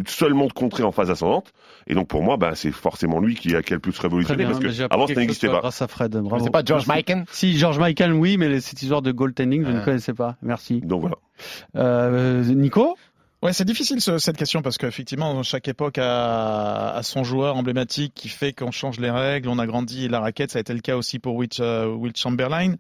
seulement 0.07 0.45
de 0.47 0.53
contrer 0.53 0.83
en 0.83 0.91
phase 0.93 1.09
ascendante. 1.11 1.51
Et 1.87 1.93
donc 1.93 2.07
pour 2.07 2.21
moi, 2.23 2.37
bah, 2.37 2.51
c'est 2.55 2.71
forcément 2.71 3.19
lui 3.19 3.35
qui 3.35 3.53
a, 3.55 3.61
qui 3.61 3.73
a 3.73 3.75
le 3.75 3.79
plus 3.81 3.97
révolutionné 3.99 4.43
bien. 4.45 4.47
parce 4.51 4.59
que 4.59 4.67
appris 4.67 4.87
avant 4.91 5.07
ça 5.07 5.15
n'existait 5.15 5.47
pas. 5.47 5.59
Grâce 5.59 5.81
à 5.81 5.87
Fred. 5.87 6.15
Bravo. 6.15 6.43
C'est 6.43 6.51
pas 6.51 6.63
George. 6.63 6.87
Michael 6.87 7.25
Si, 7.31 7.57
George 7.57 7.79
Michael, 7.79 8.13
oui, 8.13 8.37
mais 8.37 8.59
cette 8.61 8.81
histoire 8.81 9.01
de 9.01 9.11
goaltending, 9.11 9.65
je 9.65 9.71
ne 9.71 9.79
Ah. 9.79 9.83
connaissais 9.83 10.13
pas. 10.13 10.37
Merci. 10.41 10.79
Donc 10.81 11.01
voilà. 11.01 11.15
Euh, 11.75 12.43
Nico? 12.43 12.95
Ouais, 13.41 13.53
c'est 13.53 13.63
difficile 13.65 14.01
ce- 14.01 14.17
cette 14.17 14.35
question 14.35 14.61
parce 14.61 14.77
qu'effectivement, 14.77 15.43
chaque 15.43 15.67
époque 15.69 15.97
a, 15.97 16.89
a 16.93 17.03
son 17.03 17.23
joueur 17.23 17.55
emblématique 17.55 18.13
qui 18.13 18.27
fait 18.27 18.51
qu'on 18.51 18.71
change 18.71 18.99
les 18.99 19.09
règles, 19.09 19.47
on 19.47 19.59
a 19.59 19.65
grandi 19.65 20.09
la 20.09 20.19
raquette. 20.19 20.51
Ça 20.51 20.57
a 20.57 20.61
été 20.61 20.73
le 20.73 20.81
cas 20.81 20.97
aussi 20.97 21.19
pour 21.19 21.35
Wilt, 21.35 21.57
euh, 21.61 21.97
Chamberlain. 22.15 22.73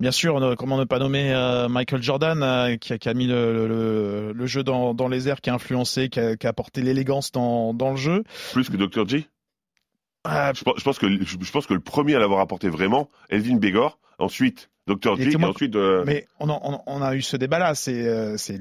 Bien 0.00 0.10
sûr, 0.10 0.34
on- 0.34 0.56
comment 0.56 0.78
ne 0.78 0.84
pas 0.84 0.98
nommer 0.98 1.32
euh, 1.32 1.68
Michael 1.68 2.02
Jordan 2.02 2.42
euh, 2.42 2.76
qui, 2.76 2.92
a, 2.92 2.98
qui 2.98 3.08
a 3.08 3.14
mis 3.14 3.28
le, 3.28 3.68
le- 3.68 4.32
le 4.32 4.46
jeu 4.46 4.64
dans, 4.64 4.94
dans 4.94 5.06
les 5.06 5.28
airs, 5.28 5.40
qui 5.40 5.50
a 5.50 5.54
influencé, 5.54 6.08
qui 6.08 6.18
a, 6.18 6.34
qui 6.36 6.48
a 6.48 6.50
apporté 6.50 6.82
l'élégance 6.82 7.30
dans, 7.30 7.72
dans 7.72 7.90
le 7.92 7.96
jeu. 7.96 8.24
Plus 8.52 8.68
que 8.68 8.76
Dr. 8.76 9.06
J. 9.06 9.28
Je 10.26 10.64
pense, 10.64 10.74
je 10.78 10.82
pense 10.84 10.98
que 10.98 11.08
je, 11.08 11.36
je 11.40 11.52
pense 11.52 11.66
que 11.68 11.74
le 11.74 11.80
premier 11.80 12.16
à 12.16 12.18
l'avoir 12.18 12.40
apporté 12.40 12.68
vraiment, 12.68 13.08
Elvin 13.28 13.56
Begor, 13.58 13.98
ensuite 14.18 14.70
Dr. 14.86 15.16
J, 15.16 15.30
ensuite. 15.48 15.76
euh, 15.76 16.04
Mais 16.04 16.26
on, 16.40 16.50
en- 16.50 16.60
on, 16.62 16.98
on 16.98 17.00
a 17.02 17.14
eu 17.14 17.22
ce 17.22 17.38
débat-là, 17.38 17.74
c'est 17.74 18.06
euh, 18.06 18.36
c'est 18.36 18.58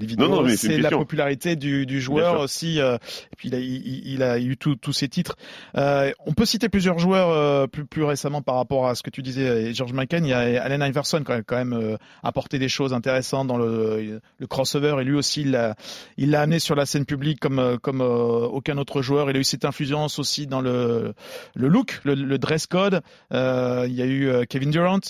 la 0.78 0.90
popularité 1.00 1.58
du, 1.58 2.00
joueur 2.00 2.36
aussi. 2.40 2.80
euh, 2.80 2.96
et 2.96 3.36
puis 3.36 3.50
il 3.50 3.56
a, 3.56 3.60
il, 3.60 4.08
il 4.08 4.24
a 4.24 4.40
eu 4.40 4.56
tous 4.56 4.94
ces 4.94 5.10
titres. 5.10 5.36
Euh, 5.76 6.14
on 6.26 6.32
peut 6.34 6.46
citer 6.46 6.70
plusieurs 6.70 6.98
joueurs 6.98 7.68
plus 7.68 7.86
plus 7.86 8.06
récemment 8.06 8.42
par 8.42 8.56
rapport 8.56 8.88
à 8.88 8.96
ce 8.96 9.04
que 9.04 9.10
tu 9.10 9.22
disais, 9.22 9.74
George 9.74 9.92
Mikan. 9.92 10.20
Il 10.24 10.28
y 10.30 10.34
a 10.34 10.64
Allen 10.64 10.82
Iverson 10.82 11.24
quand 11.26 11.34
même, 11.34 11.44
quand 11.44 11.58
même 11.58 11.98
apporté 12.24 12.58
des 12.58 12.70
choses 12.70 12.94
intéressantes 12.94 13.48
dans 13.48 13.58
le, 13.58 14.22
le 14.38 14.48
crossover 14.48 14.96
et 15.02 15.04
lui 15.04 15.16
aussi 15.18 15.42
il 15.42 15.52
l'a 15.52 15.76
il 16.16 16.34
amené 16.36 16.60
sur 16.60 16.76
la 16.76 16.86
scène 16.86 17.04
publique 17.06 17.42
comme 17.42 17.78
comme 17.82 18.00
aucun 18.00 18.78
autre 18.78 19.02
joueur. 19.02 19.30
Il 19.30 19.36
a 19.36 19.40
eu 19.42 19.44
cette 19.44 19.66
influence 19.66 20.20
aussi 20.20 20.48
dans 20.48 20.62
le 20.62 21.14
le 21.54 21.68
look, 21.68 22.00
le, 22.06 22.16
le 22.16 22.38
dress 22.38 22.66
code. 22.66 23.02
Il 23.32 23.94
y 23.94 24.02
a 24.02 24.06
eu 24.06 24.48
Kevin 24.48 24.72
Durant. 24.72 25.02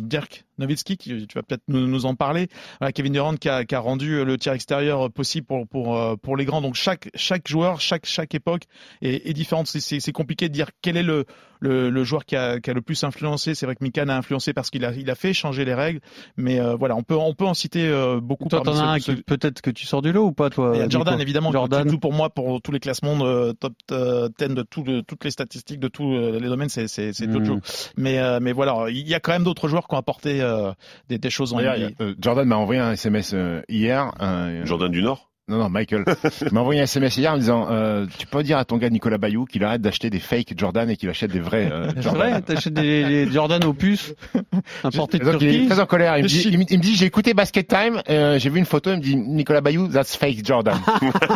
Dirk 0.00 0.44
Nowitzki, 0.58 0.96
qui, 0.96 1.26
tu 1.26 1.34
vas 1.34 1.42
peut-être 1.42 1.62
nous, 1.68 2.04
en 2.06 2.14
parler. 2.14 2.48
Kevin 2.94 3.12
Durant 3.12 3.36
qui 3.36 3.48
a, 3.48 3.64
rendu 3.80 4.24
le 4.24 4.38
tir 4.38 4.52
extérieur 4.52 5.10
possible 5.10 5.46
pour 5.46 5.66
pour 5.66 5.96
euh, 5.96 6.16
pour 6.16 6.36
les 6.36 6.44
grands. 6.44 6.60
Donc 6.60 6.74
chaque 6.74 7.10
chaque 7.14 7.48
joueur, 7.48 7.80
chaque 7.80 8.06
chaque 8.06 8.34
époque 8.34 8.64
est, 9.02 9.28
est 9.28 9.32
différente. 9.32 9.66
C'est 9.66 10.12
compliqué 10.12 10.48
de 10.48 10.54
dire 10.54 10.70
quel 10.82 10.96
est 10.96 11.02
le 11.02 11.24
le, 11.60 11.90
le 11.90 12.04
joueur 12.04 12.24
qui 12.24 12.36
a, 12.36 12.60
qui 12.60 12.70
a, 12.70 12.74
le 12.74 12.82
plus 12.82 13.02
influencé. 13.04 13.54
C'est 13.54 13.66
vrai 13.66 13.76
que 13.76 13.84
Mikan 13.84 14.08
a 14.08 14.16
influencé 14.16 14.52
parce 14.52 14.70
qu'il 14.70 14.84
a 14.84 14.92
il 14.92 15.10
a 15.10 15.14
fait 15.14 15.32
changer 15.32 15.64
les 15.64 15.74
règles, 15.74 16.00
mais 16.36 16.60
euh, 16.60 16.74
voilà, 16.74 16.96
on 16.96 17.02
peut 17.02 17.16
on 17.16 17.34
peut 17.34 17.46
en 17.46 17.54
citer 17.54 17.86
euh, 17.86 18.20
beaucoup. 18.20 18.48
Toi, 18.48 18.62
t'en 18.62 18.76
as 18.76 18.94
un 18.94 18.98
ce... 18.98 19.12
peut-être 19.12 19.60
que 19.60 19.70
tu 19.70 19.86
sors 19.86 20.02
du 20.02 20.12
lot 20.12 20.26
ou 20.26 20.32
pas, 20.32 20.50
toi 20.50 20.72
Il 20.74 20.80
y 20.80 20.82
a 20.82 20.88
Jordan 20.88 21.14
Nico 21.14 21.22
évidemment. 21.22 21.52
Jordan. 21.52 21.88
Tout 21.88 21.98
pour 21.98 22.12
moi 22.12 22.30
pour 22.30 22.60
tous 22.60 22.72
les 22.72 22.80
classements 22.80 23.18
de 23.18 23.52
top 23.52 23.74
10 23.88 24.54
de 24.54 24.62
tout, 24.62 24.82
de, 24.82 25.00
toutes 25.00 25.24
les 25.24 25.30
statistiques 25.30 25.80
de 25.80 25.88
tous 25.88 26.10
les 26.10 26.48
domaines, 26.48 26.68
c'est 26.68 26.88
c'est 26.88 27.12
c'est 27.12 27.26
mmh. 27.26 27.60
Mais 27.96 28.40
mais 28.40 28.52
voilà, 28.52 28.86
il 28.88 29.08
y 29.08 29.14
a 29.14 29.20
quand 29.20 29.32
même 29.32 29.44
d'autres 29.44 29.68
joueurs 29.68 29.86
qui 29.86 29.94
ont 29.94 29.98
apporté 29.98 30.40
des, 31.08 31.18
des, 31.18 31.30
choses 31.30 31.52
en 31.52 31.60
euh, 32.00 32.14
Jordan 32.20 32.46
m'a 32.46 32.56
envoyé 32.56 32.80
un 32.80 32.92
SMS 32.92 33.32
euh, 33.34 33.62
hier. 33.68 34.12
Un, 34.20 34.64
Jordan 34.64 34.90
du 34.90 35.02
Nord? 35.02 35.29
Non, 35.50 35.58
non, 35.58 35.68
Michael 35.68 36.04
m'a 36.52 36.60
envoyé 36.60 36.80
un 36.80 36.84
SMS 36.84 37.16
hier 37.16 37.32
en 37.32 37.34
me 37.34 37.40
disant 37.40 37.66
euh, 37.70 38.06
Tu 38.18 38.26
peux 38.28 38.42
dire 38.44 38.56
à 38.56 38.64
ton 38.64 38.76
gars 38.76 38.88
Nicolas 38.88 39.18
Bayou 39.18 39.46
qu'il 39.46 39.64
arrête 39.64 39.82
d'acheter 39.82 40.08
des 40.08 40.20
fake 40.20 40.54
Jordan 40.56 40.88
et 40.88 40.96
qu'il 40.96 41.08
achète 41.08 41.32
des 41.32 41.40
vrais 41.40 41.68
euh, 41.70 41.90
C'est 41.96 42.08
vrai, 42.08 42.40
t'achètes 42.40 42.72
des, 42.72 43.04
des, 43.04 43.32
Jordan 43.32 43.64
aux 43.64 43.72
puces 43.72 44.14
importés 44.84 45.18
de 45.18 45.24
Turquie. 45.24 45.46
Il 45.46 45.62
est 45.64 45.66
très 45.68 45.80
en 45.80 45.86
colère. 45.86 46.16
Il 46.18 46.22
me 46.22 46.28
dit, 46.28 46.42
il 46.48 46.58
me, 46.58 46.64
il 46.68 46.78
me 46.78 46.82
dit 46.82 46.94
J'ai 46.94 47.06
écouté 47.06 47.34
Basket 47.34 47.66
Time, 47.66 48.00
euh, 48.08 48.38
j'ai 48.38 48.48
vu 48.48 48.60
une 48.60 48.64
photo, 48.64 48.92
il 48.92 48.98
me 48.98 49.02
dit 49.02 49.16
Nicolas 49.16 49.60
Bayou, 49.60 49.88
that's 49.88 50.16
fake 50.16 50.44
Jordan. 50.44 50.78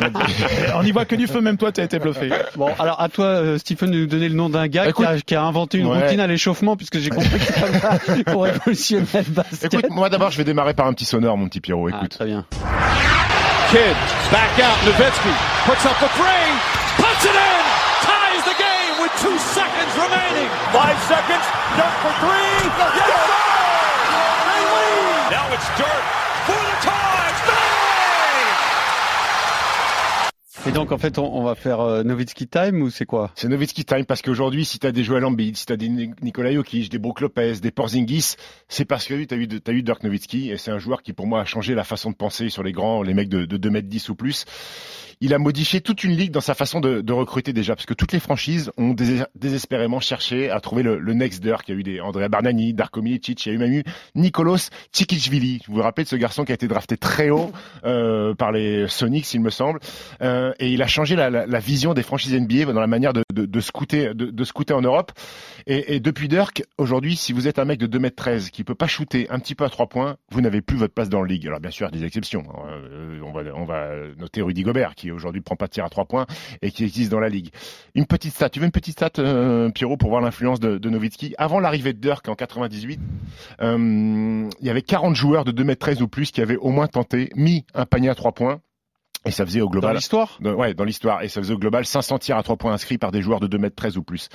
On 0.77 0.85
n'y 0.85 0.92
voit 0.92 1.07
que 1.07 1.16
du 1.16 1.27
feu, 1.27 1.40
même 1.40 1.57
toi, 1.57 1.72
tu 1.72 1.81
as 1.81 1.85
été 1.85 1.98
bluffé. 1.98 2.31
Bon, 2.55 2.68
alors 2.79 3.00
à 3.00 3.09
toi, 3.09 3.27
euh, 3.27 3.59
Stephen, 3.59 3.90
de 3.90 3.98
nous 3.98 4.07
donner 4.07 4.29
le 4.29 4.37
nom 4.37 4.48
d'un 4.48 4.68
gars 4.68 4.88
Écoute, 4.88 5.07
qui, 5.07 5.12
a, 5.12 5.20
qui, 5.20 5.35
a, 5.35 5.42
inventé 5.42 5.79
une 5.79 5.87
ouais. 5.87 6.03
routine 6.03 6.20
à 6.20 6.29
l'échauffement, 6.29 6.77
puisque 6.77 6.98
j'ai 6.98 7.11
compris 7.11 7.38
que 7.38 7.44
c'est 7.44 7.81
ça 7.81 7.98
pour 8.27 8.44
révolutionner 8.44 9.07
le 9.12 9.35
basket. 9.35 9.74
Écoute, 9.74 9.90
moi 9.90 10.09
d'abord, 10.09 10.31
je 10.31 10.38
vais 10.38 10.44
démarrer 10.44 10.74
par 10.74 10.87
un 10.87 10.92
petit 10.92 11.05
sonore, 11.05 11.37
mon 11.37 11.48
petit 11.48 11.61
Pierrot. 11.61 11.88
Écoute. 11.88 12.00
Ah, 12.05 12.09
très 12.09 12.27
bien. 12.27 12.46
Kidd, 13.75 13.99
back 14.31 14.55
out, 14.63 14.79
Nowitzki, 14.87 15.35
puts 15.67 15.83
up 15.83 15.99
the 15.99 16.07
three, 16.15 16.47
puts 16.95 17.27
it 17.27 17.35
in, 17.35 17.63
ties 18.07 18.45
the 18.47 18.55
game 18.55 19.03
with 19.03 19.11
two 19.19 19.35
seconds 19.51 19.91
remaining. 19.99 20.47
Five 20.71 20.95
seconds, 21.11 21.43
jump 21.75 21.91
for 21.99 22.15
three, 22.23 22.55
yes 22.71 23.19
sir! 23.19 23.43
They 24.47 24.63
lead! 24.63 25.27
Now 25.27 25.51
it's 25.51 25.67
Dirk 25.75 26.04
Et 30.66 30.72
donc 30.72 30.92
en 30.92 30.98
fait, 30.98 31.18
on, 31.18 31.42
va 31.42 31.55
faire 31.55 31.81
euh, 31.81 32.03
time 32.50 32.81
ou 32.81 32.88
c'est 32.88 33.05
quoi? 33.05 33.31
C'est 33.35 33.48
Nowitzki 33.48 33.85
time 33.85 34.07
parce 34.07 34.22
qu'aujourd'hui, 34.22 34.64
si 34.64 34.79
t'as 34.79 34.92
des 34.92 35.05
Joel 35.05 35.24
Embiid, 35.27 35.57
si 35.59 35.66
t'as 35.66 35.77
des 35.77 35.88
Nikola 35.88 36.53
Jokic, 36.55 36.90
des 36.90 36.98
Brook 36.98 37.20
Lopez, 37.20 37.61
des 37.61 37.70
Porzingis, 37.70 38.37
c'est 38.68 38.87
parce 38.87 39.05
que 39.05 39.24
t'as 39.24 39.37
eu, 39.37 39.46
as 39.66 39.72
eu 39.72 39.83
Dirk 39.83 40.03
Nowitzki 40.03 40.50
et 40.50 40.57
c'est 40.57 40.70
un 40.70 40.79
joueur 40.79 41.03
qui 41.03 41.12
pour 41.12 41.27
moi 41.27 41.42
a 41.42 41.44
changé 41.44 41.74
la 41.74 41.85
façon 41.85 42.11
de 42.11 42.16
penser 42.16 42.48
sur 42.48 42.62
les 42.62 42.72
grands, 42.72 43.03
les 43.03 43.12
mecs 43.12 43.29
de, 43.29 43.44
de 43.44 43.57
2 43.59 43.70
mètres 43.70 43.88
10 43.88 44.09
ou 44.09 44.14
plus. 44.14 44.46
Il 45.25 45.33
a 45.33 45.39
modifié 45.39 45.81
toute 45.81 46.05
une 46.05 46.15
ligue 46.15 46.33
dans 46.33 46.43
sa 46.43 46.53
façon 46.53 46.81
de, 46.81 47.01
de 47.01 47.13
recruter 47.15 47.55
déjà, 47.55 47.75
parce 47.75 47.87
que 47.87 47.95
toutes 47.95 48.13
les 48.13 48.21
franchises 48.21 48.71
ont 48.77 48.93
dés, 48.93 49.23
désespérément 49.35 49.99
cherché 49.99 50.51
à 50.51 50.61
trouver 50.61 50.83
le, 50.83 50.99
le 50.99 51.15
next 51.15 51.43
Dirk. 51.43 51.67
Il 51.67 51.73
y 51.73 51.75
a 51.75 51.81
eu 51.81 51.83
des 51.83 51.99
Andrea 51.99 52.29
Barnani, 52.29 52.75
Darko 52.75 53.01
Milicic, 53.01 53.47
il 53.47 53.49
y 53.49 53.53
a 53.53 53.55
eu 53.55 53.59
même 53.59 53.73
eu 53.73 53.85
Nicolas 54.15 54.69
Tsikicvili. 54.93 55.63
Vous 55.67 55.77
vous 55.77 55.81
rappelez 55.81 56.05
de 56.05 56.11
ce 56.11 56.17
garçon 56.17 56.45
qui 56.45 56.53
a 56.53 56.55
été 56.55 56.69
drafté 56.69 56.99
très 56.99 57.31
haut 57.31 57.53
euh, 57.87 58.35
par 58.35 58.53
les 58.53 58.87
Sonics, 58.87 59.33
il 59.33 59.41
me 59.41 59.49
semble, 59.49 59.81
euh, 60.21 60.53
et 60.59 60.69
il 60.69 60.83
a 60.83 60.87
changé 60.87 61.17
la, 61.17 61.31
la, 61.31 61.47
la, 61.47 61.59
vision 61.59 61.95
des 61.95 62.03
franchises 62.03 62.39
NBA 62.39 62.71
dans 62.71 62.79
la 62.79 62.87
manière 62.87 63.15
de, 63.15 63.23
de, 63.33 63.47
de 63.47 63.61
scouter, 63.61 64.15
de, 64.15 64.27
de, 64.27 64.45
scouter 64.45 64.77
en 64.77 64.83
Europe. 64.83 65.13
Et, 65.67 65.95
et 65.95 66.01
depuis 66.01 66.29
Dirk, 66.29 66.65
aujourd'hui, 66.77 67.17
si 67.17 67.33
vous 67.33 67.49
êtes 67.49 67.59
un 67.59 67.65
mec 67.65 67.79
de 67.79 67.87
2m13 67.87 68.51
qui 68.51 68.63
peut 68.63 68.75
pas 68.75 68.89
shooter 68.89 69.31
un 69.31 69.39
petit 69.39 69.55
peu 69.55 69.65
à 69.65 69.71
trois 69.71 69.87
points, 69.87 70.17
vous 70.31 70.43
n'avez 70.43 70.61
plus 70.61 70.77
votre 70.77 70.93
place 70.93 71.09
dans 71.09 71.23
la 71.23 71.29
ligue. 71.29 71.47
Alors 71.47 71.61
bien 71.61 71.71
sûr, 71.71 71.89
il 71.91 71.95
y 71.95 71.97
a 71.97 72.01
des 72.01 72.07
exceptions. 72.07 72.43
Euh, 72.69 73.21
on 73.25 73.33
va, 73.33 73.41
on 73.55 73.65
va 73.65 73.89
noter 74.19 74.43
Rudy 74.43 74.65
Gobert 74.65 74.95
qui 74.95 75.13
aujourd'hui 75.14 75.40
prend 75.40 75.57
pas 75.57 75.66
de 75.66 75.72
tir 75.72 75.85
à 75.85 75.88
trois 75.88 76.05
points 76.05 76.27
et 76.62 76.70
qui 76.70 76.85
existe 76.85 77.11
dans 77.11 77.20
la 77.20 77.29
ligue. 77.29 77.50
Une 77.94 78.07
petite 78.07 78.35
stat, 78.35 78.50
tu 78.50 78.61
veux 78.61 78.66
une 78.66 78.72
petite 78.72 78.94
stat, 78.94 79.11
euh, 79.18 79.70
Pierrot, 79.70 79.96
pour 79.96 80.11
voir 80.11 80.20
l'influence 80.20 80.61
de, 80.61 80.79
de 80.79 80.90
Nowitzki? 80.90 81.35
Avant 81.38 81.61
l'arrivée 81.61 81.92
de 81.92 81.98
Dirk 81.98 82.29
en 82.29 82.35
98, 82.35 83.00
euh, 83.61 84.50
il 84.61 84.66
y 84.66 84.70
avait 84.70 84.83
40 84.83 85.14
joueurs 85.14 85.44
de 85.44 85.53
2m13 85.53 86.03
ou 86.03 86.09
plus 86.09 86.31
qui 86.31 86.40
avaient 86.40 86.57
au 86.57 86.70
moins 86.70 86.87
tenté, 86.87 87.31
mis 87.35 87.64
un 87.74 87.87
panier 87.87 88.09
à 88.09 88.14
trois 88.14 88.33
points. 88.33 88.61
Et 89.27 89.31
ça 89.31 89.46
faisait 89.46 89.62
au 89.62 89.70
global. 89.70 89.92
Dans 89.92 89.96
l'histoire? 89.96 90.38
Ouais, 90.42 90.74
dans 90.74 90.85
l'histoire. 90.85 91.22
Et 91.22 91.29
ça 91.29 91.40
faisait 91.40 91.55
au 91.55 91.59
global 91.59 91.87
500 91.87 92.18
tirs 92.18 92.37
à 92.37 92.42
trois 92.42 92.57
points 92.57 92.72
inscrits 92.72 92.98
par 92.98 93.11
des 93.11 93.22
joueurs 93.22 93.40
de 93.40 93.48
2m13 93.48 93.96
ou 93.96 94.03
plus. 94.03 94.29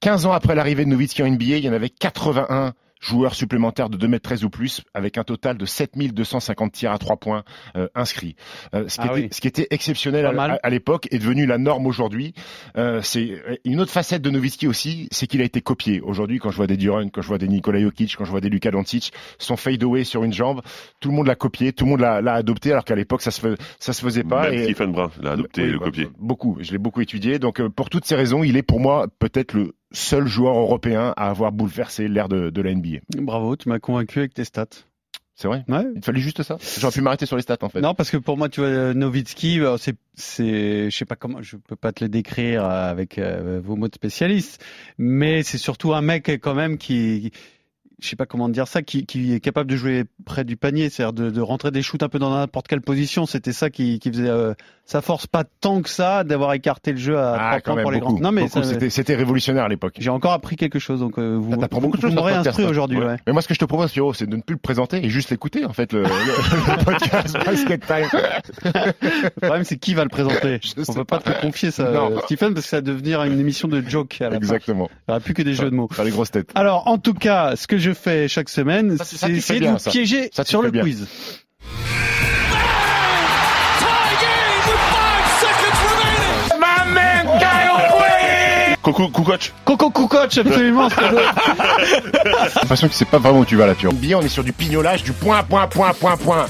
15 0.00 0.26
ans 0.26 0.32
après 0.32 0.54
l'arrivée 0.54 0.84
de 0.84 0.90
Nowitzki 0.90 1.22
en 1.22 1.28
NBA, 1.28 1.44
il 1.44 1.64
y 1.64 1.68
en 1.68 1.72
avait 1.72 1.88
81 1.88 2.74
joueurs 3.02 3.34
supplémentaires 3.34 3.90
de 3.90 3.98
2m13 3.98 4.44
ou 4.44 4.50
plus, 4.50 4.82
avec 4.94 5.18
un 5.18 5.24
total 5.24 5.58
de 5.58 5.66
7250 5.66 6.72
tirs 6.72 6.92
à 6.92 6.98
3 6.98 7.16
points 7.16 7.44
euh, 7.76 7.88
inscrits. 7.94 8.36
Euh, 8.74 8.88
ce, 8.88 8.94
qui 8.94 9.00
ah 9.02 9.12
était, 9.12 9.22
oui. 9.22 9.28
ce 9.32 9.40
qui 9.40 9.48
était 9.48 9.66
exceptionnel 9.70 10.24
à, 10.24 10.30
à, 10.30 10.58
à 10.62 10.70
l'époque 10.70 11.08
est 11.10 11.18
devenu 11.18 11.44
la 11.44 11.58
norme 11.58 11.86
aujourd'hui. 11.86 12.32
Euh, 12.78 13.00
c'est 13.02 13.42
une 13.64 13.80
autre 13.80 13.90
facette 13.90 14.22
de 14.22 14.30
Nowitzki 14.30 14.68
aussi, 14.68 15.08
c'est 15.10 15.26
qu'il 15.26 15.40
a 15.40 15.44
été 15.44 15.60
copié. 15.60 16.00
Aujourd'hui, 16.00 16.38
quand 16.38 16.50
je 16.50 16.56
vois 16.56 16.68
des 16.68 16.76
Duran, 16.76 17.08
quand 17.08 17.22
je 17.22 17.28
vois 17.28 17.38
des 17.38 17.48
Nikola 17.48 17.80
Jokic, 17.80 18.16
quand 18.16 18.24
je 18.24 18.30
vois 18.30 18.40
des 18.40 18.48
Luka 18.48 18.70
Doncic, 18.70 19.12
son 19.38 19.56
fade 19.56 19.82
away 19.82 20.04
sur 20.04 20.22
une 20.22 20.32
jambe, 20.32 20.62
tout 21.00 21.08
le 21.10 21.16
monde 21.16 21.26
l'a 21.26 21.34
copié, 21.34 21.72
tout 21.72 21.84
le 21.84 21.90
monde 21.90 22.00
l'a 22.00 22.34
adopté, 22.34 22.70
alors 22.70 22.84
qu'à 22.84 22.94
l'époque 22.94 23.22
ça 23.22 23.30
se 23.30 23.56
ça 23.80 23.92
se 23.92 24.00
faisait 24.00 24.24
pas. 24.24 24.50
Même 24.50 24.60
et... 24.60 24.64
Stephen 24.64 24.92
Brun 24.92 25.10
l'a 25.20 25.32
adopté 25.32 25.62
oui, 25.62 25.68
et 25.68 25.72
le 25.72 25.78
copié. 25.80 26.08
Beaucoup, 26.18 26.56
je 26.60 26.70
l'ai 26.70 26.78
beaucoup 26.78 27.00
étudié. 27.00 27.38
Donc 27.38 27.60
euh, 27.60 27.68
pour 27.68 27.90
toutes 27.90 28.04
ces 28.04 28.14
raisons, 28.14 28.44
il 28.44 28.56
est 28.56 28.62
pour 28.62 28.80
moi 28.80 29.08
peut-être 29.18 29.54
le 29.54 29.74
seul 29.92 30.26
joueur 30.26 30.58
européen 30.58 31.12
à 31.16 31.28
avoir 31.28 31.52
bouleversé 31.52 32.08
l'ère 32.08 32.28
de, 32.28 32.50
de 32.50 32.62
la 32.62 32.74
NBA. 32.74 32.98
Bravo, 33.18 33.56
tu 33.56 33.68
m'as 33.68 33.78
convaincu 33.78 34.20
avec 34.20 34.34
tes 34.34 34.44
stats. 34.44 34.66
C'est 35.34 35.48
vrai 35.48 35.64
ouais. 35.66 35.84
Il 35.96 36.04
fallait 36.04 36.20
juste 36.20 36.42
ça 36.42 36.58
J'aurais 36.78 36.92
pu 36.92 37.00
m'arrêter 37.00 37.26
sur 37.26 37.36
les 37.36 37.42
stats 37.42 37.56
en 37.62 37.68
fait. 37.68 37.80
Non, 37.80 37.94
parce 37.94 38.10
que 38.10 38.18
pour 38.18 38.36
moi, 38.36 38.48
tu 38.48 38.60
vois, 38.60 38.92
Nowitzki, 38.94 39.60
c'est, 39.78 39.96
c'est, 40.14 40.90
je 40.90 40.96
sais 40.96 41.04
pas 41.04 41.16
comment, 41.16 41.40
je 41.40 41.56
peux 41.56 41.76
pas 41.76 41.92
te 41.92 42.04
le 42.04 42.08
décrire 42.08 42.64
avec 42.64 43.18
euh, 43.18 43.60
vos 43.64 43.74
mots 43.74 43.88
de 43.88 43.94
spécialiste, 43.94 44.62
mais 44.98 45.42
c'est 45.42 45.58
surtout 45.58 45.94
un 45.94 46.02
mec 46.02 46.28
quand 46.42 46.54
même 46.54 46.76
qui, 46.76 47.32
je 48.02 48.08
sais 48.08 48.16
pas 48.16 48.26
comment 48.26 48.48
dire 48.48 48.66
ça, 48.66 48.82
qui, 48.82 49.06
qui, 49.06 49.32
est 49.32 49.40
capable 49.40 49.70
de 49.70 49.76
jouer 49.76 50.04
près 50.24 50.44
du 50.44 50.56
panier, 50.56 50.90
c'est-à-dire 50.90 51.12
de, 51.12 51.30
de, 51.30 51.40
rentrer 51.40 51.70
des 51.70 51.82
shoots 51.82 52.02
un 52.02 52.08
peu 52.08 52.18
dans 52.18 52.30
n'importe 52.30 52.68
quelle 52.68 52.80
position. 52.80 53.26
C'était 53.26 53.52
ça 53.52 53.70
qui, 53.70 54.00
qui 54.00 54.10
faisait 54.10 54.28
euh, 54.28 54.54
sa 54.84 55.00
force, 55.00 55.26
pas 55.26 55.44
tant 55.44 55.80
que 55.82 55.88
ça 55.88 56.24
d'avoir 56.24 56.52
écarté 56.52 56.92
le 56.92 56.98
jeu 56.98 57.16
à 57.16 57.34
ah, 57.34 57.60
trois 57.60 57.74
points 57.74 57.82
pour 57.82 57.92
beaucoup, 57.92 57.94
les 57.94 58.00
grands. 58.00 58.20
Non 58.20 58.32
mais 58.32 58.46
c'était, 58.48 59.14
révolutionnaire 59.14 59.64
à 59.64 59.68
l'époque. 59.68 59.94
J'ai 59.98 60.10
encore 60.10 60.32
appris 60.32 60.56
quelque 60.56 60.78
chose, 60.78 61.00
donc 61.00 61.18
euh, 61.18 61.36
vous, 61.40 61.52
ah, 61.60 61.68
beaucoup 61.68 61.96
de 61.96 62.06
vous 62.06 62.12
m'aurez 62.12 62.34
instruit 62.34 62.64
aujourd'hui. 62.64 62.98
Ouais. 62.98 63.06
Ouais. 63.06 63.16
Mais 63.26 63.32
moi, 63.32 63.42
ce 63.42 63.48
que 63.48 63.54
je 63.54 63.58
te 63.58 63.64
propose, 63.64 63.92
Pierrot, 63.92 64.14
c'est 64.14 64.26
de 64.26 64.36
ne 64.36 64.42
plus 64.42 64.54
le 64.54 64.60
présenter 64.60 65.04
et 65.04 65.08
juste 65.08 65.30
l'écouter 65.30 65.64
en 65.64 65.72
fait 65.72 65.92
le, 65.92 66.02
le, 66.02 66.08
le 66.08 66.84
podcast 66.84 67.36
Basket 67.44 67.86
Time. 67.86 68.08
le 68.64 69.30
problème, 69.40 69.64
c'est 69.64 69.76
qui 69.76 69.94
va 69.94 70.02
le 70.02 70.10
présenter? 70.10 70.60
Je 70.62 70.82
On 70.88 70.94
peut 70.94 71.04
pas, 71.04 71.20
pas 71.20 71.32
te 71.32 71.40
confier 71.40 71.70
ça, 71.70 71.90
non. 71.90 72.18
Stephen, 72.24 72.54
parce 72.54 72.66
que 72.66 72.70
ça 72.70 72.76
va 72.78 72.82
devenir 72.82 73.22
une 73.22 73.38
émission 73.38 73.68
de 73.68 73.80
joke. 73.80 74.20
À 74.20 74.30
la 74.30 74.36
Exactement. 74.36 74.88
Il 74.90 75.10
n'y 75.10 75.12
aura 75.12 75.20
plus 75.20 75.34
que 75.34 75.42
des 75.42 75.54
jeux 75.54 75.70
de 75.70 75.74
mots. 75.74 75.88
Faire 75.90 76.04
les 76.04 76.10
grosses 76.10 76.30
têtes. 76.30 76.50
Alors, 76.54 76.88
en 76.88 76.98
tout 76.98 77.14
cas, 77.14 77.56
ce 77.56 77.66
que 77.66 77.78
je 77.78 77.91
fais 77.94 78.28
chaque 78.28 78.48
semaine 78.48 78.96
c'est 79.04 79.30
essayer 79.30 79.60
de 79.60 79.68
vous 79.68 79.78
ça. 79.78 79.90
piéger 79.90 80.30
ça, 80.32 80.44
sur 80.44 80.62
le 80.62 80.70
bien. 80.70 80.82
quiz. 80.82 81.06
Coco 88.82 89.08
Kukoc. 89.08 89.52
Coco 89.64 89.90
Kukoc, 89.90 90.36
absolument. 90.38 90.88
J'ai 90.98 92.60
l'impression 92.60 92.88
que 92.88 92.94
c'est 92.94 93.04
pas 93.04 93.18
vraiment 93.18 93.40
où 93.40 93.44
tu 93.44 93.56
vas 93.56 93.66
là, 93.66 93.74
Pierrot. 93.74 93.94
Bien, 93.94 94.18
on 94.18 94.22
est 94.22 94.28
sur 94.28 94.42
du 94.42 94.52
pignolage, 94.52 95.04
du 95.04 95.12
point, 95.12 95.42
point, 95.44 95.68
point, 95.68 95.92
point, 95.94 96.16
point. 96.16 96.46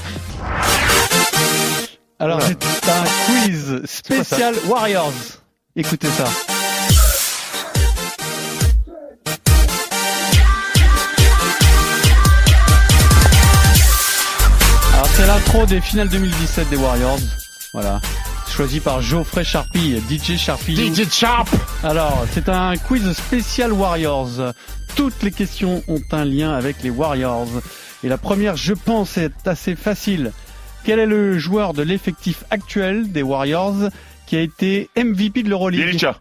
Alors, 2.19 2.39
voilà. 2.39 2.55
c'est 2.83 2.89
un 2.89 3.45
quiz 3.45 3.81
spécial 3.85 4.55
Warriors. 4.67 5.13
Écoutez 5.75 6.07
ça. 6.07 6.25
L'intro 15.53 15.67
des 15.67 15.81
finales 15.81 16.09
2017 16.09 16.69
des 16.69 16.77
Warriors. 16.77 17.19
Voilà. 17.73 18.01
Choisi 18.49 18.79
par 18.79 19.01
Geoffrey 19.01 19.43
Sharpie, 19.43 20.01
DJ 20.09 20.35
Sharpie. 20.35 20.75
DJ 20.75 21.07
Sharp 21.11 21.47
Alors, 21.83 22.25
c'est 22.31 22.49
un 22.49 22.75
quiz 22.75 23.11
spécial 23.13 23.71
Warriors. 23.71 24.53
Toutes 24.95 25.21
les 25.21 25.31
questions 25.31 25.83
ont 25.87 26.01
un 26.11 26.25
lien 26.25 26.53
avec 26.53 26.81
les 26.81 26.89
Warriors. 26.89 27.47
Et 28.03 28.09
la 28.09 28.17
première, 28.17 28.55
je 28.55 28.73
pense, 28.73 29.17
est 29.17 29.47
assez 29.47 29.75
facile. 29.75 30.31
Quel 30.85 30.97
est 30.97 31.05
le 31.05 31.37
joueur 31.37 31.73
de 31.73 31.83
l'effectif 31.83 32.43
actuel 32.49 33.11
des 33.11 33.21
Warriors 33.21 33.89
qui 34.25 34.37
a 34.37 34.41
été 34.41 34.89
MVP 34.97 35.43
de 35.43 35.49
l'Euroleague? 35.49 35.83
Bielica. 35.83 36.19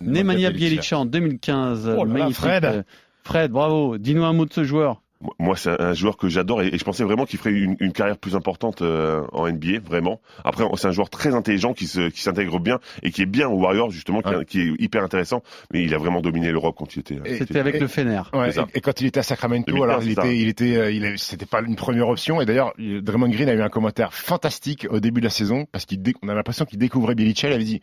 Nemanja 0.00 0.50
Bielica 0.50 0.98
en 0.98 1.04
2015. 1.04 1.96
Oh 1.98 2.04
là 2.04 2.18
là, 2.18 2.30
Fred. 2.30 2.84
Fred, 3.24 3.50
bravo. 3.50 3.98
Dis-nous 3.98 4.24
un 4.24 4.32
mot 4.32 4.46
de 4.46 4.52
ce 4.52 4.62
joueur. 4.62 5.02
Moi, 5.40 5.56
c'est 5.56 5.80
un 5.80 5.94
joueur 5.94 6.16
que 6.16 6.28
j'adore 6.28 6.62
et, 6.62 6.70
je 6.78 6.84
pensais 6.84 7.02
vraiment 7.02 7.24
qu'il 7.26 7.40
ferait 7.40 7.50
une, 7.52 7.76
une 7.80 7.92
carrière 7.92 8.16
plus 8.18 8.36
importante 8.36 8.82
euh, 8.82 9.24
en 9.32 9.48
NBA, 9.50 9.80
vraiment. 9.84 10.20
Après, 10.44 10.64
c'est 10.76 10.86
un 10.86 10.92
joueur 10.92 11.10
très 11.10 11.34
intelligent 11.34 11.74
qui 11.74 11.88
se, 11.88 12.08
qui 12.08 12.20
s'intègre 12.20 12.60
bien 12.60 12.78
et 13.02 13.10
qui 13.10 13.22
est 13.22 13.26
bien 13.26 13.48
aux 13.48 13.56
Warriors 13.58 13.90
justement, 13.90 14.22
qui, 14.22 14.28
Ouais. 14.28 14.44
qui 14.44 14.60
est 14.60 14.72
hyper 14.78 15.02
intéressant. 15.02 15.42
Mais 15.72 15.82
il 15.82 15.92
a 15.92 15.98
vraiment 15.98 16.20
dominé 16.20 16.52
l'Europe 16.52 16.76
quand 16.78 16.94
il 16.94 17.00
était. 17.00 17.18
Et- 17.24 17.38
C'était 17.38 17.58
avec 17.58 17.74
et- 17.74 17.80
le 17.80 17.88
Fener. 17.88 18.22
Ouais, 18.32 18.50
et, 18.50 18.78
et 18.78 18.80
quand 18.80 19.00
il 19.00 19.08
était 19.08 19.18
à 19.20 19.24
Sacramento, 19.24 19.64
2015, 19.72 19.88
alors 19.90 20.02
il 20.04 20.12
était, 20.12 20.36
il 20.38 20.48
était, 20.48 20.76
euh, 20.76 20.90
il 20.92 21.04
a- 21.04 21.16
c'était 21.16 21.46
pas 21.46 21.62
une 21.62 21.74
première 21.74 22.08
option. 22.08 22.40
Et 22.40 22.46
d'ailleurs, 22.46 22.72
il- 22.78 23.02
Draymond 23.02 23.28
Green 23.30 23.48
a 23.48 23.54
eu 23.54 23.60
un 23.62 23.68
commentaire 23.70 24.14
fantastique 24.14 24.86
au 24.90 25.00
début 25.00 25.20
de 25.20 25.26
la 25.26 25.30
saison 25.30 25.66
parce 25.72 25.84
qu'il, 25.84 26.00
dé- 26.00 26.14
on 26.22 26.28
a 26.28 26.34
l'impression 26.34 26.64
qu'il 26.64 26.78
découvrait 26.78 27.16
Billy 27.16 27.34
Chell. 27.34 27.50
Il 27.50 27.54
avait 27.54 27.64
dit, 27.64 27.80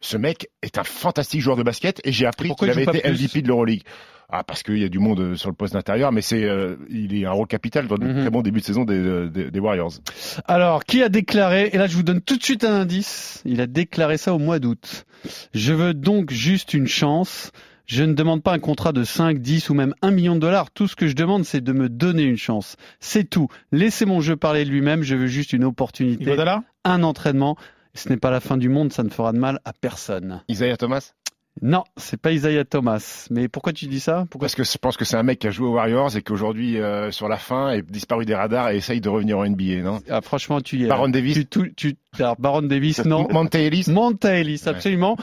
ce 0.00 0.16
mec 0.16 0.48
est 0.62 0.78
un 0.78 0.84
fantastique 0.84 1.42
joueur 1.42 1.56
de 1.56 1.62
basket 1.62 2.00
et 2.04 2.12
j'ai 2.12 2.24
appris 2.24 2.48
Pourquoi 2.48 2.68
qu'il 2.68 2.80
il 2.80 2.88
avait 2.88 2.98
été 2.98 3.08
MVP 3.10 3.42
de 3.42 3.48
l'Euroleague. 3.48 3.82
Ah, 4.30 4.44
parce 4.44 4.62
qu'il 4.62 4.78
y 4.78 4.84
a 4.84 4.88
du 4.90 4.98
monde 4.98 5.20
euh, 5.20 5.36
sur 5.36 5.48
le 5.48 5.54
poste 5.54 5.72
d'intérieur, 5.72 6.12
mais 6.12 6.20
c'est, 6.20 6.44
euh, 6.44 6.76
il 6.90 7.14
est 7.18 7.24
un 7.24 7.30
rôle 7.30 7.46
capital 7.46 7.86
dans 7.88 7.96
le 7.96 8.06
Mhm. 8.06 8.20
très 8.20 8.30
bon 8.30 8.42
début 8.42 8.60
de 8.60 8.64
saison 8.66 8.84
des, 8.84 9.28
des, 9.30 9.50
des 9.50 9.58
Warriors. 9.60 9.92
Alors, 10.46 10.84
qui 10.84 11.02
a 11.02 11.08
déclaré, 11.08 11.70
et 11.72 11.78
là 11.78 11.86
je 11.86 11.96
vous 11.96 12.02
donne 12.02 12.20
tout 12.20 12.36
de 12.36 12.42
suite 12.42 12.62
un 12.64 12.74
indice, 12.80 13.40
il 13.46 13.60
a 13.62 13.66
déclaré 13.66 14.18
ça 14.18 14.34
au 14.34 14.38
mois 14.38 14.58
d'août. 14.58 15.06
Je 15.54 15.72
veux 15.72 15.94
donc 15.94 16.30
juste 16.30 16.74
une 16.74 16.86
chance. 16.86 17.52
Je 17.86 18.04
ne 18.04 18.12
demande 18.12 18.42
pas 18.42 18.52
un 18.52 18.58
contrat 18.58 18.92
de 18.92 19.02
5, 19.02 19.38
10 19.38 19.70
ou 19.70 19.74
même 19.74 19.94
1 20.02 20.10
million 20.10 20.34
de 20.34 20.40
dollars. 20.40 20.70
Tout 20.70 20.88
ce 20.88 20.94
que 20.94 21.06
je 21.08 21.14
demande, 21.14 21.46
c'est 21.46 21.62
de 21.62 21.72
me 21.72 21.88
donner 21.88 22.22
une 22.24 22.36
chance. 22.36 22.76
C'est 23.00 23.24
tout. 23.24 23.48
Laissez 23.72 24.04
mon 24.04 24.20
jeu 24.20 24.36
parler 24.36 24.66
de 24.66 24.70
lui-même. 24.70 25.02
Je 25.02 25.16
veux 25.16 25.26
juste 25.26 25.54
une 25.54 25.64
opportunité, 25.64 26.26
un 26.84 27.02
entraînement. 27.02 27.56
Ce 27.94 28.10
n'est 28.10 28.18
pas 28.18 28.30
la 28.30 28.40
fin 28.40 28.58
du 28.58 28.68
monde, 28.68 28.92
ça 28.92 29.02
ne 29.02 29.08
fera 29.08 29.32
de 29.32 29.38
mal 29.38 29.58
à 29.64 29.72
personne. 29.72 30.42
Isaiah 30.48 30.76
Thomas? 30.76 31.14
Non, 31.62 31.84
c'est 31.96 32.20
pas 32.20 32.32
Isaiah 32.32 32.64
Thomas. 32.64 33.26
Mais 33.30 33.48
pourquoi 33.48 33.72
tu 33.72 33.86
dis 33.86 34.00
ça? 34.00 34.26
Pourquoi 34.30 34.46
Parce 34.46 34.54
que 34.54 34.64
je 34.64 34.78
pense 34.78 34.96
que 34.96 35.04
c'est 35.04 35.16
un 35.16 35.22
mec 35.22 35.38
qui 35.38 35.46
a 35.46 35.50
joué 35.50 35.66
aux 35.66 35.74
Warriors 35.74 36.16
et 36.16 36.22
qu'aujourd'hui, 36.22 36.78
euh, 36.78 37.10
sur 37.10 37.28
la 37.28 37.36
fin, 37.36 37.70
est 37.70 37.82
disparu 37.82 38.24
des 38.24 38.34
radars 38.34 38.70
et 38.70 38.76
essaye 38.76 39.00
de 39.00 39.08
revenir 39.08 39.38
en 39.38 39.44
NBA, 39.48 39.82
non? 39.82 40.00
ah, 40.10 40.20
Franchement, 40.20 40.60
tu 40.60 40.76
y 40.76 40.84
es. 40.84 40.86
là. 40.86 40.94
Baron 40.94 41.08
Davis? 41.08 41.34
Tu, 41.34 41.46
tu, 41.48 41.72
tu- 41.74 41.96
alors, 42.18 42.36
Baron 42.38 42.62
Davis, 42.62 43.04
non. 43.04 43.26
Monte 43.30 43.54
Ellis? 43.56 43.84
Monta 43.88 44.34
Ellis, 44.34 44.62
absolument, 44.66 45.16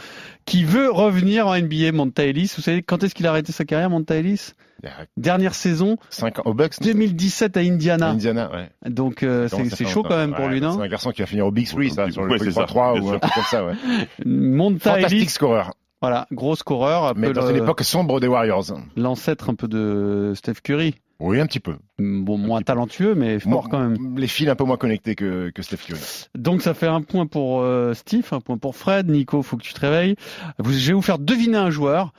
qui 0.45 0.63
veut 0.63 0.91
revenir 0.91 1.47
en 1.47 1.55
NBA. 1.57 1.91
Monta 1.93 2.23
Ellis, 2.25 2.51
vous 2.55 2.61
savez 2.61 2.81
quand 2.83 3.03
est-ce 3.03 3.15
qu'il 3.15 3.25
a 3.27 3.31
arrêté 3.31 3.51
sa 3.51 3.65
carrière, 3.65 3.89
Monta 3.89 4.15
Ellis? 4.15 4.51
Dernière 5.17 5.55
saison, 5.55 5.97
cinq 6.11 6.37
ans 6.39 6.43
au 6.45 6.53
Bucks, 6.53 6.79
non? 6.79 6.85
2017 6.87 7.57
à 7.57 7.61
Indiana. 7.61 8.09
Indiana, 8.09 8.51
ouais. 8.53 8.69
Donc 8.91 9.23
euh, 9.23 9.47
c'est 9.47 9.67
c'est 9.69 9.85
chaud 9.87 10.03
quand 10.03 10.15
même 10.15 10.35
pour 10.35 10.45
Ouais, 10.45 10.51
lui, 10.51 10.59
C'est 10.59 10.65
non 10.65 10.79
un 10.79 10.87
garçon 10.87 11.09
qui 11.11 11.21
va 11.21 11.25
finir 11.25 11.47
au 11.47 11.51
Big 11.51 11.67
Three, 11.67 11.89
ça, 11.89 12.11
sur 12.11 12.21
le 12.23 12.29
ouais, 12.31 12.37
truc 12.37 12.51
c'est 12.51 12.59
ça, 12.59 12.65
3 12.65 12.93
bien 12.93 13.01
ou 13.01 13.05
sûr. 13.07 13.15
un 13.15 13.19
truc 13.19 13.33
comme 13.33 13.43
ça, 13.45 13.65
ouais. 13.65 13.73
Monta 14.25 14.91
Fantastique 14.91 15.21
Ellis, 15.21 15.29
scoreur. 15.29 15.73
Voilà, 16.05 16.27
gros 16.31 16.55
scoreur, 16.55 17.13
Mais 17.15 17.33
dans 17.33 17.49
une 17.49 17.57
époque 17.57 17.81
sombre 17.81 18.19
des 18.19 18.27
Warriors. 18.27 18.65
l'ancêtre 18.95 19.49
un 19.49 19.55
peu 19.55 19.67
de 19.67 20.33
Steph 20.35 20.61
Curry. 20.63 20.95
Oui, 21.19 21.39
un 21.39 21.45
petit 21.47 21.61
peu. 21.61 21.75
Bon, 21.97 22.37
moins 22.37 22.61
talentueux, 22.61 23.15
mais 23.15 23.39
fort 23.39 23.49
Moi, 23.51 23.63
quand 23.71 23.79
même. 23.79 24.17
Les 24.17 24.27
fils 24.27 24.49
un 24.49 24.55
peu 24.55 24.65
moins 24.65 24.75
connectés 24.77 25.15
que, 25.15 25.49
que 25.49 25.61
Steph 25.61 25.77
Curry. 25.87 25.99
Donc 26.37 26.61
ça 26.61 26.73
fait 26.73 26.87
un 26.87 27.01
point 27.01 27.25
pour 27.25 27.61
euh, 27.61 27.93
Steve, 27.93 28.27
un 28.31 28.41
point 28.41 28.57
pour 28.57 28.75
Fred. 28.75 29.09
Nico, 29.09 29.41
faut 29.41 29.55
que 29.57 29.63
tu 29.63 29.73
te 29.73 29.79
réveilles. 29.79 30.15
Vous- 30.59 30.73
je 30.73 30.87
vais 30.87 30.93
vous 30.93 31.01
faire 31.01 31.17
deviner 31.17 31.57
un 31.57 31.69
joueur. 31.69 32.11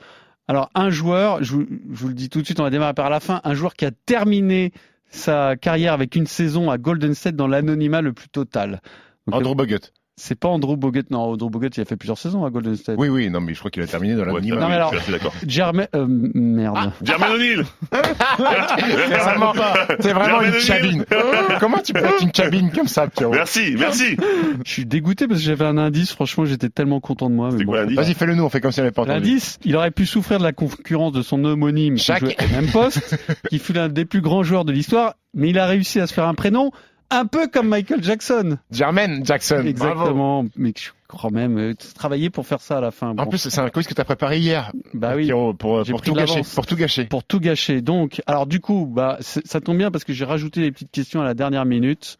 Alors 0.47 0.69
un 0.75 0.89
joueur, 0.89 1.43
je 1.43 1.53
vous, 1.53 1.65
je 1.69 1.95
vous 1.99 2.07
le 2.07 2.13
dis 2.15 2.29
tout 2.29 2.41
de 2.41 2.45
suite, 2.45 2.59
on 2.59 2.63
va 2.63 2.69
démarrer 2.71 2.93
par 2.95 3.09
la 3.09 3.19
fin. 3.19 3.39
Un 3.43 3.53
joueur 3.53 3.75
qui 3.75 3.85
a 3.85 3.91
terminé 3.91 4.71
sa 5.09 5.55
carrière 5.55 5.93
avec 5.93 6.15
une 6.15 6.25
saison 6.27 6.69
à 6.71 6.77
Golden 6.77 7.13
State 7.13 7.35
dans 7.35 7.47
l'anonymat 7.47 8.01
le 8.01 8.13
plus 8.13 8.29
total. 8.29 8.81
Donc, 9.27 9.35
Andrew 9.41 9.55
Bogut. 9.55 9.91
C'est 10.19 10.33
pas 10.33 10.47
Andrew 10.47 10.75
Bogut, 10.75 11.03
non. 11.11 11.19
Andrew 11.33 11.47
Bogut, 11.49 11.69
il 11.77 11.81
a 11.81 11.85
fait 11.85 11.95
plusieurs 11.95 12.17
saisons 12.17 12.43
à 12.43 12.49
Golden 12.49 12.75
State. 12.75 12.95
Oui, 12.97 13.07
oui, 13.07 13.29
non, 13.29 13.39
mais 13.39 13.53
je 13.53 13.59
crois 13.59 13.69
qu'il 13.69 13.83
a 13.83 13.87
terminé 13.87 14.15
dans 14.15 14.21
Ouais, 14.21 14.25
l'anonymat. 14.27 14.59
Non, 14.59 14.67
mais 14.67 14.73
alors- 14.73 14.91
je 14.93 14.97
suis 14.99 15.03
assez 15.03 15.11
d'accord. 15.11 15.33
Jermaine, 15.45 15.87
euh, 15.95 16.05
merde. 16.07 16.91
Jermaine 17.03 17.31
O'Neal 17.33 17.65
C'est 17.91 19.17
vraiment, 19.19 19.53
c'est 19.99 20.13
vraiment 20.13 20.41
une 20.41 20.53
cabine. 20.53 21.05
Comment 21.59 21.77
tu 21.79 21.93
peux 21.93 22.03
être 22.03 22.21
une 22.23 22.31
cabine 22.31 22.71
comme 22.71 22.87
ça, 22.87 23.07
Pierrot 23.07 23.33
Merci, 23.33 23.75
merci. 23.77 24.17
Je 24.65 24.71
suis 24.71 24.85
dégoûté 24.85 25.27
parce 25.27 25.39
que 25.39 25.45
j'avais 25.45 25.65
un 25.65 25.77
indice. 25.77 26.13
Franchement, 26.13 26.45
j'étais 26.45 26.69
tellement 26.69 26.99
content 26.99 27.29
de 27.29 27.35
moi. 27.35 27.49
bon. 27.51 27.63
quoi 27.65 27.81
l'indice 27.81 27.95
Vas-y, 27.97 28.13
fais-le 28.15 28.33
nous, 28.35 28.43
on 28.43 28.49
fait 28.49 28.59
comme 28.61 28.71
si 28.71 28.79
on 28.79 28.83
n'avait 28.83 28.91
pas 28.93 29.03
entendu. 29.03 29.19
L'indice, 29.19 29.59
il 29.65 29.75
aurait 29.75 29.91
pu 29.91 30.05
souffrir 30.05 30.39
de 30.39 30.43
la 30.43 30.51
concurrence 30.53 31.11
de 31.11 31.21
son 31.21 31.43
homonyme 31.45 31.95
qui 31.95 32.03
Shaq. 32.03 32.19
jouait 32.21 32.35
au 32.43 32.55
même 32.55 32.71
poste, 32.71 33.17
qui 33.49 33.59
fut 33.59 33.73
l'un 33.73 33.87
des 33.89 34.05
plus 34.05 34.21
grands 34.21 34.43
joueurs 34.43 34.65
de 34.65 34.71
l'histoire, 34.71 35.13
mais 35.35 35.49
il 35.49 35.59
a 35.59 35.65
réussi 35.67 35.99
à 35.99 36.07
se 36.07 36.13
faire 36.13 36.27
un 36.27 36.33
prénom 36.33 36.71
un 37.09 37.25
peu 37.25 37.47
comme 37.47 37.69
Michael 37.69 38.03
Jackson. 38.03 38.57
Jermaine 38.71 39.25
Jackson. 39.25 39.55
Bravo. 39.55 39.69
Exactement. 39.69 40.45
Mais 40.55 40.73
je 40.75 40.89
crois 41.07 41.31
même 41.31 41.57
euh, 41.57 41.73
travailler 41.95 42.29
pour 42.29 42.45
faire 42.45 42.61
ça 42.61 42.77
à 42.77 42.81
la 42.81 42.91
fin. 42.91 43.15
En 43.17 43.27
plus, 43.27 43.37
c'est 43.37 43.59
un 43.59 43.69
quiz 43.69 43.87
que 43.87 43.93
tu 43.93 44.01
as 44.01 44.05
préparé 44.05 44.39
hier. 44.39 44.71
bah 44.93 45.13
oui. 45.15 45.29
Pour, 45.29 45.55
pris 45.83 45.93
tout 46.03 46.13
gâcher. 46.13 46.33
l'avance. 46.33 46.53
Pour 46.53 46.65
tout 46.65 46.75
gâcher. 46.75 47.05
Pour 47.05 47.23
tout 47.23 47.39
gâcher. 47.39 47.81
Donc, 47.81 48.21
alors 48.27 48.45
du 48.45 48.59
coup, 48.59 48.85
bah 48.85 49.17
ça 49.21 49.61
tombe 49.61 49.77
bien 49.77 49.91
parce 49.91 50.03
que 50.03 50.13
j'ai 50.13 50.25
rajouté 50.25 50.61
les 50.61 50.71
petites 50.71 50.91
questions 50.91 51.21
à 51.21 51.25
la 51.25 51.33
dernière 51.33 51.65
minute. 51.65 52.17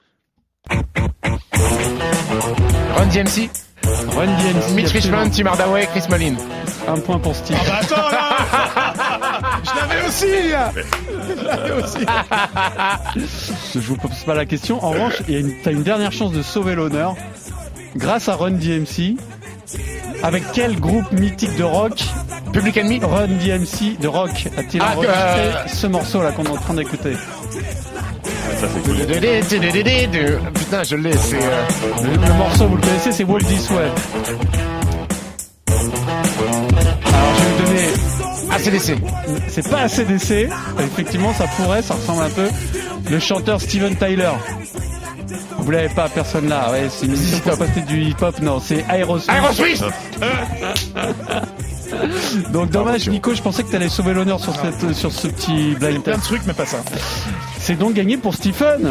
Ron 0.70 0.82
DMC, 3.14 3.50
Run 3.84 4.26
DMC, 4.26 4.74
Mitch. 4.76 4.92
Richmond, 4.92 5.30
Tim 5.30 5.46
Hardaway, 5.46 5.86
Chris 5.88 6.04
Mullin. 6.10 6.36
un 6.88 7.00
point 7.00 7.20
pour 7.20 7.36
Steve. 7.36 7.58
Bah 7.66 7.80
attends 7.82 8.10
là 8.10 8.36
aussi 11.84 12.06
Je 13.76 13.80
vous 13.80 13.96
pose 13.96 14.24
pas 14.26 14.34
la 14.36 14.46
question. 14.46 14.84
En 14.84 14.92
revanche, 14.92 15.22
t'as 15.64 15.72
une 15.72 15.84
dernière 15.84 16.12
chance 16.12 16.32
de 16.32 16.42
sauver 16.42 16.76
l'honneur 16.76 17.16
grâce 17.96 18.30
à 18.30 18.36
Run 18.36 18.52
DMC. 18.52 19.16
Avec 20.24 20.44
quel 20.54 20.80
groupe 20.80 21.12
mythique 21.12 21.56
de 21.58 21.64
rock 21.64 22.04
Public 22.54 22.78
Enemy. 22.78 23.00
Run 23.04 23.28
DMC 23.28 23.98
de 24.00 24.08
rock 24.08 24.48
a-t-il 24.58 24.82
Ah, 24.82 24.94
enregistré 24.96 25.18
euh, 25.20 25.68
ce 25.68 25.88
morceau 25.88 26.24
là 26.24 26.32
qu'on 26.32 26.44
est 26.46 26.50
en 26.50 26.56
train 26.58 26.74
d'écouter 26.74 27.14
Ça, 27.14 28.68
c'est 28.74 28.82
cool. 28.84 28.96
Putain, 30.54 30.84
je 30.84 30.96
l'ai, 30.96 31.16
c'est, 31.18 31.36
euh, 31.36 31.64
le, 32.04 32.12
le 32.28 32.34
morceau, 32.34 32.68
vous 32.68 32.78
le 32.78 32.82
connaissez, 32.82 33.12
c'est 33.12 33.24
Walk 33.26 33.46
This 33.46 33.70
Way. 33.70 33.92
ACDC. 38.68 38.98
c'est 39.50 39.70
pas 39.70 39.80
ACDC, 39.82 40.50
effectivement 40.80 41.34
ça 41.34 41.46
pourrait, 41.58 41.82
ça 41.82 41.96
ressemble 41.96 42.24
un 42.24 42.30
peu. 42.30 42.48
Le 43.10 43.20
chanteur 43.20 43.62
Steven 43.62 43.96
Tyler. 43.96 44.32
Vous 45.60 45.72
l'avez 45.72 45.90
pas, 45.90 46.08
personne 46.08 46.48
là. 46.48 46.72
Ouais, 46.72 46.88
c'est 46.90 47.08
une 47.08 47.14
émission 47.14 47.40
pour 47.40 47.58
passer 47.58 47.82
du 47.82 48.02
hip-hop. 48.02 48.40
Non, 48.42 48.62
c'est 48.62 48.86
Aerosmith. 48.90 49.30
Aerosmith. 49.30 49.84
Donc 52.52 52.70
dommage, 52.70 53.08
Nico, 53.10 53.34
je 53.34 53.42
pensais 53.42 53.64
que 53.64 53.70
tu 53.70 53.76
allais 53.76 53.90
sauver 53.90 54.14
l'honneur 54.14 54.40
sur, 54.40 54.54
cette, 54.56 54.94
sur 54.94 55.12
ce 55.12 55.28
petit 55.28 55.76
blind 55.80 56.04
Plein 56.04 56.18
de 56.18 56.22
trucs, 56.22 56.42
mais 56.46 56.54
pas 56.54 56.66
ça. 56.66 56.78
C'est 57.60 57.78
donc 57.78 57.94
gagné 57.94 58.18
pour 58.18 58.34
Stephen. 58.36 58.88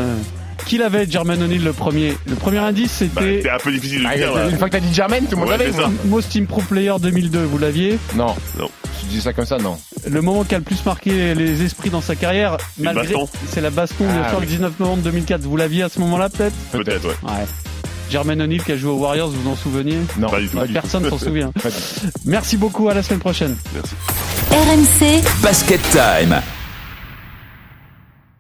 Qui 0.67 0.79
l'avait, 0.79 1.09
Jermaine 1.09 1.43
O'Neal, 1.43 1.63
le 1.63 1.73
premier? 1.73 2.17
Le 2.27 2.35
premier 2.35 2.59
indice, 2.59 3.03
Bah, 3.15 3.21
c'était 3.23 3.43
c'est 3.45 3.51
un 3.51 3.59
peu 3.59 3.71
difficile 3.71 4.03
de 4.03 4.07
Ah, 4.09 4.13
le 4.15 4.19
dire. 4.19 4.35
là. 4.35 4.49
Une 4.49 4.59
fois 4.59 4.67
que 4.69 4.73
t'as 4.73 4.81
dit 4.81 4.93
Jermaine, 4.93 5.25
tout 5.27 5.33
le 5.33 5.37
monde 5.37 5.49
Ouais, 5.51 5.59
l'avait. 5.59 5.71
c'est 5.73 5.81
ça. 5.81 5.91
Most 6.07 6.35
Improved 6.37 6.67
Player 6.69 6.93
2002, 7.01 7.45
vous 7.45 7.59
l'aviez? 7.59 7.99
Non. 8.17 8.35
Non. 8.59 8.69
Tu 9.09 9.15
dis 9.17 9.21
ça 9.21 9.33
comme 9.33 9.47
ça, 9.47 9.59
non. 9.59 9.79
Le 10.09 10.21
moment 10.21 10.43
qui 10.45 10.55
a 10.55 10.59
le 10.59 10.65
plus 10.65 10.85
marqué 10.85 11.35
les 11.35 11.63
esprits 11.63 11.91
dans 11.91 12.01
sa 12.01 12.17
carrière, 12.17 12.57
malgré, 12.79 13.15
c'est 13.51 13.61
la 13.61 13.71
baston, 13.71 14.05
bien 14.05 14.23
Ah, 14.25 14.31
sûr, 14.31 14.39
oui. 14.39 14.45
le 14.47 14.51
19 14.51 14.73
novembre 14.81 15.03
2004. 15.05 15.43
Vous 15.43 15.57
l'aviez 15.57 15.83
à 15.85 15.89
ce 15.89 16.01
moment-là, 16.01 16.29
peut-être 16.29 16.55
Peut-être, 16.73 17.05
ouais. 17.05 17.15
Ouais. 17.31 17.47
Jermaine 18.11 18.41
O'Neal 18.43 18.63
qui 18.63 18.73
a 18.73 18.77
joué 18.77 18.91
aux 18.91 18.99
Warriors, 18.99 19.29
vous 19.29 19.41
vous 19.43 19.51
en 19.51 19.57
souveniez 19.57 19.99
Non. 20.19 20.29
Pas 20.29 20.41
du 20.41 20.49
tout. 20.49 20.59
Ouais, 20.59 20.69
Personne 20.73 21.09
s'en 21.09 21.19
souvient. 21.19 21.53
Merci 22.25 22.57
beaucoup, 22.57 22.89
à 22.89 22.95
la 22.95 23.03
semaine 23.03 23.21
prochaine. 23.21 23.57
Merci. 23.75 23.95
RMC 24.51 25.23
Basket 25.43 25.81
Time. 25.91 26.41